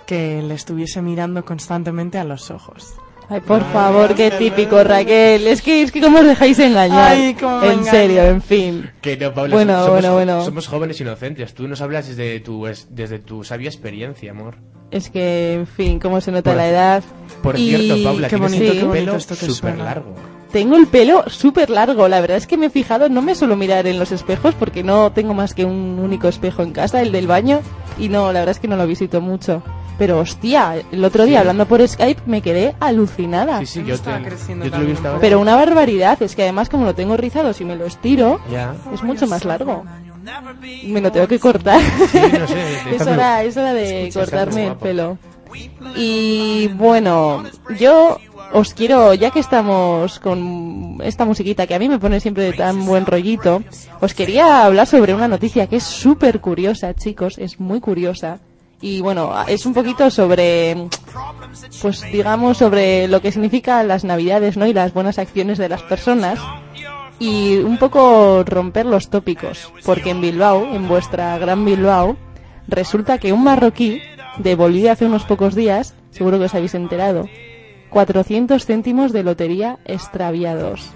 que 0.05 0.41
le 0.41 0.53
estuviese 0.55 1.01
mirando 1.01 1.45
constantemente 1.45 2.17
a 2.19 2.23
los 2.23 2.51
ojos. 2.51 2.95
Ay, 3.33 3.39
por 3.39 3.63
favor, 3.71 4.13
qué 4.13 4.29
típico, 4.31 4.83
Raquel. 4.83 5.47
Es 5.47 5.61
que, 5.61 5.81
es 5.83 5.91
que 5.93 6.01
cómo 6.01 6.19
os 6.19 6.25
dejáis 6.25 6.59
engañar. 6.59 7.13
Ay, 7.13 7.33
cómo 7.39 7.59
me 7.61 7.71
en 7.71 7.85
serio, 7.85 8.23
en 8.23 8.41
fin. 8.41 8.89
Que 9.01 9.15
no, 9.15 9.33
Paula, 9.33 9.55
Bueno, 9.55 9.73
somos, 9.85 9.89
bueno, 10.01 10.13
bueno. 10.13 10.43
somos 10.43 10.67
jóvenes 10.67 10.99
inocentes. 10.99 11.53
Tú 11.53 11.65
nos 11.69 11.79
hablas 11.79 12.09
desde 12.09 12.41
tu, 12.41 12.67
es- 12.67 12.87
desde 12.91 13.19
tu 13.19 13.45
sabia 13.45 13.69
experiencia, 13.69 14.31
amor. 14.31 14.55
Es 14.91 15.09
que, 15.09 15.53
en 15.53 15.65
fin, 15.67 15.97
cómo 15.99 16.19
se 16.19 16.33
nota 16.33 16.49
Por- 16.49 16.57
la 16.57 16.67
edad. 16.67 17.03
Por 17.41 17.57
Y- 17.57 17.69
cierto, 17.69 18.03
Paula, 18.03 18.27
qué 18.27 18.35
tienes 18.35 18.51
bonito, 18.51 18.73
qué 18.73 18.79
bonito 18.83 18.91
pelo 19.05 19.15
esto 19.15 19.35
súper 19.35 19.77
largo. 19.77 20.13
Tengo 20.51 20.75
el 20.75 20.87
pelo 20.87 21.23
súper 21.29 21.69
largo. 21.69 22.09
La 22.09 22.19
verdad 22.19 22.35
es 22.35 22.47
que 22.47 22.57
me 22.57 22.65
he 22.65 22.69
fijado, 22.69 23.07
no 23.07 23.21
me 23.21 23.33
suelo 23.35 23.55
mirar 23.55 23.87
en 23.87 23.97
los 23.97 24.11
espejos 24.11 24.53
porque 24.55 24.83
no 24.83 25.13
tengo 25.13 25.33
más 25.33 25.53
que 25.53 25.63
un 25.63 25.99
único 26.03 26.27
espejo 26.27 26.63
en 26.63 26.73
casa, 26.73 27.01
el 27.01 27.13
del 27.13 27.27
baño. 27.27 27.61
Y 27.97 28.09
no, 28.09 28.33
la 28.33 28.39
verdad 28.39 28.51
es 28.55 28.59
que 28.59 28.67
no 28.67 28.75
lo 28.75 28.85
visito 28.85 29.21
mucho. 29.21 29.63
Pero 29.97 30.19
hostia, 30.19 30.75
el 30.91 31.05
otro 31.05 31.25
día 31.25 31.35
Sí. 31.37 31.39
hablando 31.41 31.65
por 31.67 31.87
Skype 31.87 32.21
me 32.25 32.41
quedé 32.41 32.75
alucinada. 32.79 33.59
Sí, 33.59 33.65
sí, 33.67 33.83
yo 33.85 33.95
estaba 33.95 34.17
te, 34.17 34.23
creciendo 34.25 34.65
yo 34.65 34.71
te 34.71 34.77
lo 34.77 34.83
he 34.83 34.85
también 34.85 34.91
visto 34.95 35.01
un 35.01 35.07
ahora. 35.07 35.21
Pero 35.21 35.39
una 35.39 35.55
barbaridad, 35.55 36.21
es 36.23 36.35
que 36.35 36.43
además 36.43 36.69
como 36.69 36.85
lo 36.85 36.95
tengo 36.95 37.17
rizado, 37.17 37.53
si 37.53 37.65
me 37.65 37.75
lo 37.75 37.85
estiro, 37.85 38.39
Ya. 38.49 38.73
es 38.93 39.03
mucho 39.03 39.27
más 39.27 39.45
largo. 39.45 39.83
Me 40.83 41.01
lo 41.01 41.11
tengo 41.11 41.27
que 41.27 41.39
cortar. 41.39 41.81
Sí, 42.11 42.19
no 42.39 42.47
sé, 42.47 42.77
es, 42.95 43.01
hora, 43.07 43.43
es 43.43 43.57
hora 43.57 43.73
de 43.73 44.09
cortarme 44.13 44.67
el 44.67 44.75
pelo. 44.75 45.17
Y 45.95 46.67
bueno, 46.69 47.43
yo 47.79 48.17
os 48.53 48.73
quiero, 48.73 49.13
ya 49.13 49.31
que 49.31 49.39
estamos 49.39 50.19
con 50.19 50.97
esta 51.03 51.25
musiquita 51.25 51.67
que 51.67 51.75
a 51.75 51.79
mí 51.79 51.89
me 51.89 51.99
pone 51.99 52.19
siempre 52.19 52.43
de 52.43 52.53
tan 52.53 52.85
buen 52.85 53.05
rollito, 53.05 53.61
os 53.99 54.13
quería 54.13 54.65
hablar 54.65 54.87
sobre 54.87 55.13
una 55.13 55.27
noticia 55.27 55.67
que 55.67 55.77
es 55.77 55.83
súper 55.83 56.39
curiosa, 56.39 56.93
chicos, 56.93 57.37
es 57.37 57.59
muy 57.59 57.79
curiosa. 57.79 58.39
Y 58.81 58.99
bueno, 59.01 59.31
es 59.47 59.65
un 59.67 59.73
poquito 59.73 60.09
sobre, 60.09 60.87
pues 61.81 62.01
digamos, 62.11 62.57
sobre 62.57 63.07
lo 63.07 63.21
que 63.21 63.31
significa 63.31 63.83
las 63.83 64.03
navidades, 64.03 64.57
¿no? 64.57 64.65
Y 64.65 64.73
las 64.73 64.93
buenas 64.93 65.19
acciones 65.19 65.59
de 65.59 65.69
las 65.69 65.83
personas. 65.83 66.39
Y 67.19 67.57
un 67.57 67.77
poco 67.77 68.43
romper 68.43 68.87
los 68.87 69.09
tópicos, 69.09 69.71
porque 69.85 70.09
en 70.09 70.21
Bilbao, 70.21 70.65
en 70.73 70.87
vuestra 70.87 71.37
gran 71.37 71.63
Bilbao, 71.63 72.17
resulta 72.67 73.19
que 73.19 73.31
un 73.31 73.43
marroquí 73.43 74.01
devolvió 74.39 74.91
hace 74.91 75.05
unos 75.05 75.25
pocos 75.25 75.53
días, 75.53 75.93
seguro 76.09 76.39
que 76.39 76.45
os 76.45 76.55
habéis 76.55 76.73
enterado, 76.73 77.29
400 77.91 78.65
céntimos 78.65 79.11
de 79.13 79.21
lotería 79.21 79.77
extraviados. 79.85 80.89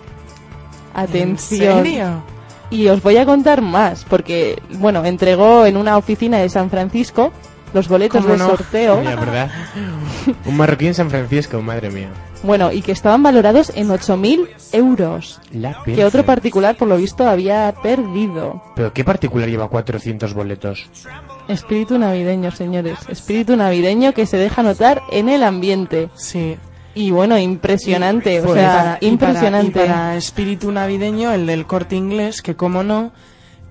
Atención. 0.95 1.77
¿En 1.77 1.83
serio? 1.85 2.23
Y 2.71 2.87
os 2.87 3.03
voy 3.03 3.17
a 3.17 3.25
contar 3.27 3.61
más, 3.61 4.03
porque, 4.05 4.59
bueno, 4.79 5.05
entregó 5.05 5.67
en 5.67 5.77
una 5.77 5.97
oficina 5.97 6.39
de 6.39 6.49
San 6.49 6.71
Francisco 6.71 7.31
los 7.75 7.87
boletos 7.87 8.21
¿Cómo 8.21 8.33
de 8.33 8.39
no? 8.39 8.47
sorteo. 8.47 8.97
Mira, 9.01 9.15
¿verdad? 9.17 9.51
Un 10.45 10.57
marroquí 10.57 10.87
en 10.87 10.93
San 10.95 11.09
Francisco, 11.11 11.61
madre 11.61 11.91
mía. 11.91 12.09
Bueno, 12.41 12.71
y 12.71 12.81
que 12.81 12.91
estaban 12.91 13.21
valorados 13.21 13.71
en 13.75 13.89
8.000 13.89 14.47
euros. 14.71 15.39
La 15.51 15.77
Que 15.83 16.05
otro 16.05 16.25
particular, 16.25 16.75
por 16.77 16.87
lo 16.87 16.95
visto, 16.97 17.27
había 17.27 17.73
perdido. 17.83 18.61
¿Pero 18.75 18.93
qué 18.93 19.03
particular 19.03 19.49
lleva 19.49 19.67
400 19.67 20.33
boletos? 20.33 20.85
Espíritu 21.47 21.97
navideño, 21.99 22.51
señores. 22.51 22.97
Espíritu 23.09 23.55
navideño 23.55 24.13
que 24.13 24.25
se 24.25 24.37
deja 24.37 24.63
notar 24.63 25.01
en 25.11 25.29
el 25.29 25.43
ambiente. 25.43 26.09
Sí. 26.15 26.57
Y 26.93 27.11
bueno, 27.11 27.37
impresionante. 27.37 28.39
o 28.41 28.43
Pues, 28.45 28.55
sea, 28.59 28.69
y 28.69 28.77
para- 28.77 28.97
y 29.01 29.07
impresionante. 29.07 29.71
Para, 29.71 29.85
y 29.85 29.89
para 29.89 30.15
espíritu 30.17 30.71
navideño, 30.71 31.33
el 31.33 31.45
del 31.47 31.65
corte 31.65 31.95
inglés, 31.95 32.41
que 32.41 32.55
como 32.55 32.83
no, 32.83 33.11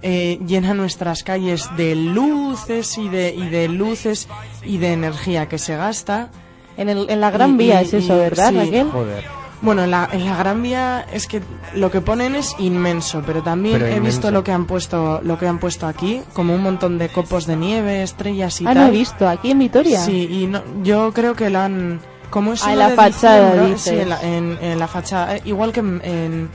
eh, 0.03 0.39
llena 0.47 0.75
nuestras 0.75 1.23
calles 1.23 1.69
de 1.77 1.95
luces 1.95 2.99
y 2.99 3.09
de, 3.09 3.35
y 3.35 3.49
de 3.49 3.69
luces 3.69 4.29
y 4.65 4.79
de 4.79 4.93
energía 4.93 5.49
que 5.49 5.59
se 5.59 5.77
gasta. 5.77 6.31
En, 6.77 6.89
el- 6.89 7.09
en 7.09 7.21
la 7.21 7.31
Gran 7.31 7.55
Y- 7.55 7.57
Vía 7.59 7.83
y- 7.83 7.85
es 7.87 7.95
eso, 7.95 8.15
y- 8.17 8.19
¿verdad, 8.19 8.51
sí. 8.51 8.57
Raquel? 8.59 8.91
Joder. 8.91 9.25
Bueno, 9.63 9.85
en 9.85 9.93
la, 9.93 10.09
en 10.13 10.27
la 10.27 10.37
Gran 10.37 10.63
Vía 10.63 11.07
es 11.11 11.27
que 11.27 11.41
lo 11.75 11.91
que 11.91 12.03
ponen 12.03 12.35
es 12.35 12.55
inmenso, 12.59 13.23
pero 13.25 13.43
también 13.43 13.77
Pero 13.77 13.87
he 13.87 13.97
inmenso. 13.97 14.19
visto 14.19 14.31
lo 14.31 14.45
que 14.45 14.53
han 14.53 14.67
puesto, 14.67 15.21
lo 15.23 15.39
que 15.39 15.47
han 15.47 15.59
puesto 15.59 15.87
aquí, 15.87 16.21
como 16.35 16.55
un 16.55 16.63
montón 16.63 16.99
de 16.99 17.09
copos 17.09 17.47
de 17.47 17.57
nieve, 17.57 18.03
estrellas 18.03 18.61
y 18.61 18.65
Ah, 18.67 18.75
tal. 18.75 18.77
no 18.77 18.87
he 18.89 18.91
visto. 18.91 19.27
Aquí 19.27 19.53
en 19.53 19.61
Vitoria. 19.61 20.01
Sí, 20.01 20.29
y 20.31 20.47
no, 20.49 20.63
yo 20.83 21.13
creo 21.15 21.35
que 21.35 21.49
lo 21.49 21.61
han... 21.61 22.01
Como 22.29 22.53
es 22.53 22.65
Ah, 22.65 22.73
en 22.73 22.79
la 22.81 22.91
de 22.91 22.97
fachada, 22.97 23.65
dices. 23.67 23.83
Sí, 23.83 23.91
en 24.01 24.09
la, 24.09 24.21
en- 24.23 24.59
en 24.61 24.79
la 24.79 24.89
fachada. 24.89 25.37
Eh, 25.37 25.43
Igual 25.45 25.73
que 25.73 25.81
en, 25.81 26.01
en, 26.05 26.51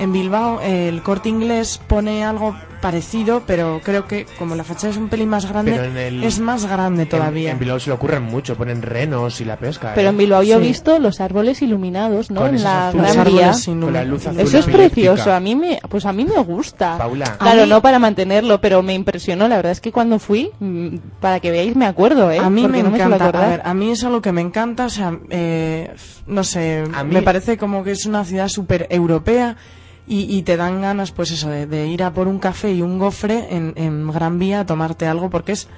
en 0.00 0.12
Bilbao, 0.12 0.60
el 0.62 1.02
corte 1.02 1.28
inglés 1.28 1.80
pone 1.86 2.24
algo 2.24 2.56
parecido, 2.80 3.42
pero 3.46 3.82
creo 3.84 4.06
que 4.06 4.24
como 4.38 4.54
la 4.56 4.64
fachada 4.64 4.88
es 4.90 4.96
un 4.96 5.10
pelín 5.10 5.28
más 5.28 5.44
grande, 5.46 6.08
el- 6.08 6.24
es 6.24 6.40
más 6.40 6.64
grande 6.64 7.04
todavía. 7.04 7.50
En, 7.50 7.56
en 7.56 7.58
Bilbao 7.60 7.78
se 7.78 7.90
lo 7.90 7.96
ocurren 7.96 8.22
mucho, 8.22 8.56
ponen 8.56 8.80
renos 8.80 9.38
y 9.42 9.44
la 9.44 9.58
pesca. 9.58 9.92
Pero 9.94 10.08
¿eh? 10.08 10.10
en 10.12 10.16
Bilbao 10.16 10.42
yo 10.42 10.56
he 10.56 10.62
Sí. 10.62 10.68
visto 10.68 10.98
los 10.98 11.20
árboles 11.20 11.60
iluminados, 11.60 12.30
¿no? 12.30 12.40
Con 12.40 12.54
en 12.56 12.62
la 12.64 12.90
Gran 12.90 13.26
Vía. 13.26 13.52
sin 13.52 13.82
Con 13.82 13.92
la 13.92 14.02
lumi- 14.02 14.08
luz 14.08 14.26
azul 14.28 14.40
Eso 14.40 14.58
es 14.58 14.64
precioso, 14.64 15.30
a 15.30 15.40
mí 15.40 15.54
me, 15.54 15.78
pues 15.90 16.06
a 16.06 16.12
mí 16.14 16.24
me 16.24 16.42
gusta. 16.42 16.96
Paula. 16.96 17.36
Claro, 17.38 17.64
mí- 17.64 17.68
no 17.68 17.82
para 17.82 17.98
mantenerlo, 17.98 18.62
pero 18.62 18.82
me 18.82 18.94
impresionó. 18.94 19.46
La 19.46 19.56
verdad 19.56 19.72
es 19.72 19.82
que 19.82 19.92
cuando 19.92 20.18
fui, 20.18 20.50
mm, 20.60 20.96
para 21.20 21.38
que 21.40 21.50
veáis, 21.50 21.76
me 21.76 21.84
acuerdo, 21.84 22.30
¿eh? 22.30 22.38
A 22.38 22.48
mí 22.48 22.62
Porque 22.62 22.78
me 22.78 22.82
no 22.88 22.96
encanta, 22.96 23.26
a 23.28 23.46
ver, 23.48 23.60
a 23.62 23.74
mí 23.74 23.90
es 23.90 24.02
algo 24.04 24.22
que 24.22 24.32
me 24.32 24.40
encanta, 24.40 24.86
o 24.86 24.90
sea, 24.90 25.18
eh, 25.28 25.90
no 26.26 26.44
sé, 26.44 26.84
A 26.94 27.04
mí- 27.04 27.12
me 27.12 27.20
parece 27.20 27.58
como 27.58 27.84
que 27.84 27.90
es 27.90 28.06
una 28.06 28.24
ciudad 28.24 28.48
súper 28.48 28.86
europea 28.88 29.56
y, 30.10 30.36
y 30.36 30.42
te 30.42 30.56
dan 30.58 30.82
ganas, 30.82 31.10
pues 31.12 31.30
eso, 31.30 31.48
de, 31.48 31.66
de 31.66 31.86
ir 31.86 32.02
a 32.02 32.12
por 32.12 32.26
un 32.28 32.38
café 32.38 32.72
y 32.72 32.82
un 32.82 32.98
gofre 32.98 33.46
en, 33.54 33.72
en 33.76 34.10
Gran 34.10 34.38
Vía 34.38 34.60
a 34.60 34.66
tomarte 34.66 35.06
algo 35.06 35.30
porque 35.30 35.52
es 35.52 35.68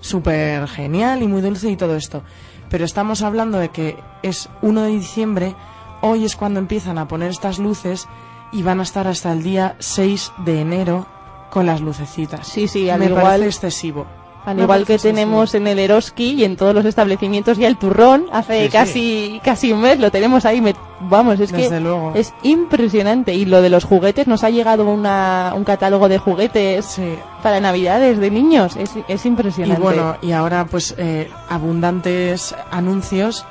súper 0.00 0.66
genial 0.68 1.22
y 1.22 1.28
muy 1.28 1.40
dulce 1.40 1.70
y 1.70 1.76
todo 1.76 1.96
esto. 1.96 2.22
Pero 2.68 2.84
estamos 2.84 3.22
hablando 3.22 3.58
de 3.58 3.68
que 3.70 3.96
es 4.22 4.48
1 4.60 4.82
de 4.82 4.90
diciembre, 4.90 5.54
hoy 6.02 6.24
es 6.24 6.36
cuando 6.36 6.58
empiezan 6.60 6.98
a 6.98 7.08
poner 7.08 7.30
estas 7.30 7.58
luces 7.58 8.08
y 8.52 8.62
van 8.62 8.80
a 8.80 8.82
estar 8.82 9.06
hasta 9.06 9.32
el 9.32 9.42
día 9.42 9.76
6 9.78 10.32
de 10.44 10.60
enero 10.60 11.06
con 11.50 11.64
las 11.66 11.80
lucecitas. 11.80 12.48
Sí, 12.48 12.66
sí, 12.68 12.90
al 12.90 12.98
me 13.00 13.06
igual- 13.06 13.22
parece 13.22 13.46
excesivo. 13.46 14.06
Al 14.46 14.60
igual 14.60 14.86
que 14.86 14.96
tenemos 14.98 15.54
en 15.54 15.66
el 15.66 15.78
Eroski 15.80 16.34
y 16.34 16.44
en 16.44 16.56
todos 16.56 16.72
los 16.74 16.84
establecimientos 16.84 17.58
ya 17.58 17.66
el 17.66 17.76
turrón, 17.76 18.26
hace 18.32 18.60
Sí, 18.60 18.66
sí. 18.66 18.72
casi 18.72 19.40
casi 19.44 19.72
un 19.72 19.80
mes 19.80 19.98
lo 19.98 20.10
tenemos 20.10 20.44
ahí. 20.46 20.60
me- 20.60 20.74
vamos, 21.00 21.38
es 21.40 21.50
Desde 21.52 21.68
que 21.68 21.80
luego. 21.80 22.12
es 22.14 22.32
impresionante. 22.42 23.34
Y 23.34 23.44
lo 23.44 23.60
de 23.60 23.68
los 23.70 23.84
juguetes, 23.84 24.26
nos 24.28 24.44
ha 24.44 24.50
llegado 24.50 24.86
una, 24.86 25.52
un 25.56 25.64
catálogo 25.64 26.08
de 26.08 26.18
juguetes 26.18 26.86
Sí. 26.86 27.18
para 27.42 27.60
Navidades 27.60 28.18
de 28.18 28.30
niños. 28.30 28.76
Es, 28.76 28.92
es 29.08 29.24
Y 29.24 29.28
impresionante. 29.28 29.82
bueno, 29.82 30.16
y 30.22 30.30
ahora 30.32 30.64
pues 30.70 30.94
eh, 30.96 31.28
abundantes 31.50 32.54
anuncios 32.70 33.44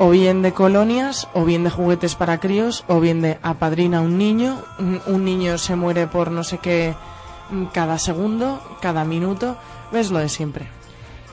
o 0.00 0.10
bien 0.10 0.42
de 0.42 0.52
colonias, 0.52 1.26
o 1.34 1.44
bien 1.44 1.64
de 1.64 1.70
juguetes 1.70 2.14
para 2.14 2.38
críos, 2.38 2.84
o 2.88 3.00
bien 3.00 3.20
de 3.20 3.38
apadrina 3.42 4.00
un 4.00 4.16
niño, 4.18 4.56
un, 4.78 5.00
un 5.06 5.24
niño 5.24 5.58
se 5.58 5.74
muere 5.76 6.06
por 6.06 6.30
no 6.30 6.44
sé 6.44 6.58
qué 6.58 6.94
cada 7.72 7.98
segundo, 7.98 8.60
cada 8.80 9.04
minuto, 9.04 9.56
ves 9.92 10.10
lo 10.10 10.18
de 10.18 10.28
siempre. 10.28 10.66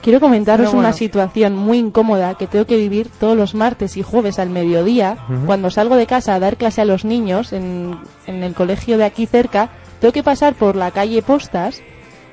Quiero 0.02 0.20
comentaros 0.20 0.68
bueno. 0.68 0.80
una 0.80 0.94
situación 0.94 1.56
muy 1.56 1.80
incómoda 1.80 2.36
que 2.36 2.46
tengo 2.46 2.66
que 2.66 2.78
vivir 2.78 3.10
todos 3.20 3.36
los 3.36 3.56
martes 3.56 3.98
y 3.98 4.04
jueves 4.04 4.38
al 4.38 4.52
mediodía. 4.52 5.18
Cuando 5.48 5.72
salgo 5.72 5.96
de 5.96 6.06
casa 6.06 6.36
a 6.36 6.40
dar 6.40 6.58
clase 6.58 6.82
a 6.82 6.86
los 6.86 7.06
niños 7.06 7.54
en, 7.54 7.98
en 8.28 8.44
el 8.44 8.54
colegio 8.54 9.00
de 9.00 9.06
aquí 9.06 9.26
cerca, 9.26 9.72
tengo 10.00 10.12
que 10.12 10.22
pasar 10.22 10.54
por 10.54 10.76
la 10.76 10.92
calle 10.92 11.24
Postas 11.24 11.82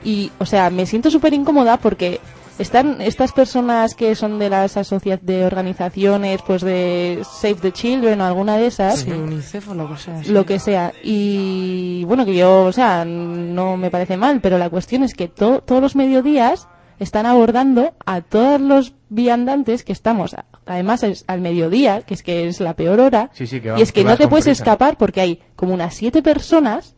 y, 0.05 0.33
o 0.39 0.45
sea, 0.45 0.69
me 0.69 0.85
siento 0.85 1.11
súper 1.11 1.33
incómoda 1.33 1.79
porque 1.79 2.21
están 2.59 3.01
estas 3.01 3.33
personas 3.33 3.95
que 3.95 4.15
son 4.15 4.39
de 4.39 4.51
las 4.51 4.77
asociaciones 4.77 5.27
de 5.27 5.45
organizaciones, 5.47 6.41
pues 6.47 6.63
de 6.63 7.23
Save 7.25 7.55
the 7.57 7.73
Children 7.73 8.21
o 8.21 8.25
alguna 8.25 8.57
de 8.57 8.67
esas, 8.67 9.01
Sí, 9.01 9.11
UNICEF 9.11 9.69
o 9.71 9.75
lo 9.75 9.89
que 9.89 9.97
sea. 9.97 10.23
sí. 10.25 10.31
lo 10.33 10.47
que 10.47 10.59
sea. 10.59 10.93
Y 11.03 12.05
bueno, 12.05 12.25
que 12.25 12.35
yo, 12.37 12.65
o 12.65 12.73
sea, 12.73 13.05
no 13.05 13.77
me 13.77 13.91
parece 13.91 14.17
mal, 14.17 14.41
pero 14.41 14.59
la 14.59 14.71
cuestión 14.71 15.03
es 15.03 15.15
que 15.15 15.29
to- 15.29 15.61
todos 15.61 15.81
los 15.83 15.97
mediodías 15.97 16.69
están 16.99 17.27
abordando 17.27 17.95
a 18.07 18.21
todos 18.21 18.61
los 18.61 18.95
viandantes 19.09 19.83
que 19.83 19.93
estamos, 19.93 20.37
además 20.67 21.03
es 21.03 21.25
al 21.27 21.41
mediodía, 21.41 22.03
que 22.03 22.15
es 22.15 22.23
que 22.23 22.47
es 22.47 22.61
la 22.61 22.75
peor 22.77 23.01
hora, 23.01 23.31
Sí, 23.33 23.47
sí, 23.47 23.61
que 23.61 23.75
y 23.77 23.83
es 23.83 23.93
que 23.93 24.03
que 24.03 24.09
no 24.09 24.17
te 24.17 24.29
puedes 24.29 24.45
prisa. 24.45 24.63
escapar 24.63 24.97
porque 24.97 25.21
hay 25.21 25.43
como 25.57 25.75
unas 25.75 25.95
siete 25.95 26.23
personas, 26.23 26.95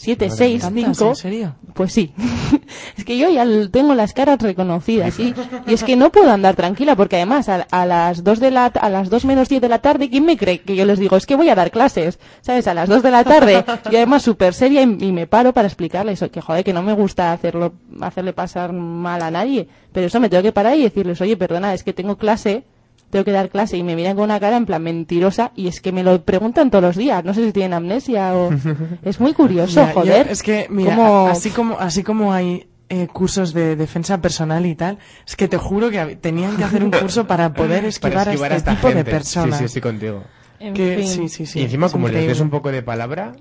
siete, 0.00 0.26
Madre 0.26 0.38
seis, 0.38 0.62
¿Tantas, 0.62 0.96
cinco, 0.96 1.08
¿En 1.10 1.16
serio? 1.16 1.54
pues 1.74 1.92
sí. 1.92 2.14
es 2.96 3.04
que 3.04 3.18
yo 3.18 3.28
ya 3.30 3.44
tengo 3.68 3.94
las 3.94 4.12
caras 4.12 4.38
reconocidas, 4.40 5.14
¿sí? 5.14 5.34
Y 5.66 5.74
es 5.74 5.82
que 5.82 5.96
no 5.96 6.12
puedo 6.12 6.30
andar 6.30 6.54
tranquila 6.54 6.94
porque 6.94 7.16
además 7.16 7.48
a, 7.48 7.66
a 7.70 7.84
las 7.84 8.22
dos 8.22 8.38
de 8.38 8.52
la, 8.52 8.66
a 8.66 8.88
las 8.90 9.10
dos 9.10 9.24
menos 9.24 9.48
diez 9.48 9.60
de 9.60 9.68
la 9.68 9.80
tarde, 9.80 10.08
¿quién 10.08 10.24
me 10.24 10.36
cree 10.36 10.60
que 10.60 10.76
yo 10.76 10.84
les 10.86 11.00
digo? 11.00 11.16
Es 11.16 11.26
que 11.26 11.34
voy 11.34 11.48
a 11.48 11.56
dar 11.56 11.72
clases, 11.72 12.20
¿sabes? 12.42 12.68
A 12.68 12.74
las 12.74 12.88
dos 12.88 13.02
de 13.02 13.10
la 13.10 13.24
tarde 13.24 13.64
y 13.90 13.96
además 13.96 14.22
súper 14.22 14.54
seria 14.54 14.82
y, 14.82 14.84
y 15.00 15.12
me 15.12 15.26
paro 15.26 15.52
para 15.52 15.66
explicarles 15.66 16.24
que 16.32 16.40
joder, 16.40 16.62
que 16.64 16.72
no 16.72 16.82
me 16.82 16.92
gusta 16.92 17.32
hacerlo, 17.32 17.72
hacerle 18.00 18.32
pasar 18.32 18.72
mal 18.72 19.20
a 19.20 19.32
nadie. 19.32 19.68
Pero 19.92 20.06
eso 20.06 20.20
me 20.20 20.28
tengo 20.28 20.44
que 20.44 20.52
parar 20.52 20.76
y 20.76 20.82
decirles, 20.82 21.20
oye, 21.20 21.36
perdona, 21.36 21.74
es 21.74 21.82
que 21.82 21.92
tengo 21.92 22.16
clase, 22.16 22.64
tengo 23.10 23.24
que 23.24 23.32
dar 23.32 23.48
clase 23.50 23.76
y 23.76 23.82
me 23.82 23.96
miran 23.96 24.14
con 24.16 24.24
una 24.24 24.38
cara 24.40 24.56
en 24.56 24.66
plan 24.66 24.82
mentirosa 24.82 25.52
y 25.56 25.68
es 25.68 25.80
que 25.80 25.92
me 25.92 26.02
lo 26.02 26.22
preguntan 26.24 26.70
todos 26.70 26.82
los 26.84 26.96
días. 26.96 27.24
No 27.24 27.32
sé 27.34 27.44
si 27.44 27.52
tienen 27.52 27.72
amnesia 27.74 28.34
o... 28.34 28.50
es 29.02 29.18
muy 29.20 29.32
curioso, 29.34 29.86
yo- 29.86 29.92
joder. 29.94 30.28
es 30.28 30.42
que, 30.42 30.66
mira, 30.70 30.94
Cómo- 30.96 31.26
a- 31.28 31.30
así 31.32 31.50
como, 31.50 31.78
así 31.78 32.02
como 32.02 32.32
hay 32.32 32.68
eh, 32.90 33.06
cursos 33.06 33.52
de 33.52 33.76
defensa 33.76 34.20
personal 34.20 34.64
y 34.66 34.74
tal, 34.74 34.98
es 35.26 35.36
que 35.36 35.46
te 35.48 35.56
juro 35.58 35.90
que 35.90 36.16
tenían 36.16 36.56
que 36.56 36.64
hacer 36.64 36.82
un 36.82 36.90
curso 36.90 37.26
para 37.26 37.52
poder 37.52 37.84
esquivar, 37.84 38.12
Para 38.18 38.30
esquivar 38.32 38.52
a 38.52 38.56
este 38.56 38.70
tipo 38.70 38.88
de 38.90 39.04
personas. 39.04 39.56
Sí, 39.56 39.58
sí, 39.58 39.64
estoy 39.66 39.82
contigo. 39.82 40.22
En 40.60 40.74
Que- 40.74 40.96
fin. 40.96 41.06
sí, 41.06 41.28
sí, 41.28 41.46
sí, 41.46 41.60
y 41.60 41.64
encima, 41.64 41.88
como 41.88 42.08
les 42.08 42.14
des 42.16 42.22
increíble. 42.24 42.42
un 42.44 42.50
poco 42.50 42.72
de 42.72 42.82
palabra, 42.82 43.32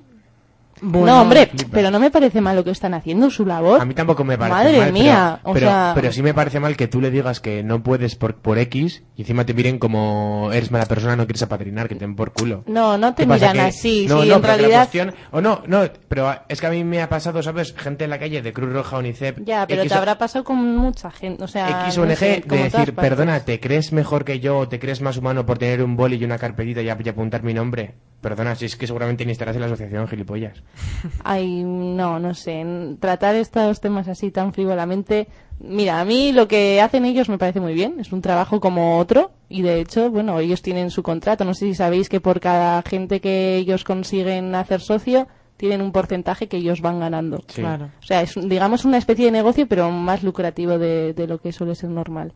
Bueno, 0.81 1.07
no, 1.07 1.21
hombre, 1.21 1.47
flipas. 1.47 1.71
pero 1.71 1.91
no 1.91 1.99
me 1.99 2.11
parece 2.11 2.41
mal 2.41 2.55
lo 2.55 2.63
que 2.63 2.71
están 2.71 2.93
haciendo, 2.93 3.29
su 3.29 3.45
labor. 3.45 3.81
a 3.81 3.85
mí 3.85 3.93
tampoco 3.93 4.23
me 4.23 4.37
parece 4.37 4.55
Madre 4.55 4.77
mal. 4.79 4.93
mía, 4.93 5.39
pero, 5.41 5.51
o 5.51 5.53
pero, 5.53 5.67
sea- 5.67 5.91
pero 5.95 6.11
sí 6.11 6.21
me 6.23 6.33
parece 6.33 6.59
mal 6.59 6.75
que 6.77 6.87
tú 6.87 7.01
le 7.01 7.11
digas 7.11 7.39
que 7.39 7.63
no 7.63 7.81
puedes 7.83 8.15
por, 8.15 8.35
por 8.35 8.57
X 8.57 9.03
y 9.15 9.21
encima 9.21 9.45
te 9.45 9.53
miren 9.53 9.79
como 9.79 10.49
eres 10.53 10.71
mala 10.71 10.85
persona, 10.85 11.15
no 11.15 11.25
quieres 11.25 11.41
apadrinar, 11.43 11.87
que 11.87 11.95
te 11.95 12.01
den 12.01 12.15
por 12.15 12.31
culo. 12.33 12.63
No, 12.67 12.97
no 12.97 13.13
te 13.13 13.25
miran 13.25 13.53
Que- 13.53 13.61
así. 13.61 14.05
no, 14.07 14.21
sí, 14.21 14.29
no, 14.29 14.35
en 14.35 14.43
realidad. 14.43 14.79
cuestión- 14.81 15.13
o 15.31 15.41
no, 15.41 15.61
no, 15.67 15.83
pero 16.07 16.33
es 16.47 16.61
que 16.61 16.67
a 16.67 16.69
mí 16.69 16.83
me 16.83 17.01
ha 17.01 17.09
pasado, 17.09 17.41
¿sabes? 17.41 17.73
Gente 17.75 18.03
en 18.03 18.09
la 18.09 18.19
calle 18.19 18.41
de 18.41 18.53
Cruz 18.53 18.71
Roja, 18.71 18.97
UNICEF. 18.97 19.37
Ya, 19.45 19.65
pero 19.67 19.81
X 19.81 19.91
te 19.91 19.97
habrá 19.97 20.17
pasado 20.17 20.43
con 20.43 20.57
mucha 20.77 21.09
gente. 21.11 21.43
O 21.43 21.47
sea, 21.47 21.83
X 21.85 21.97
no 21.97 22.03
ONG 22.03 22.15
sé, 22.15 22.43
como 22.47 22.63
de 22.63 22.69
decir, 22.69 22.93
perdona, 22.95 23.39
¿te 23.41 23.59
crees 23.59 23.91
mejor 23.93 24.25
que 24.25 24.39
yo 24.39 24.57
o 24.59 24.67
te 24.67 24.79
crees 24.79 25.01
más 25.01 25.17
humano 25.17 25.45
por 25.45 25.57
tener 25.57 25.81
un 25.83 25.95
boli 25.95 26.17
y 26.17 26.23
una 26.25 26.37
carpetita 26.37 26.81
y, 26.81 26.85
y 26.87 27.09
apuntar 27.09 27.43
mi 27.43 27.53
nombre? 27.53 27.95
Perdona, 28.21 28.55
si 28.55 28.65
es 28.65 28.75
que 28.75 28.87
seguramente 28.87 29.25
ni 29.25 29.31
estarás 29.31 29.55
en 29.55 29.61
la 29.61 29.67
asociación, 29.67 30.07
gilipollas. 30.07 30.63
Ay, 31.23 31.63
no, 31.63 32.19
no 32.19 32.33
sé. 32.33 32.59
en- 32.61 32.97
Tratar 32.99 33.35
estos 33.35 33.79
temas 33.79 34.07
así 34.07 34.31
tan 34.31 34.53
frívolamente. 34.53 35.27
Mira, 35.59 35.99
a 35.99 36.05
mí 36.05 36.31
lo 36.33 36.47
que 36.47 36.81
hacen 36.81 37.05
ellos 37.05 37.29
me 37.29 37.37
parece 37.37 37.59
muy 37.59 37.73
bien. 37.73 37.99
Es 37.99 38.11
un 38.11 38.21
trabajo 38.21 38.59
como 38.59 38.97
otro. 38.97 39.31
Y 39.49 39.61
de 39.61 39.79
hecho, 39.79 40.09
bueno, 40.11 40.39
ellos 40.39 40.61
tienen 40.61 40.89
su 40.91 41.03
contrato. 41.03 41.45
No 41.45 41.53
sé 41.53 41.67
si 41.67 41.75
sabéis 41.75 42.09
que 42.09 42.19
por 42.19 42.39
cada 42.39 42.81
gente 42.81 43.21
que 43.21 43.55
ellos 43.57 43.83
consiguen 43.83 44.53
hacer 44.55 44.81
socio, 44.81 45.27
tienen 45.55 45.81
un 45.81 45.91
porcentaje 45.91 46.47
que 46.47 46.57
ellos 46.57 46.81
van 46.81 46.99
ganando. 46.99 47.43
Sí. 47.47 47.61
Claro. 47.61 47.89
O 48.01 48.05
sea, 48.05 48.21
es 48.23 48.33
digamos 48.35 48.83
una 48.85 48.97
especie 48.97 49.25
de 49.25 49.31
negocio, 49.31 49.67
pero 49.67 49.89
más 49.91 50.21
lucrativo 50.23 50.77
de, 50.79 51.13
de 51.13 51.27
lo 51.27 51.37
que 51.39 51.51
suele 51.51 51.75
ser 51.75 51.89
normal. 51.91 52.33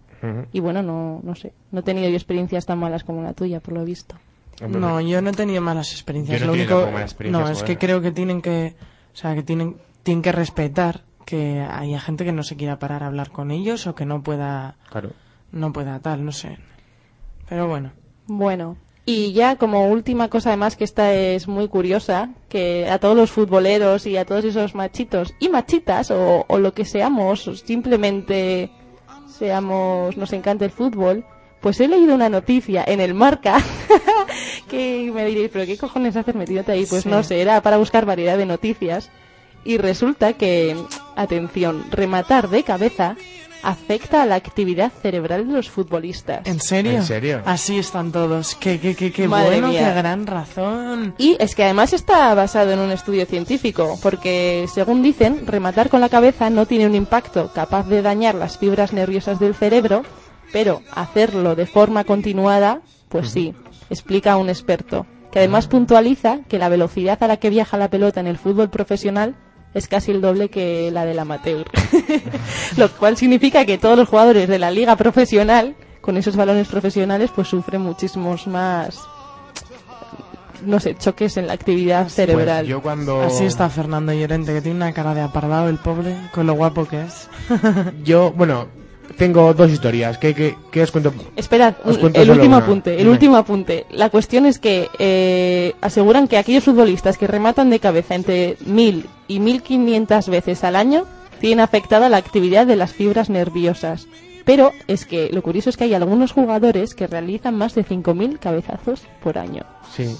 Y 0.51 0.59
bueno, 0.59 0.83
no, 0.83 1.19
no 1.23 1.33
sé. 1.35 1.53
No 1.71 1.79
he 1.79 1.83
tenido 1.83 2.07
yo 2.07 2.15
experiencias 2.15 2.65
tan 2.67 2.77
malas 2.77 3.03
como 3.03 3.23
la 3.23 3.33
tuya, 3.33 3.59
por 3.59 3.73
lo 3.73 3.83
visto. 3.83 4.15
No, 4.67 5.01
yo 5.01 5.21
no 5.21 5.29
he 5.29 5.33
tenido 5.33 5.61
malas 5.61 5.91
experiencias. 5.91 6.39
Yo 6.39 6.45
no 6.45 6.51
Lo 6.53 6.57
único, 6.57 6.73
tampoco 6.75 6.91
malas 6.93 7.11
experiencias, 7.11 7.45
no, 7.45 7.51
es 7.51 7.59
joder. 7.61 7.77
que 7.77 7.85
creo 7.85 8.01
que 8.01 8.11
tienen 8.11 8.41
que, 8.41 8.75
o 9.13 9.15
sea, 9.15 9.33
que 9.35 9.43
tienen, 9.43 9.77
tienen 10.03 10.21
que 10.21 10.31
respetar 10.31 11.01
que 11.25 11.61
haya 11.61 11.99
gente 11.99 12.25
que 12.25 12.31
no 12.31 12.43
se 12.43 12.55
quiera 12.55 12.79
parar 12.79 13.03
a 13.03 13.07
hablar 13.07 13.31
con 13.31 13.51
ellos 13.51 13.87
o 13.87 13.95
que 13.95 14.05
no 14.05 14.21
pueda, 14.23 14.75
Claro. 14.89 15.11
no 15.51 15.71
pueda 15.73 15.99
tal, 15.99 16.25
no 16.25 16.31
sé. 16.31 16.57
Pero 17.47 17.67
bueno. 17.67 17.91
Bueno, 18.27 18.77
y 19.05 19.33
ya 19.33 19.55
como 19.55 19.87
última 19.87 20.29
cosa 20.29 20.49
además 20.49 20.75
que 20.75 20.83
esta 20.83 21.13
es 21.13 21.47
muy 21.47 21.67
curiosa, 21.67 22.29
que 22.49 22.87
a 22.89 22.99
todos 22.99 23.15
los 23.15 23.31
futboleros 23.31 24.05
y 24.05 24.17
a 24.17 24.25
todos 24.25 24.45
esos 24.45 24.75
machitos 24.75 25.33
y 25.39 25.49
machitas 25.49 26.11
o, 26.11 26.45
o 26.47 26.57
lo 26.59 26.73
que 26.73 26.85
seamos, 26.85 27.49
simplemente 27.65 28.71
seamos, 29.27 30.17
nos 30.17 30.33
encanta 30.33 30.65
el 30.65 30.71
fútbol, 30.71 31.25
pues 31.61 31.79
he 31.79 31.87
leído 31.87 32.15
una 32.15 32.27
noticia 32.29 32.83
en 32.85 32.99
el 32.99 33.13
Marca 33.13 33.61
que 34.69 35.11
me 35.13 35.25
diréis, 35.25 35.49
pero 35.51 35.65
¿qué 35.65 35.77
cojones 35.77 36.15
haces 36.15 36.35
metiéndote 36.35 36.71
ahí? 36.73 36.85
Pues 36.85 37.03
Sí. 37.03 37.09
no 37.09 37.23
sé, 37.23 37.41
era 37.41 37.61
para 37.61 37.77
buscar 37.77 38.05
variedad 38.05 38.37
de 38.37 38.45
noticias 38.45 39.09
y 39.63 39.77
resulta 39.77 40.33
que, 40.33 40.75
atención, 41.15 41.85
rematar 41.91 42.49
de 42.49 42.63
cabeza 42.63 43.15
afecta 43.63 44.23
a 44.23 44.25
la 44.25 44.33
actividad 44.33 44.91
cerebral 45.03 45.45
de 45.47 45.53
los 45.53 45.69
futbolistas. 45.69 46.47
¿En 46.47 46.59
serio? 46.59 46.93
¿En 46.93 47.03
serio? 47.03 47.43
Así 47.45 47.77
están 47.77 48.11
todos. 48.11 48.55
Qué, 48.55 48.79
qué, 48.79 48.95
qué, 48.95 49.11
qué 49.11 49.27
Madre 49.27 49.51
bueno, 49.51 49.67
mía. 49.67 49.87
qué 49.93 49.99
gran 49.99 50.25
razón. 50.25 51.13
Y 51.19 51.37
es 51.39 51.53
que 51.53 51.63
además 51.65 51.93
está 51.93 52.33
basado 52.33 52.71
en 52.71 52.79
un 52.79 52.89
estudio 52.91 53.27
científico, 53.27 53.99
porque 54.01 54.65
según 54.73 55.03
dicen, 55.03 55.45
rematar 55.45 55.89
con 55.89 56.01
la 56.01 56.09
cabeza 56.09 56.49
no 56.49 56.65
tiene 56.65 56.87
un 56.87 56.95
impacto 56.95 57.51
capaz 57.53 57.83
de 57.87 58.01
dañar 58.01 58.33
las 58.33 58.57
fibras 58.57 58.93
nerviosas 58.93 59.39
del 59.39 59.53
cerebro, 59.53 60.01
pero 60.51 60.81
hacerlo 60.91 61.55
de 61.55 61.65
forma 61.65 62.03
continuada, 62.03 62.81
pues 63.09 63.29
sí, 63.29 63.53
explica 63.89 64.37
un 64.37 64.49
experto, 64.49 65.05
que 65.31 65.39
además 65.39 65.67
puntualiza 65.67 66.39
que 66.47 66.59
la 66.59 66.69
velocidad 66.69 67.21
a 67.23 67.27
la 67.27 67.37
que 67.37 67.49
viaja 67.49 67.77
la 67.77 67.89
pelota 67.89 68.19
en 68.19 68.27
el 68.27 68.37
fútbol 68.37 68.69
profesional 68.69 69.35
es 69.73 69.87
casi 69.87 70.11
el 70.11 70.21
doble 70.21 70.49
que 70.49 70.91
la 70.91 71.05
del 71.05 71.19
amateur. 71.19 71.65
Lo 72.77 72.89
cual 72.91 73.17
significa 73.17 73.65
que 73.65 73.77
todos 73.77 73.97
los 73.97 74.09
jugadores 74.09 74.49
de 74.49 74.59
la 74.59 74.71
liga 74.71 74.95
profesional, 74.97 75.75
con 76.01 76.17
esos 76.17 76.35
balones 76.35 76.67
profesionales, 76.67 77.31
pues 77.33 77.47
sufren 77.47 77.81
muchísimos 77.81 78.47
más 78.47 78.99
no 80.65 80.79
sé, 80.79 80.95
choques 80.95 81.37
en 81.37 81.47
la 81.47 81.53
actividad 81.53 82.07
cerebral. 82.09 82.59
Pues 82.59 82.67
yo 82.67 82.81
cuando... 82.81 83.21
Así 83.21 83.45
está 83.45 83.69
Fernando 83.69 84.13
Llorente, 84.13 84.53
que 84.53 84.61
tiene 84.61 84.77
una 84.77 84.93
cara 84.93 85.13
de 85.13 85.21
apardado 85.21 85.69
el 85.69 85.77
pobre, 85.77 86.15
con 86.33 86.47
lo 86.47 86.53
guapo 86.53 86.87
que 86.87 87.01
es. 87.01 87.29
Yo, 88.03 88.31
bueno, 88.31 88.67
tengo 89.17 89.53
dos 89.53 89.69
historias. 89.71 90.17
¿Qué, 90.17 90.33
qué, 90.33 90.55
qué 90.71 90.81
os 90.83 90.91
cuento? 90.91 91.13
Esperad, 91.35 91.75
Os 91.83 91.95
un- 91.95 92.01
cuento 92.01 92.21
el 92.21 92.29
último 92.31 92.55
una. 92.57 92.65
apunte, 92.65 92.91
el 92.93 92.97
Dime. 92.99 93.09
último 93.11 93.37
apunte. 93.37 93.85
La 93.91 94.09
cuestión 94.09 94.45
es 94.45 94.59
que 94.59 94.89
eh, 94.99 95.73
aseguran 95.81 96.27
que 96.27 96.37
aquellos 96.37 96.63
futbolistas 96.63 97.17
que 97.17 97.27
rematan 97.27 97.69
de 97.69 97.79
cabeza 97.79 98.15
entre 98.15 98.57
1000 98.65 99.05
y 99.27 99.39
1500 99.39 100.29
veces 100.29 100.63
al 100.63 100.75
año 100.75 101.05
tienen 101.39 101.59
afectada 101.61 102.09
la 102.09 102.17
actividad 102.17 102.65
de 102.67 102.75
las 102.75 102.91
fibras 102.93 103.29
nerviosas. 103.29 104.07
Pero 104.45 104.71
es 104.87 105.05
que 105.05 105.29
lo 105.31 105.41
curioso 105.43 105.69
es 105.69 105.77
que 105.77 105.83
hay 105.83 105.93
algunos 105.93 106.31
jugadores 106.31 106.95
que 106.95 107.07
realizan 107.07 107.55
más 107.55 107.75
de 107.75 107.83
5000 107.83 108.39
cabezazos 108.39 109.03
por 109.23 109.37
año. 109.37 109.63
Sí. 109.95 110.15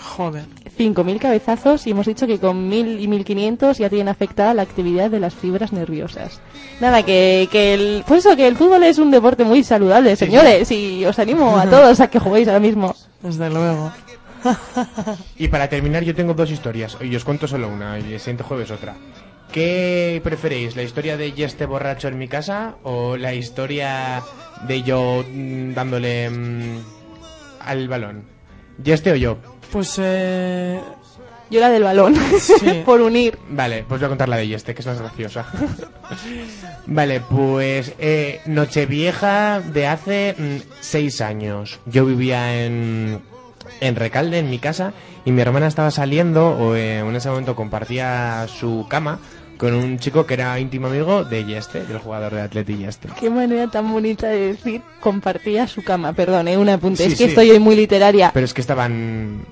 Joder. 0.00 0.44
5.000 0.78 1.18
cabezazos 1.18 1.86
y 1.86 1.90
hemos 1.90 2.06
dicho 2.06 2.26
que 2.26 2.38
con 2.38 2.70
1.000 2.70 3.00
y 3.00 3.06
1.500 3.06 3.78
ya 3.78 3.88
tienen 3.88 4.08
afectada 4.08 4.54
la 4.54 4.62
actividad 4.62 5.10
de 5.10 5.20
las 5.20 5.34
fibras 5.34 5.72
nerviosas. 5.72 6.40
Nada, 6.80 7.02
que, 7.04 7.48
que 7.50 7.74
el, 7.74 8.04
pues 8.06 8.24
eso, 8.24 8.36
que 8.36 8.46
el 8.46 8.56
fútbol 8.56 8.82
es 8.84 8.98
un 8.98 9.10
deporte 9.10 9.44
muy 9.44 9.62
saludable, 9.62 10.16
señores, 10.16 10.70
y 10.70 11.04
os 11.04 11.18
animo 11.18 11.56
a 11.56 11.66
todos 11.70 12.00
a 12.00 12.08
que 12.08 12.18
juguéis 12.18 12.48
ahora 12.48 12.60
mismo. 12.60 12.94
Desde 13.22 13.50
luego. 13.50 13.92
Y 15.36 15.48
para 15.48 15.68
terminar, 15.68 16.02
yo 16.04 16.14
tengo 16.14 16.34
dos 16.34 16.50
historias. 16.50 16.96
Y 17.00 17.14
os 17.14 17.24
cuento 17.24 17.46
solo 17.46 17.68
una, 17.68 17.98
y 17.98 18.14
el 18.14 18.20
siguiente 18.20 18.42
jueves 18.42 18.70
otra. 18.70 18.96
¿Qué 19.52 20.20
preferéis? 20.24 20.76
¿La 20.76 20.82
historia 20.82 21.16
de 21.16 21.32
Yeste 21.32 21.66
borracho 21.66 22.08
en 22.08 22.18
mi 22.18 22.26
casa 22.26 22.76
o 22.82 23.16
la 23.16 23.34
historia 23.34 24.22
de 24.66 24.82
yo 24.82 25.24
mm, 25.30 25.74
dándole 25.74 26.30
mm, 26.30 26.78
al 27.60 27.88
balón? 27.88 28.24
¿Yeste 28.82 29.12
o 29.12 29.16
yo? 29.16 29.38
Pues, 29.72 29.98
eh... 29.98 30.80
Yo 31.50 31.60
la 31.60 31.68
del 31.68 31.82
balón, 31.82 32.14
Sí. 32.38 32.82
por 32.86 33.02
unir. 33.02 33.38
Vale, 33.50 33.84
pues 33.86 34.00
voy 34.00 34.06
a 34.06 34.08
contar 34.08 34.28
la 34.28 34.38
de 34.38 34.48
Yeste, 34.48 34.74
que 34.74 34.80
es 34.80 34.86
más 34.86 34.98
graciosa. 34.98 35.44
vale, 36.86 37.20
pues 37.20 37.92
eh, 37.98 38.40
Nochevieja 38.46 39.60
de 39.60 39.86
hace 39.86 40.34
mm, 40.38 40.56
seis 40.80 41.20
años. 41.20 41.78
Yo 41.84 42.06
vivía 42.06 42.64
en, 42.64 43.20
en 43.80 43.96
Recalde, 43.96 44.38
en 44.38 44.48
mi 44.48 44.58
casa, 44.58 44.94
y 45.26 45.32
mi 45.32 45.42
hermana 45.42 45.66
estaba 45.66 45.90
saliendo, 45.90 46.48
o 46.52 46.74
eh, 46.74 47.00
en 47.00 47.16
ese 47.16 47.28
momento 47.28 47.54
compartía 47.54 48.46
su 48.48 48.86
cama 48.88 49.18
con 49.58 49.74
un 49.74 49.98
chico 49.98 50.24
que 50.24 50.34
era 50.34 50.58
íntimo 50.58 50.86
amigo 50.86 51.22
de 51.24 51.44
Yeste, 51.44 51.84
del 51.84 51.98
jugador 51.98 52.34
de 52.34 52.40
Atleti 52.40 52.78
Yeste. 52.78 53.08
Qué 53.20 53.28
manera 53.28 53.68
tan 53.68 53.92
bonita 53.92 54.28
de 54.28 54.54
decir 54.54 54.80
compartía 55.00 55.68
su 55.68 55.84
cama. 55.84 56.14
Perdón, 56.14 56.48
eh, 56.48 56.56
un 56.56 56.70
apunte. 56.70 57.04
Sí, 57.04 57.12
es 57.12 57.18
que 57.18 57.24
sí. 57.24 57.30
estoy 57.30 57.50
hoy 57.50 57.58
muy 57.58 57.76
literaria. 57.76 58.30
Pero 58.32 58.46
es 58.46 58.54
que 58.54 58.62
estaban 58.62 59.44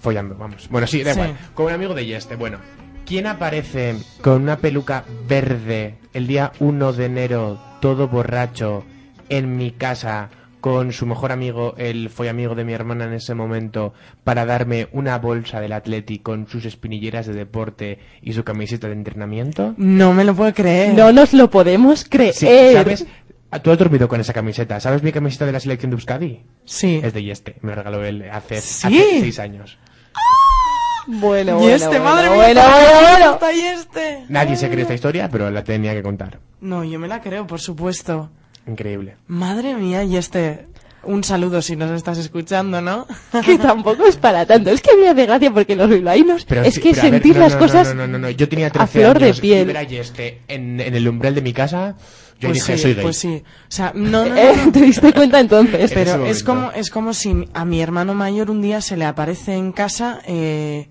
follando, 0.00 0.34
vamos. 0.34 0.68
Bueno, 0.70 0.86
sí, 0.86 1.02
da 1.02 1.14
Sí. 1.14 1.20
igual. 1.20 1.36
Con 1.54 1.66
un 1.66 1.72
amigo 1.72 1.94
de 1.94 2.06
Yeste. 2.06 2.36
Bueno, 2.36 2.58
¿quién 3.06 3.26
aparece 3.26 3.94
con 4.22 4.42
una 4.42 4.56
peluca 4.58 5.04
verde 5.28 5.96
el 6.12 6.26
día 6.26 6.52
1 6.58 6.92
de 6.92 7.04
enero, 7.06 7.60
todo 7.80 8.08
borracho, 8.08 8.84
en 9.28 9.56
mi 9.56 9.70
casa, 9.70 10.30
con 10.60 10.92
su 10.92 11.06
mejor 11.06 11.32
amigo, 11.32 11.74
el 11.78 12.10
amigo 12.28 12.54
de 12.54 12.64
mi 12.64 12.72
hermana 12.74 13.04
en 13.04 13.14
ese 13.14 13.34
momento, 13.34 13.94
para 14.24 14.44
darme 14.44 14.88
una 14.92 15.18
bolsa 15.18 15.58
del 15.60 15.72
Atleti 15.72 16.18
con 16.18 16.46
sus 16.48 16.64
espinilleras 16.66 17.26
de 17.26 17.32
deporte 17.32 17.98
y 18.20 18.32
su 18.34 18.44
camiseta 18.44 18.86
de 18.88 18.92
entrenamiento? 18.94 19.74
No 19.78 20.12
me 20.12 20.24
lo 20.24 20.34
puedo 20.34 20.52
creer. 20.52 20.94
No 20.94 21.12
nos 21.12 21.32
lo 21.32 21.48
podemos 21.48 22.04
creer. 22.08 22.34
Sí, 22.34 22.46
¿sabes? 22.74 23.06
Tú 23.62 23.70
has 23.72 23.78
dormido 23.78 24.06
con 24.06 24.20
esa 24.20 24.32
camiseta. 24.32 24.78
¿Sabes 24.80 25.02
mi 25.02 25.10
camiseta 25.12 25.46
de 25.46 25.52
la 25.52 25.60
selección 25.60 25.90
de 25.90 25.94
Euskadi? 25.96 26.42
Sí. 26.66 27.00
Es 27.02 27.12
de 27.14 27.22
Yeste. 27.24 27.56
Me 27.62 27.70
lo 27.70 27.76
regaló 27.76 28.04
él 28.04 28.24
hace, 28.30 28.60
¿Sí? 28.60 28.86
hace 28.86 29.20
seis 29.20 29.38
años. 29.40 29.78
Bueno, 31.06 31.52
y 31.52 31.54
bueno, 31.60 31.74
este, 31.74 31.88
bueno, 31.88 32.04
madre 32.04 32.28
bueno, 32.28 32.60
mía, 32.60 32.70
bueno, 32.70 33.10
bueno. 33.10 33.32
está 33.34 33.52
y 33.52 33.60
este. 33.60 34.24
Nadie 34.28 34.56
se 34.56 34.68
cree 34.68 34.82
esta 34.82 34.94
historia, 34.94 35.28
pero 35.30 35.50
la 35.50 35.64
tenía 35.64 35.92
que 35.94 36.02
contar. 36.02 36.38
No, 36.60 36.84
yo 36.84 36.98
me 36.98 37.08
la 37.08 37.20
creo, 37.20 37.46
por 37.46 37.60
supuesto. 37.60 38.30
Increíble. 38.66 39.16
Madre 39.26 39.74
mía, 39.74 40.04
y 40.04 40.16
este... 40.16 40.66
Un 41.02 41.24
saludo 41.24 41.62
si 41.62 41.76
nos 41.76 41.90
estás 41.92 42.18
escuchando, 42.18 42.82
¿no? 42.82 43.06
Que 43.44 43.56
tampoco 43.56 44.04
es 44.04 44.18
para 44.18 44.44
tanto. 44.44 44.68
Es 44.70 44.82
que 44.82 44.94
me 44.98 45.08
hace 45.08 45.24
gracia 45.24 45.50
porque 45.50 45.74
los 45.74 45.88
bilbaínos 45.88 46.44
Pero 46.44 46.60
es 46.62 46.74
sí, 46.74 46.80
que 46.82 46.90
pero 46.90 47.00
a 47.00 47.04
ver, 47.04 47.12
sentir 47.14 47.36
no, 47.36 47.40
las 47.40 47.54
no, 47.54 47.58
cosas 47.58 47.88
No, 47.94 48.06
no, 48.06 48.06
no, 48.06 48.18
no, 48.18 48.28
Yo 48.30 48.46
tenía 48.50 48.66
a 48.66 48.70
13 48.70 48.98
flor 49.00 49.18
de 49.18 49.24
años 49.24 49.40
piel. 49.40 49.62
y 49.62 49.64
ver 49.64 49.76
a 49.78 49.82
Yeste 49.84 50.42
en, 50.46 50.78
en 50.78 50.94
el 50.94 51.08
umbral 51.08 51.34
de 51.34 51.40
mi 51.40 51.54
casa. 51.54 51.96
Yo 52.40 52.48
pues 52.48 52.54
dije, 52.66 52.76
sí, 52.76 52.82
soy 52.82 52.94
gay. 52.94 53.02
pues 53.02 53.16
sí. 53.18 53.42
O 53.44 53.70
sea, 53.70 53.92
no, 53.94 54.24
no, 54.24 54.30
no, 54.30 54.36
Eh, 54.36 54.52
no. 54.66 54.72
¿Te 54.72 54.80
diste 54.80 55.12
cuenta 55.12 55.38
entonces? 55.40 55.90
En 55.92 55.94
Pero 56.04 56.24
es 56.26 56.42
como, 56.42 56.70
es 56.72 56.90
como 56.90 57.12
si 57.14 57.48
a 57.54 57.64
mi 57.64 57.80
hermano 57.80 58.14
mayor 58.14 58.50
un 58.50 58.62
día 58.62 58.80
se 58.80 58.96
le 58.96 59.04
aparece 59.04 59.54
en 59.54 59.72
casa, 59.72 60.20
eh, 60.26 60.88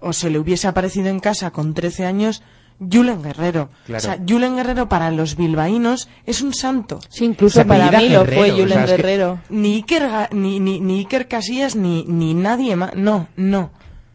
o 0.00 0.12
se 0.12 0.28
le 0.30 0.38
hubiese 0.38 0.68
aparecido 0.68 1.08
en 1.08 1.20
casa 1.20 1.50
con 1.50 1.72
13 1.74 2.04
años, 2.04 2.42
Julen 2.80 3.22
Guerrero. 3.22 3.70
Claro. 3.86 3.98
O 3.98 4.00
sea, 4.04 4.18
Julen 4.28 4.54
Guerrero 4.56 4.88
para 4.88 5.10
los 5.10 5.36
bilbaínos 5.36 6.08
es 6.26 6.42
un 6.42 6.54
santo. 6.54 7.00
Sí, 7.08 7.24
incluso 7.24 7.64
para 7.66 7.90
mí 7.90 8.08
lo 8.08 8.24
fue 8.24 8.50
o 8.52 8.56
Julen 8.56 8.68
sea, 8.68 8.84
es 8.84 8.90
que- 8.90 8.96
Guerrero. 8.96 9.40
Ni 9.50 9.74
Iker, 9.76 10.02
Ga- 10.04 10.28
ni, 10.32 10.60
ni, 10.60 10.80
ni 10.80 10.98
Iker 11.00 11.26
Casillas, 11.26 11.74
ni, 11.74 12.04
ni 12.06 12.34
nadie 12.34 12.76
más. 12.76 12.94
No, 12.94 13.28
no. 13.36 13.70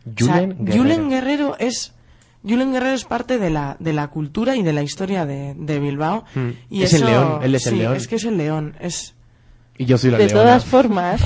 O 0.06 0.24
sea, 0.26 0.34
Julen 0.36 0.58
Guerrero. 0.60 0.78
Julen 0.84 1.10
Guerrero 1.10 1.56
es... 1.60 1.94
Julen 2.48 2.74
Guerrero 2.74 2.94
es 2.94 3.06
parte 3.06 3.38
de 3.40 3.50
la, 3.50 3.78
de 3.80 3.94
la 3.94 4.08
cultura 4.10 4.56
y 4.56 4.64
de 4.64 4.74
la 4.74 4.84
historia 4.84 5.26
de, 5.26 5.54
de 5.58 5.80
Bilbao. 5.80 6.26
Mm. 6.36 6.50
Y 6.70 6.84
Es 6.84 6.94
el 6.94 7.06
león, 7.06 7.40
él 7.44 7.56
es 7.56 7.68
el 7.68 7.78
león. 7.78 7.96
Es 7.96 8.08
que 8.08 8.16
es 8.18 8.26
el 8.26 8.38
león. 8.38 8.76
Es, 8.80 9.16
Y 9.78 9.86
yo 9.86 9.98
soy 9.98 10.12
la 10.12 10.18
De 10.18 10.26
leona. 10.28 10.42
todas 10.42 10.66
formas, 10.66 11.22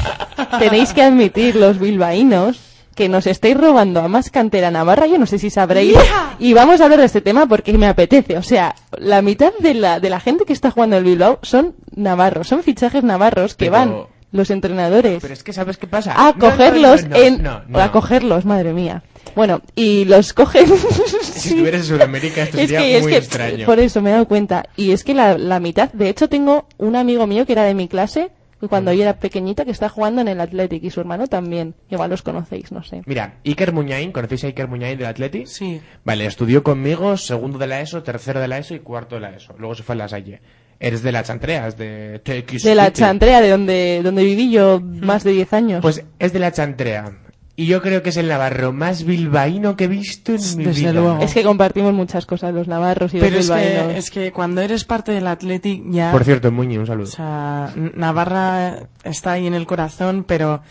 tenéis 0.60 0.94
que 0.94 1.02
admitir 1.02 1.56
los 1.56 1.80
bilbaínos 1.80 2.60
que 2.96 3.10
nos 3.10 3.28
estáis 3.28 3.56
robando 3.56 4.00
a 4.02 4.08
más 4.08 4.32
cantera 4.32 4.72
navarra, 4.72 5.06
yo 5.06 5.20
no 5.20 5.28
sé 5.28 5.38
si 5.38 5.52
sabréis. 5.52 5.96
Y 6.40 6.54
vamos 6.54 6.82
a 6.82 6.86
hablar 6.86 7.00
de 7.00 7.06
este 7.06 7.22
tema 7.22 7.46
porque 7.46 7.78
me 7.78 7.86
apetece. 7.88 8.38
O 8.38 8.44
sea, 8.44 8.74
la 8.98 9.22
mitad 9.22 9.52
de 9.60 9.76
la, 9.76 10.00
de 10.00 10.10
la 10.10 10.20
gente 10.20 10.46
que 10.46 10.54
está 10.54 10.72
jugando 10.72 10.98
el 10.98 11.04
Bilbao 11.04 11.38
son 11.44 11.76
navarros, 11.96 12.48
son 12.48 12.64
fichajes 12.64 13.04
navarros 13.04 13.54
que 13.56 13.66
Pero- 13.66 13.72
van 13.72 13.96
los 14.38 14.50
entrenadores 14.52 15.20
Pero 15.22 15.34
es 15.34 15.44
que 15.44 15.52
¿sabes 15.52 15.78
qué 15.78 15.88
pasa? 15.88 16.14
a 16.16 16.32
No, 16.32 16.40
cogerlos 16.40 17.04
no, 17.04 17.10
no, 17.10 17.16
en... 17.18 17.44
no, 17.44 17.62
no. 17.68 17.80
A 17.80 17.92
cogerlos, 17.92 18.46
madre 18.46 18.72
mía. 18.74 19.04
Bueno, 19.36 19.62
y 19.76 20.06
los 20.06 20.32
cogen... 20.34 20.68
Si 21.22 21.50
estuvieras 21.54 21.82
en 21.82 21.88
Sudamérica 21.88 22.44
esto 22.44 22.58
es 22.58 22.70
sería 22.70 22.80
que, 22.80 22.98
es 22.98 23.04
muy 23.04 23.12
que 23.12 23.18
extraño. 23.18 23.66
por 23.66 23.80
eso 23.80 24.02
me 24.02 24.10
he 24.10 24.14
dado 24.14 24.28
cuenta. 24.28 24.66
Y 24.78 24.92
es 24.92 25.04
que 25.04 25.14
la, 25.14 25.38
la 25.38 25.60
mitad, 25.60 25.92
de 25.92 26.10
hecho 26.10 26.30
tengo 26.30 26.68
un 26.78 26.96
amigo 26.96 27.28
mío 27.28 27.46
que 27.46 27.52
era 27.54 27.64
de 27.64 27.74
mi 27.74 27.88
clase, 27.88 28.32
que 28.60 28.68
cuando 28.68 28.92
yo 28.92 29.04
era 29.04 29.20
pequeñita, 29.20 29.66
que 29.66 29.72
está 29.72 29.88
jugando 29.88 30.20
en 30.22 30.28
el 30.28 30.42
Athletic 30.42 30.84
y 30.84 30.90
su 30.90 31.00
hermano 31.00 31.28
también. 31.28 31.76
Igual 31.92 32.10
los 32.10 32.24
conocéis, 32.24 32.72
no 32.72 32.84
sé. 32.84 33.04
Mira, 33.06 33.36
Iker 33.46 33.72
Muñain, 33.72 34.12
¿conocéis 34.12 34.46
a 34.46 34.48
Iker 34.48 34.68
Muñain 34.68 34.98
del 34.98 35.06
Atleti? 35.08 35.46
sí. 35.46 35.80
Vale, 36.04 36.26
estudió 36.26 36.64
conmigo 36.64 37.16
segundo 37.18 37.60
de 37.60 37.68
la 37.68 37.82
ESO, 37.82 38.02
tercero 38.02 38.40
de 38.40 38.48
la 38.48 38.58
ESO 38.58 38.74
y 38.74 38.80
cuarto 38.80 39.16
de 39.16 39.22
la 39.22 39.36
ESO. 39.36 39.54
Luego 39.60 39.76
se 39.76 39.84
fue 39.84 39.94
a 39.94 39.98
la 40.00 40.08
Salle. 40.10 40.42
Eres 40.80 41.02
de 41.02 41.12
la 41.12 41.24
Chantrea, 41.24 41.68
es 41.68 41.78
de 41.78 42.20
TX 42.24 42.64
De 42.64 42.76
la 42.76 42.94
chantrea, 42.94 43.42
de 43.42 43.50
donde, 43.50 44.02
donde 44.04 44.24
viví 44.24 44.52
yo 44.52 44.80
más 44.82 45.24
de 45.24 45.32
10 45.32 45.54
años. 45.54 45.82
Pues 45.82 46.04
es 46.20 46.34
de 46.34 46.40
la 46.40 46.52
Chantrea. 46.52 47.14
Y 47.60 47.66
yo 47.66 47.82
creo 47.82 48.04
que 48.04 48.10
es 48.10 48.18
el 48.18 48.28
navarro 48.28 48.72
más 48.72 49.04
bilbaíno 49.04 49.76
que 49.76 49.86
he 49.86 49.88
visto 49.88 50.34
en 50.36 50.58
mi 50.58 50.66
Desde 50.66 50.82
vida. 50.82 50.94
luego. 50.94 51.20
es 51.24 51.34
que 51.34 51.42
compartimos 51.42 51.92
muchas 51.92 52.28
cosas, 52.28 52.54
los 52.54 52.68
navarros 52.68 53.12
y 53.16 53.20
Pero 53.20 53.38
los 53.38 53.46
es 53.46 53.56
bilbaínos. 53.56 53.88
que, 53.94 53.98
es 53.98 54.12
que 54.12 54.32
cuando 54.32 54.62
eres 54.62 54.86
parte 54.86 55.12
del 55.12 55.26
Athletic 55.26 55.82
ya... 55.90 56.12
Por 56.12 56.24
cierto, 56.24 56.52
Muñi, 56.52 56.78
un 56.78 56.86
saludo. 56.86 57.08
O 57.08 57.12
sea, 57.12 57.74
Navarra 57.96 58.88
está 59.04 59.32
ahí 59.32 59.48
en 59.48 59.56
el 59.56 59.66
corazón, 59.66 60.24
pero 60.28 60.62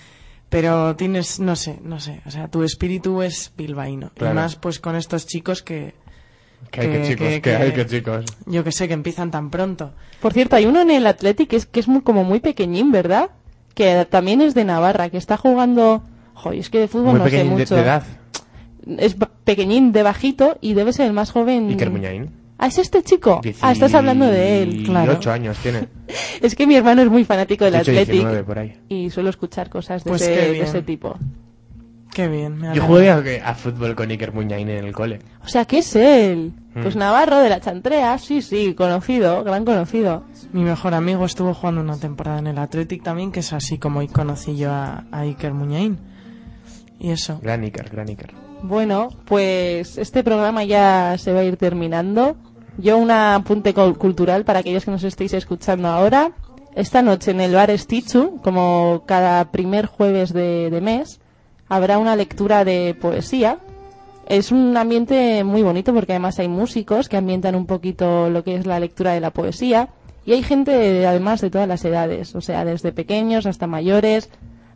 pero 0.48 0.94
tienes, 0.94 1.40
no 1.40 1.56
sé, 1.56 1.80
no 1.82 1.98
sé, 1.98 2.20
o 2.24 2.30
sea, 2.30 2.46
tu 2.46 2.62
espíritu 2.62 3.20
es 3.20 3.52
bilbaíno. 3.56 4.12
Claro. 4.14 4.32
Y 4.32 4.36
más 4.36 4.54
pues 4.54 4.78
con 4.78 4.94
estos 4.94 5.26
chicos 5.26 5.62
que, 5.64 5.94
Que 6.70 6.80
hay 6.80 6.88
que, 6.88 7.02
chicos, 7.02 7.28
que, 7.40 7.56
hay 7.56 7.72
que 7.72 7.86
chicos. 7.86 8.24
Yo 8.46 8.64
que 8.64 8.72
sé, 8.72 8.88
que 8.88 8.94
empiezan 8.94 9.30
tan 9.30 9.50
pronto. 9.50 9.92
Por 10.20 10.32
cierto, 10.32 10.56
hay 10.56 10.66
uno 10.66 10.80
en 10.80 10.90
el 10.90 11.06
Athletic 11.06 11.48
que 11.48 11.56
es, 11.56 11.66
que 11.66 11.80
es 11.80 11.88
muy, 11.88 12.02
como 12.02 12.24
muy 12.24 12.40
pequeñín, 12.40 12.92
¿verdad? 12.92 13.30
Que 13.74 14.06
también 14.10 14.40
es 14.40 14.54
de 14.54 14.64
Navarra, 14.64 15.08
que 15.10 15.18
está 15.18 15.36
jugando... 15.36 16.02
Joder, 16.34 16.58
es 16.58 16.68
que 16.70 16.80
de 16.80 16.88
fútbol 16.88 17.12
Muy 17.12 17.18
no 17.20 17.24
sé 17.24 17.30
pequeño 17.30 17.50
de, 17.50 17.56
mucho. 17.56 17.74
de 17.76 17.80
edad. 17.82 18.02
Es 18.98 19.16
pequeñín, 19.44 19.92
de 19.92 20.02
bajito, 20.02 20.58
y 20.60 20.74
debe 20.74 20.92
ser 20.92 21.06
el 21.06 21.12
más 21.12 21.30
joven. 21.30 21.68
Iker 21.70 21.90
Muñain. 21.90 22.30
Ah, 22.58 22.68
¿es 22.68 22.78
este 22.78 23.02
chico? 23.02 23.40
Ah, 23.60 23.72
estás 23.72 23.94
hablando 23.94 24.26
de 24.26 24.62
él, 24.62 24.84
claro. 24.84 25.12
18 25.12 25.30
años 25.32 25.58
tiene. 25.58 25.88
Es 26.40 26.54
que 26.54 26.66
mi 26.66 26.76
hermano 26.76 27.02
es 27.02 27.08
muy 27.10 27.24
fanático 27.24 27.64
del 27.64 27.74
18, 27.74 27.90
Athletic 27.90 28.12
19 28.12 28.44
por 28.44 28.58
ahí. 28.58 28.76
y 28.88 29.10
suelo 29.10 29.30
escuchar 29.30 29.68
cosas 29.68 30.04
de, 30.04 30.10
Pues 30.10 30.22
ese, 30.22 30.52
de 30.52 30.60
ese 30.60 30.82
tipo. 30.82 31.16
Qué 32.12 32.28
bien, 32.28 32.56
me 32.56 32.74
Yo 32.74 32.82
jugué 32.82 33.10
a, 33.10 33.50
a 33.50 33.54
fútbol 33.54 33.94
con 33.94 34.10
Iker 34.10 34.32
Muñain 34.32 34.68
en 34.70 34.84
el 34.84 34.92
cole. 34.92 35.18
O 35.44 35.48
sea, 35.48 35.64
¿qué 35.66 35.78
es 35.78 35.94
él? 35.96 36.52
Mm. 36.74 36.82
Pues 36.82 36.96
Navarro 36.96 37.38
de 37.38 37.50
la 37.50 37.60
Chantrea, 37.60 38.16
sí, 38.18 38.40
sí, 38.40 38.74
conocido, 38.74 39.44
gran 39.44 39.64
conocido. 39.66 40.24
Mi 40.52 40.62
mejor 40.62 40.94
amigo 40.94 41.26
estuvo 41.26 41.52
jugando 41.52 41.82
una 41.82 41.98
temporada 41.98 42.38
en 42.38 42.46
el 42.46 42.58
Athletic 42.58 43.02
también, 43.02 43.32
que 43.32 43.40
es 43.40 43.52
así 43.52 43.76
como 43.78 43.98
hoy 44.00 44.08
conocí 44.08 44.56
yo 44.56 44.70
a, 44.72 45.04
a 45.12 45.20
Iker 45.20 45.52
Muñain. 45.52 45.98
Y 46.98 47.10
eso. 47.10 47.38
Gran 47.42 47.62
Iker, 47.64 47.90
gran 47.90 48.08
Iker. 48.08 48.32
Bueno, 48.62 49.08
pues 49.26 49.98
este 49.98 50.24
programa 50.24 50.64
ya 50.64 51.16
se 51.18 51.32
va 51.34 51.40
a 51.40 51.44
ir 51.44 51.58
terminando. 51.58 52.36
Yo 52.78 52.96
un 52.96 53.10
apunte 53.10 53.74
cul- 53.74 53.96
cultural 53.98 54.44
para 54.44 54.60
aquellos 54.60 54.84
que 54.86 54.90
nos 54.90 55.04
estéis 55.04 55.34
escuchando 55.34 55.88
ahora. 55.88 56.32
Esta 56.74 57.02
noche 57.02 57.30
en 57.32 57.40
el 57.40 57.54
bar 57.54 57.70
Stichu, 57.78 58.40
como 58.42 59.04
cada 59.06 59.50
primer 59.50 59.86
jueves 59.86 60.32
de, 60.32 60.70
de 60.70 60.80
mes, 60.80 61.20
habrá 61.68 61.98
una 61.98 62.16
lectura 62.16 62.64
de 62.64 62.96
poesía. 63.00 63.58
Es 64.28 64.50
un 64.50 64.76
ambiente 64.76 65.44
muy 65.44 65.62
bonito 65.62 65.94
porque 65.94 66.12
además 66.12 66.38
hay 66.40 66.48
músicos 66.48 67.08
que 67.08 67.16
ambientan 67.16 67.54
un 67.54 67.66
poquito 67.66 68.28
lo 68.28 68.42
que 68.42 68.56
es 68.56 68.66
la 68.66 68.80
lectura 68.80 69.12
de 69.12 69.20
la 69.20 69.30
poesía 69.30 69.90
y 70.24 70.32
hay 70.32 70.42
gente 70.42 70.72
de- 70.72 71.06
además 71.06 71.40
de 71.40 71.50
todas 71.50 71.68
las 71.68 71.84
edades, 71.84 72.34
o 72.34 72.40
sea, 72.40 72.64
desde 72.64 72.90
pequeños 72.90 73.46
hasta 73.46 73.68
mayores, 73.68 74.28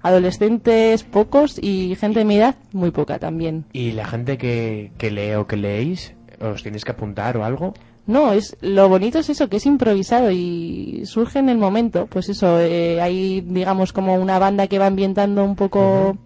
adolescentes 0.03 1.03
pocos 1.05 1.59
y 1.63 1.95
gente 1.97 2.21
de 2.21 2.25
mi 2.25 2.37
edad 2.37 2.55
muy 2.73 2.91
poca 2.91 3.19
también. 3.19 3.65
Y 3.73 3.93
la 3.93 4.07
gente 4.07 4.39
que, 4.39 4.93
que 4.99 5.11
lee 5.11 5.35
o 5.35 5.47
que 5.47 5.57
leéis, 5.57 6.15
¿os 6.41 6.63
tenéis 6.63 6.85
que 6.85 6.93
apuntar 6.93 7.37
o 7.37 7.45
algo? 7.45 7.75
No, 8.07 8.33
es 8.33 8.57
lo 8.61 8.89
bonito 8.89 9.19
es 9.19 9.31
eso, 9.31 9.49
que 9.49 9.59
es 9.59 9.67
improvisado 9.67 10.31
y 10.31 11.03
surge 11.05 11.39
en 11.39 11.49
el 11.49 11.59
momento. 11.59 12.07
Pues 12.07 12.29
eso, 12.29 12.59
eh, 12.59 13.01
hay, 13.01 13.41
digamos, 13.43 13.93
como 13.93 14.15
una 14.17 14.39
banda 14.39 14.67
que 14.67 14.79
va 14.79 14.87
ambientando 14.87 15.45
un 15.45 15.55
poco 15.55 16.17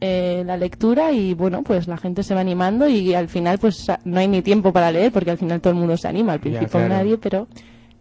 eh, 0.00 0.42
la 0.46 0.56
lectura 0.56 1.12
y 1.12 1.34
bueno, 1.34 1.62
pues 1.62 1.86
la 1.88 1.96
gente 1.96 2.22
se 2.22 2.34
va 2.34 2.40
animando 2.40 2.86
y 2.88 3.14
al 3.14 3.28
final 3.28 3.58
pues 3.58 3.88
a- 3.88 3.98
no 4.04 4.18
hay 4.20 4.28
ni 4.28 4.42
tiempo 4.42 4.72
para 4.72 4.90
leer 4.92 5.10
porque 5.12 5.30
al 5.30 5.38
final 5.38 5.60
todo 5.60 5.72
el 5.72 5.78
mundo 5.78 5.96
se 5.96 6.08
anima. 6.08 6.32
Al 6.34 6.40
principio 6.40 6.68
claro. 6.68 6.88
nadie, 6.88 7.18
pero 7.18 7.48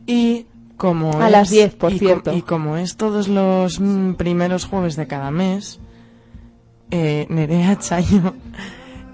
Y 0.05 0.45
como 0.77 1.19
A 1.21 1.27
es- 1.27 1.31
las 1.31 1.49
10, 1.49 1.75
por 1.75 1.93
y 1.93 1.99
cierto. 1.99 2.33
y 2.33 2.41
como 2.41 2.75
es 2.77 2.97
todos 2.97 3.27
los 3.29 3.79
mm, 3.79 4.13
primeros 4.15 4.65
jueves 4.65 4.95
de 4.97 5.07
cada 5.07 5.31
mes, 5.31 5.79
eh, 6.91 7.25
Nerea 7.29 7.77
Chayo, 7.79 8.33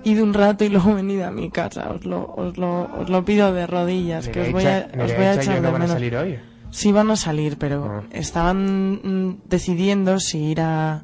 id 0.03 0.19
un 0.21 0.33
rato 0.33 0.63
y 0.65 0.69
luego 0.69 0.95
venid 0.95 1.21
a 1.21 1.31
mi 1.31 1.49
casa. 1.51 1.91
Os 1.91 2.05
lo, 2.05 2.33
os 2.35 2.57
lo, 2.57 2.89
os 2.99 3.09
lo 3.09 3.23
pido 3.23 3.53
de 3.53 3.67
rodillas, 3.67 4.27
que 4.27 4.41
os 4.41 4.51
voy 4.51 4.65
a, 4.65 4.87
Nerea 4.87 5.05
os 5.05 5.15
voy 5.15 5.25
a 5.25 5.33
echar 5.35 5.55
de 5.55 5.61
no 5.61 5.71
van 5.71 5.75
a 5.81 5.85
menos. 5.85 5.91
salir 5.91 6.15
hoy. 6.15 6.39
Sí 6.71 6.91
van 6.91 7.11
a 7.11 7.15
salir, 7.15 7.57
pero 7.57 7.85
Ah. 7.85 8.03
estaban 8.11 8.93
mm, 9.03 9.37
decidiendo 9.47 10.19
si 10.19 10.39
ir 10.39 10.61
a 10.61 11.03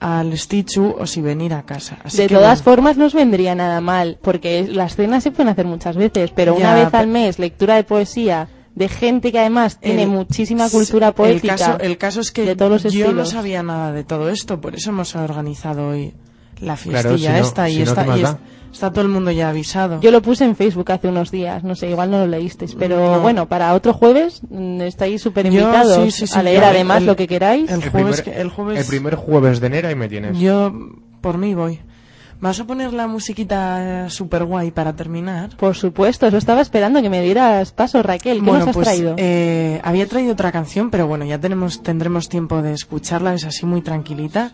al 0.00 0.36
Stichu 0.38 0.94
o 0.98 1.06
si 1.06 1.20
venir 1.20 1.52
a 1.54 1.62
casa. 1.64 1.98
Así 2.04 2.18
de 2.18 2.26
que 2.28 2.34
todas 2.34 2.62
bueno. 2.62 2.76
formas 2.76 2.96
no 2.96 3.06
os 3.06 3.14
vendría 3.14 3.54
nada 3.54 3.80
mal 3.80 4.18
porque 4.22 4.66
las 4.70 4.96
cenas 4.96 5.22
se 5.22 5.30
pueden 5.32 5.48
hacer 5.48 5.66
muchas 5.66 5.96
veces, 5.96 6.30
pero 6.34 6.52
Ya, 6.54 6.60
una 6.60 6.74
vez 6.74 6.94
al 6.94 7.06
mes 7.08 7.38
lectura 7.38 7.76
de 7.76 7.84
poesía 7.84 8.48
de 8.74 8.88
gente 8.88 9.32
que 9.32 9.40
además 9.40 9.80
tiene 9.80 10.04
El- 10.04 10.10
muchísima 10.10 10.68
cultura 10.70 11.08
el 11.08 11.14
poética. 11.14 11.56
caso, 11.56 11.78
el 11.80 11.98
caso 11.98 12.20
es 12.20 12.30
que 12.30 12.44
de 12.44 12.54
todos 12.54 12.84
los 12.84 12.92
yo 12.92 13.12
no 13.12 13.24
sabía 13.24 13.62
nada 13.64 13.90
de 13.92 14.04
todo 14.04 14.28
esto, 14.30 14.60
por 14.60 14.76
eso 14.76 14.90
hemos 14.90 15.16
organizado 15.16 15.88
hoy 15.88 16.14
la 16.60 16.76
Claro, 16.76 17.10
fiestilla 17.10 17.34
si 17.34 17.40
no- 17.40 17.46
esta 17.46 17.68
y, 17.68 17.72
si 17.72 17.78
no, 17.78 17.84
está, 17.84 18.02
¿qué 18.02 18.08
más 18.08 18.18
y 18.18 18.22
es- 18.22 18.28
da? 18.30 18.38
está 18.72 18.90
todo 18.90 19.02
el 19.02 19.08
mundo 19.08 19.30
ya 19.30 19.48
avisado. 19.48 20.00
Yo 20.00 20.10
lo 20.10 20.20
puse 20.22 20.44
en 20.44 20.54
Facebook 20.56 20.90
hace 20.92 21.08
unos 21.08 21.30
días, 21.30 21.64
no 21.64 21.74
sé, 21.74 21.88
igual 21.90 22.10
no 22.10 22.18
lo 22.18 22.26
leísteis, 22.26 22.74
pero 22.74 23.16
No. 23.16 23.20
bueno, 23.20 23.46
para 23.48 23.72
otro 23.74 23.92
jueves 23.94 24.40
mm, 24.50 24.80
estáis 24.82 25.22
súper 25.22 25.46
invitados 25.46 26.04
sí, 26.04 26.10
sí, 26.10 26.26
sí, 26.26 26.38
a 26.38 26.42
leer 26.42 26.60
yo- 26.60 26.66
además 26.66 26.98
el- 26.98 27.06
lo 27.06 27.16
que 27.16 27.26
queráis. 27.26 27.70
el- 27.70 27.88
jueves 27.88 28.22
el 28.26 28.48
jueves- 28.50 28.80
el 28.80 28.86
primer 28.86 29.14
jueves 29.16 29.60
de 29.60 29.66
enero 29.68 29.88
ahí 29.88 29.94
me 29.94 30.08
tienes. 30.08 30.38
Yo, 30.38 30.72
por 31.20 31.38
mí, 31.38 31.54
voy. 31.54 31.80
¿Vas 32.40 32.60
a 32.60 32.64
poner 32.68 32.92
la 32.92 33.08
musiquita 33.08 34.08
super 34.10 34.44
guay 34.44 34.70
para 34.70 34.94
terminar? 34.94 35.56
Por 35.56 35.74
supuesto, 35.74 36.24
eso 36.28 36.36
estaba 36.36 36.60
esperando 36.60 37.02
que 37.02 37.10
me 37.10 37.20
dieras 37.20 37.72
paso, 37.72 38.00
Raquel. 38.00 38.38
¿Qué 38.44 38.52
nos 38.52 38.68
has 38.68 38.74
pues 38.74 38.86
traído? 38.86 39.14
eh, 39.16 39.80
había 39.82 40.06
traído 40.06 40.34
otra 40.34 40.52
canción, 40.52 40.90
pero 40.90 41.08
bueno, 41.08 41.24
ya 41.24 41.40
tenemos, 41.40 41.82
tendremos 41.82 42.28
tiempo 42.28 42.62
de 42.62 42.74
escucharla, 42.74 43.34
es 43.34 43.44
así 43.44 43.66
muy 43.66 43.80
tranquilita. 43.82 44.52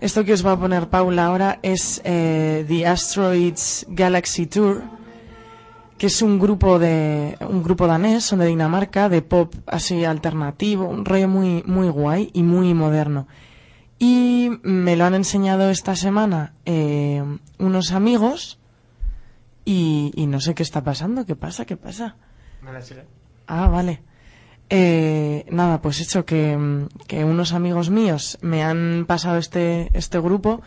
Esto 0.00 0.24
que 0.24 0.32
os 0.32 0.44
va 0.44 0.52
a 0.52 0.58
poner 0.58 0.88
Paula 0.88 1.26
ahora 1.26 1.58
es 1.62 2.00
eh, 2.04 2.64
The 2.66 2.86
Asteroids 2.86 3.84
Galaxy 3.90 4.46
Tour, 4.46 4.82
que 5.98 6.06
es 6.06 6.22
un 6.22 6.38
grupo 6.38 6.78
de 6.78 7.36
un 7.40 7.62
grupo 7.62 7.86
danés, 7.86 8.24
son 8.24 8.38
de 8.38 8.46
Dinamarca, 8.46 9.10
de 9.10 9.20
pop 9.20 9.54
así 9.66 10.06
alternativo, 10.06 10.88
un 10.88 11.04
rollo 11.04 11.28
muy 11.28 11.62
muy 11.66 11.90
guay 11.90 12.30
y 12.32 12.42
muy 12.42 12.72
moderno. 12.72 13.28
Y 13.98 14.48
me 14.62 14.96
lo 14.96 15.04
han 15.04 15.14
enseñado 15.14 15.68
esta 15.68 15.94
semana 15.94 16.54
eh, 16.64 17.22
unos 17.58 17.92
amigos 17.92 18.58
y, 19.66 20.12
y 20.14 20.26
no 20.26 20.40
sé 20.40 20.54
qué 20.54 20.62
está 20.62 20.82
pasando, 20.82 21.26
qué 21.26 21.36
pasa, 21.36 21.66
qué 21.66 21.76
pasa. 21.76 22.16
Ah, 23.46 23.68
vale. 23.68 24.00
Eh, 24.72 25.46
nada, 25.50 25.82
pues 25.82 26.00
hecho 26.00 26.24
que, 26.24 26.86
que 27.08 27.24
unos 27.24 27.52
amigos 27.52 27.90
míos 27.90 28.38
me 28.40 28.62
han 28.62 29.04
pasado 29.06 29.36
este, 29.36 29.90
este 29.94 30.20
grupo 30.20 30.62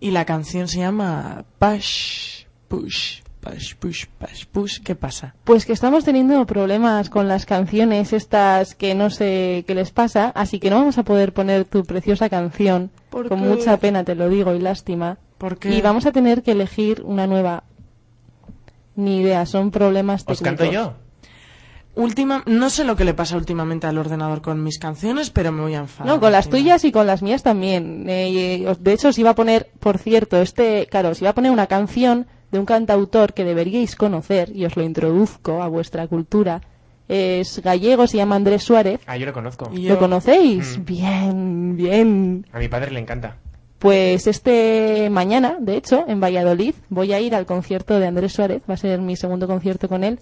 y 0.00 0.10
la 0.10 0.26
canción 0.26 0.68
se 0.68 0.78
llama 0.80 1.44
Push, 1.58 2.44
Push, 2.68 3.22
Push, 3.40 3.74
Push, 3.76 4.06
Push, 4.18 4.44
Push. 4.52 4.78
¿Qué 4.82 4.94
pasa? 4.94 5.34
Pues 5.44 5.64
que 5.64 5.72
estamos 5.72 6.04
teniendo 6.04 6.44
problemas 6.44 7.08
con 7.08 7.26
las 7.26 7.46
canciones 7.46 8.12
estas 8.12 8.74
que 8.74 8.94
no 8.94 9.08
sé 9.08 9.64
qué 9.66 9.74
les 9.74 9.92
pasa, 9.92 10.30
así 10.34 10.58
que 10.58 10.68
no 10.68 10.76
vamos 10.76 10.98
a 10.98 11.02
poder 11.04 11.32
poner 11.32 11.64
tu 11.64 11.84
preciosa 11.84 12.28
canción. 12.28 12.90
¿Por 13.08 13.28
con 13.30 13.40
qué? 13.40 13.46
mucha 13.48 13.78
pena 13.78 14.04
te 14.04 14.14
lo 14.14 14.28
digo 14.28 14.54
y 14.54 14.58
lástima. 14.60 15.16
Porque 15.38 15.70
Y 15.74 15.80
vamos 15.80 16.04
a 16.04 16.12
tener 16.12 16.42
que 16.42 16.52
elegir 16.52 17.00
una 17.02 17.26
nueva. 17.26 17.64
Ni 18.94 19.20
idea, 19.20 19.46
son 19.46 19.70
problemas 19.70 20.22
¿Os 20.26 20.38
técnicos. 20.40 20.42
canto 20.66 20.72
yo? 20.72 21.07
Última, 21.98 22.42
no 22.46 22.70
sé 22.70 22.84
lo 22.84 22.96
que 22.96 23.04
le 23.04 23.12
pasa 23.12 23.36
últimamente 23.36 23.86
al 23.86 23.98
ordenador 23.98 24.40
con 24.40 24.62
mis 24.62 24.78
canciones, 24.78 25.30
pero 25.30 25.52
me 25.52 25.60
voy 25.62 25.74
a 25.74 25.78
enfadar. 25.80 26.12
No, 26.14 26.20
con 26.20 26.32
las 26.32 26.48
tuyas 26.48 26.84
y 26.84 26.92
con 26.92 27.06
las 27.06 27.22
mías 27.22 27.42
también. 27.42 28.06
Eh, 28.08 28.64
os- 28.68 28.82
de 28.82 28.92
hecho, 28.94 29.08
os 29.08 29.18
iba 29.18 29.30
a 29.30 29.34
poner, 29.34 29.68
por 29.80 29.98
cierto, 29.98 30.40
este, 30.40 30.86
claro, 30.90 31.10
os 31.10 31.20
iba 31.20 31.30
a 31.30 31.34
poner 31.34 31.50
una 31.50 31.66
canción 31.66 32.26
de 32.50 32.58
un 32.58 32.64
cantautor 32.64 33.34
que 33.34 33.44
deberíais 33.44 33.94
conocer 33.96 34.50
y 34.56 34.64
os 34.64 34.76
lo 34.76 34.82
introduzco 34.82 35.62
a 35.62 35.68
vuestra 35.68 36.06
cultura. 36.06 36.62
Es 37.08 37.60
gallego, 37.62 38.06
se 38.06 38.18
llama 38.18 38.36
Andrés 38.36 38.62
Suárez. 38.62 39.00
Ah, 39.06 39.16
yo 39.16 39.26
lo 39.26 39.32
conozco. 39.32 39.70
Y 39.74 39.82
yo- 39.82 39.94
¿Lo 39.94 39.98
conocéis? 39.98 40.78
Mm. 40.78 40.84
Bien, 40.84 41.76
bien. 41.76 42.46
A 42.52 42.58
mi 42.58 42.68
padre 42.68 42.90
le 42.90 43.00
encanta. 43.00 43.36
Pues 43.78 44.26
este 44.26 45.08
mañana, 45.10 45.56
de 45.60 45.76
hecho, 45.76 46.04
en 46.08 46.20
Valladolid, 46.20 46.74
voy 46.88 47.12
a 47.12 47.20
ir 47.20 47.34
al 47.34 47.46
concierto 47.46 47.98
de 48.00 48.06
Andrés 48.06 48.32
Suárez. 48.32 48.62
Va 48.68 48.74
a 48.74 48.76
ser 48.76 49.00
mi 49.00 49.14
segundo 49.16 49.46
concierto 49.46 49.88
con 49.88 50.04
él. 50.04 50.18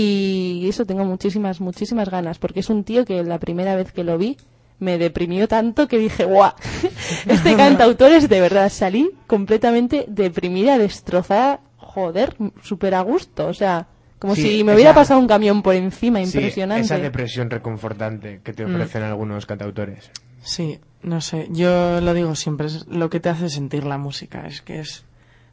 Y 0.00 0.68
eso 0.68 0.84
tengo 0.84 1.04
muchísimas, 1.04 1.60
muchísimas 1.60 2.08
ganas, 2.08 2.38
porque 2.38 2.60
es 2.60 2.70
un 2.70 2.84
tío 2.84 3.04
que 3.04 3.22
la 3.24 3.38
primera 3.38 3.74
vez 3.74 3.92
que 3.92 4.04
lo 4.04 4.16
vi 4.16 4.36
me 4.78 4.96
deprimió 4.96 5.48
tanto 5.48 5.88
que 5.88 5.98
dije, 5.98 6.24
¡guau! 6.24 6.52
Este 7.26 7.56
cantautor 7.56 8.12
es 8.12 8.28
de 8.28 8.40
verdad. 8.40 8.70
Salí 8.70 9.10
completamente 9.26 10.04
deprimida, 10.06 10.78
destrozada, 10.78 11.60
joder, 11.78 12.36
súper 12.62 12.94
a 12.94 13.00
gusto. 13.00 13.48
O 13.48 13.54
sea, 13.54 13.88
como 14.20 14.36
Sí, 14.36 14.42
si 14.42 14.64
me 14.64 14.74
hubiera 14.74 14.90
esa- 14.90 15.00
pasado 15.00 15.18
un 15.20 15.26
camión 15.26 15.62
por 15.62 15.74
encima, 15.74 16.18
Sí, 16.20 16.26
impresionante. 16.26 16.84
esa 16.84 16.98
depresión 16.98 17.50
reconfortante 17.50 18.40
que 18.44 18.52
te 18.52 18.64
Mm. 18.66 18.74
ofrecen 18.76 19.02
algunos 19.02 19.46
cantautores. 19.46 20.12
Sí, 20.42 20.78
no 21.02 21.20
sé, 21.20 21.48
yo 21.50 22.00
lo 22.00 22.14
digo 22.14 22.36
siempre, 22.36 22.68
es 22.68 22.86
lo 22.86 23.10
que 23.10 23.18
te 23.18 23.28
hace 23.30 23.48
sentir 23.48 23.82
la 23.84 23.98
música, 23.98 24.46
es 24.46 24.62
que 24.62 24.78
es 24.78 25.04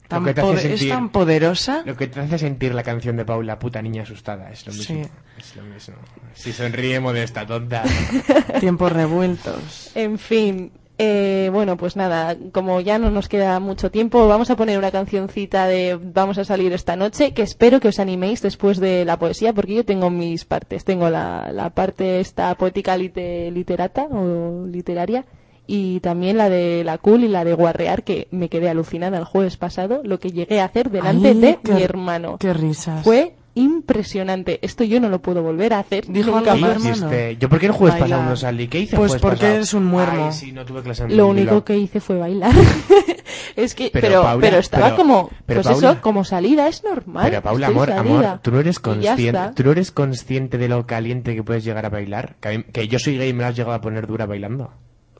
tan, 0.07 0.23
que 0.25 0.33
te 0.33 0.41
hace 0.41 0.49
pode- 0.49 0.73
es 0.73 0.79
sentir- 0.81 0.89
tan 0.89 1.09
poderosa. 1.09 1.83
Lo 1.85 1.95
que 1.95 2.07
te 2.07 2.19
hace 2.19 2.37
sentir 2.37 2.73
la 2.75 2.83
canción 2.83 3.17
de 3.17 3.25
Paula, 3.25 3.59
puta 3.59 3.81
niña 3.81 4.03
asustada, 4.03 4.51
es 4.51 4.65
lo 4.67 4.73
mismo. 4.73 5.03
Sí. 5.03 5.09
Es 5.37 5.55
lo 5.55 5.63
mismo. 5.63 5.95
Si 6.33 6.51
sonríe 6.53 6.99
modesta 6.99 7.45
tonta. 7.45 7.83
Tiempos 8.59 8.91
revueltos. 8.91 9.91
En 9.95 10.17
fin, 10.17 10.71
eh, 10.97 11.49
bueno, 11.51 11.75
pues 11.75 11.95
nada, 11.97 12.37
como 12.53 12.79
ya 12.79 12.97
no 12.97 13.11
nos 13.11 13.27
queda 13.27 13.59
mucho 13.59 13.91
tiempo, 13.91 14.27
vamos 14.29 14.49
a 14.49 14.55
poner 14.55 14.77
una 14.77 14.91
cancioncita 14.91 15.67
de 15.67 15.99
Vamos 16.01 16.37
a 16.37 16.45
salir 16.45 16.71
esta 16.71 16.95
noche, 16.95 17.33
que 17.33 17.41
espero 17.41 17.79
que 17.81 17.89
os 17.89 17.99
animéis 17.99 18.41
después 18.41 18.79
de 18.79 19.03
la 19.03 19.19
poesía, 19.19 19.51
porque 19.53 19.75
yo 19.75 19.83
tengo 19.85 20.09
mis 20.09 20.45
partes. 20.45 20.85
Tengo 20.85 21.09
la, 21.09 21.51
la 21.51 21.69
parte 21.71 22.19
esta 22.21 22.55
poética 22.55 22.95
lite- 22.97 23.51
literata 23.51 24.03
o 24.03 24.65
literaria 24.67 25.25
y 25.68 25.99
también 26.01 26.38
la 26.38 26.49
de 26.49 26.84
la 26.84 26.97
cool 26.97 27.24
y 27.24 27.28
la 27.28 27.43
de 27.43 27.53
guarrear 27.53 28.03
que 28.03 28.28
me 28.32 28.49
quedé 28.49 28.70
alucinada 28.70 29.18
el 29.18 29.26
jueves 29.26 29.57
pasado 29.57 30.01
lo 30.03 30.20
que 30.20 30.32
llegué 30.32 30.59
a 30.61 30.66
hacer 30.66 30.89
delante 30.91 31.30
Ay, 31.30 31.34
de 31.39 31.59
qué- 31.63 31.74
mi 31.74 31.82
hermano. 31.84 32.38
Qué 32.39 32.53
risas. 32.53 33.03
Fue 33.03 33.34
impresionante. 33.57 34.59
Esto 34.61 34.84
yo 34.84 34.99
no 34.99 35.09
lo 35.09 35.22
puedo 35.22 35.41
volver 35.41 35.74
a 35.74 35.80
hacer 35.80 36.05
Dijo 36.07 36.32
nunca 36.32 36.51
algo 36.53 36.68
¿Qué 36.68 36.74
tu 36.74 36.80
más. 36.84 36.88
hermano? 36.91 37.07
hiciste? 37.16 37.38
Yo, 37.38 37.49
¿por 37.49 37.59
qué 37.59 37.66
el 37.68 37.72
jueves 37.72 37.93
Bailar. 37.99 38.09
pasado 38.20 38.30
no 38.30 38.36
salí? 38.36 38.68
¿Qué 38.68 38.80
hice 38.82 38.95
Pues 38.97 39.11
jueves 39.11 39.22
porque 39.22 39.36
pasado? 39.38 39.55
eres 39.55 39.74
un 39.74 39.86
muermo. 39.86 40.26
Ay, 40.28 40.32
sí, 40.34 40.51
no 40.51 40.66
tuve 40.66 40.82
clase 40.82 41.03
en 41.03 41.09
Lo 41.18 41.30
Bilbao. 41.30 41.30
único 41.32 41.63
que 41.63 41.78
hice 41.78 41.99
fue 42.01 42.18
bailar. 42.18 42.51
es 43.55 43.76
que, 43.76 43.89
Pero, 43.93 44.07
pero, 44.07 44.22
Paula, 44.24 44.41
pero 44.41 44.57
estaba 44.57 44.86
pero- 44.88 44.95
como, 44.97 45.30
pero, 45.45 45.61
pues 45.61 45.74
Paula- 45.74 45.91
eso, 45.93 46.01
como 46.01 46.24
salida, 46.26 46.68
es 46.68 46.84
normal. 46.84 47.28
Pero 47.30 47.41
Paula, 47.41 47.68
amor, 47.68 47.88
salida. 47.89 48.01
amor, 48.01 48.39
tú 48.41 48.51
no 48.51 48.59
eres 48.59 48.80
consciente, 48.80 49.39
tú 49.55 49.63
no 49.63 49.72
eres 49.72 49.91
consciente 49.91 50.57
de 50.57 50.68
lo 50.68 50.86
caliente 50.86 51.34
que 51.36 51.43
puedes 51.43 51.63
llegar 51.63 51.86
a 51.86 51.89
bailar, 51.89 52.36
que, 52.41 52.66
que 52.66 52.88
yo 52.88 52.99
soy 52.99 53.18
gay 53.18 53.30
y 53.30 53.34
me 53.34 53.43
lo 53.43 53.47
has 53.49 53.55
llegado 53.55 53.76
a 53.76 53.82
poner 53.82 54.05
dura 54.07 54.26
bailando. 54.26 54.72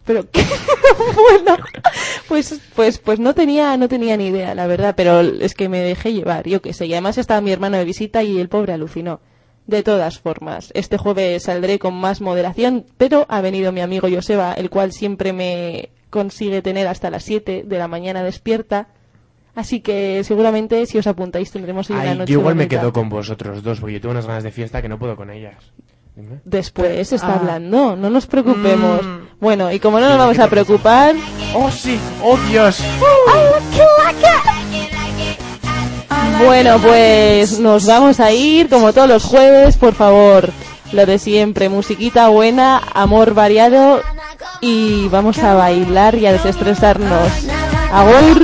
Pero 0.06 0.30
qué 0.30 0.42
bueno, 1.16 1.58
pues, 2.28 2.62
pues, 2.76 3.00
pues 3.00 3.20
no 3.20 3.34
tenía, 3.34 3.76
no 3.78 3.90
tenía 3.90 4.16
ni 4.18 4.28
idea, 4.28 4.54
la 4.54 4.68
verdad, 4.68 4.94
pero 4.96 5.20
es 5.22 5.56
que 5.56 5.68
me 5.68 5.80
dejé 5.80 6.14
llevar, 6.14 6.48
yo 6.48 6.62
qué 6.62 6.74
sé, 6.74 6.86
y 6.86 6.94
además 6.94 7.18
estaba 7.18 7.42
mi 7.42 7.52
hermano 7.52 7.78
de 7.78 7.86
visita 7.86 8.22
y 8.24 8.40
el 8.40 8.50
pobre 8.50 8.74
alucinó. 8.74 9.20
De 9.66 9.82
todas 9.82 10.20
formas, 10.20 10.70
este 10.76 11.00
jueves 11.00 11.44
saldré 11.44 11.80
con 11.80 11.96
más 11.96 12.22
moderación, 12.22 12.86
pero 12.98 13.26
ha 13.30 13.42
venido 13.42 13.72
mi 13.72 13.82
amigo 13.82 14.08
Joseba, 14.08 14.54
el 14.54 14.70
cual 14.70 14.92
siempre 14.92 15.34
me 15.34 15.90
consigue 16.12 16.62
tener 16.62 16.88
hasta 16.88 17.10
las 17.10 17.24
7 17.24 17.64
de 17.66 17.78
la 17.80 17.88
mañana 17.88 18.24
despierta. 18.24 18.90
Así 19.56 19.80
que 19.80 20.24
seguramente 20.24 20.86
si 20.86 21.00
os 21.00 21.08
apuntáis 21.08 21.50
tendremos 21.50 21.90
hoy 21.90 21.96
una 21.96 22.12
Ay, 22.12 22.18
noche 22.18 22.34
yo 22.34 22.40
igual 22.40 22.56
me 22.56 22.68
quedo 22.68 22.94
con 22.94 23.10
vosotros 23.10 23.64
dos, 23.64 23.80
porque 23.80 23.94
yo 23.94 24.02
tengo 24.02 24.12
unas 24.12 24.28
ganas 24.28 24.44
de 24.44 24.52
fiesta 24.52 24.82
que 24.84 24.90
no 24.90 25.00
puedo 25.00 25.16
con 25.16 25.32
ellas. 25.32 25.56
Después 26.46 27.12
está 27.12 27.28
Ah. 27.28 27.36
hablando, 27.40 27.96
no 27.96 28.10
nos 28.10 28.26
preocupemos. 28.26 29.02
Mm. 29.04 29.18
Bueno, 29.42 29.72
y 29.72 29.80
como 29.80 30.00
no 30.00 30.08
nos 30.10 30.18
vamos 30.18 30.40
a 30.40 30.48
preocupar, 30.48 31.14
¡Oh, 31.54 31.70
sí! 31.70 32.00
¡Oh, 32.24 32.38
Dios! 32.50 32.80
Bueno, 36.46 36.78
pues 36.80 37.60
nos 37.60 37.86
vamos 37.86 38.20
a 38.20 38.32
ir 38.32 38.70
como 38.70 38.92
todos 38.94 39.08
los 39.08 39.24
jueves, 39.24 39.78
por 39.78 39.94
favor. 39.94 40.50
Lo 40.92 41.06
de 41.06 41.18
siempre, 41.18 41.70
musiquita 41.70 42.28
buena, 42.30 42.82
amor 42.94 43.34
variado 43.34 44.02
y 44.62 45.08
vamos 45.10 45.40
a 45.40 45.54
bailar 45.56 46.16
y 46.16 46.26
a 46.28 46.34
desestresarnos. 46.34 47.30
Agur. 47.92 48.44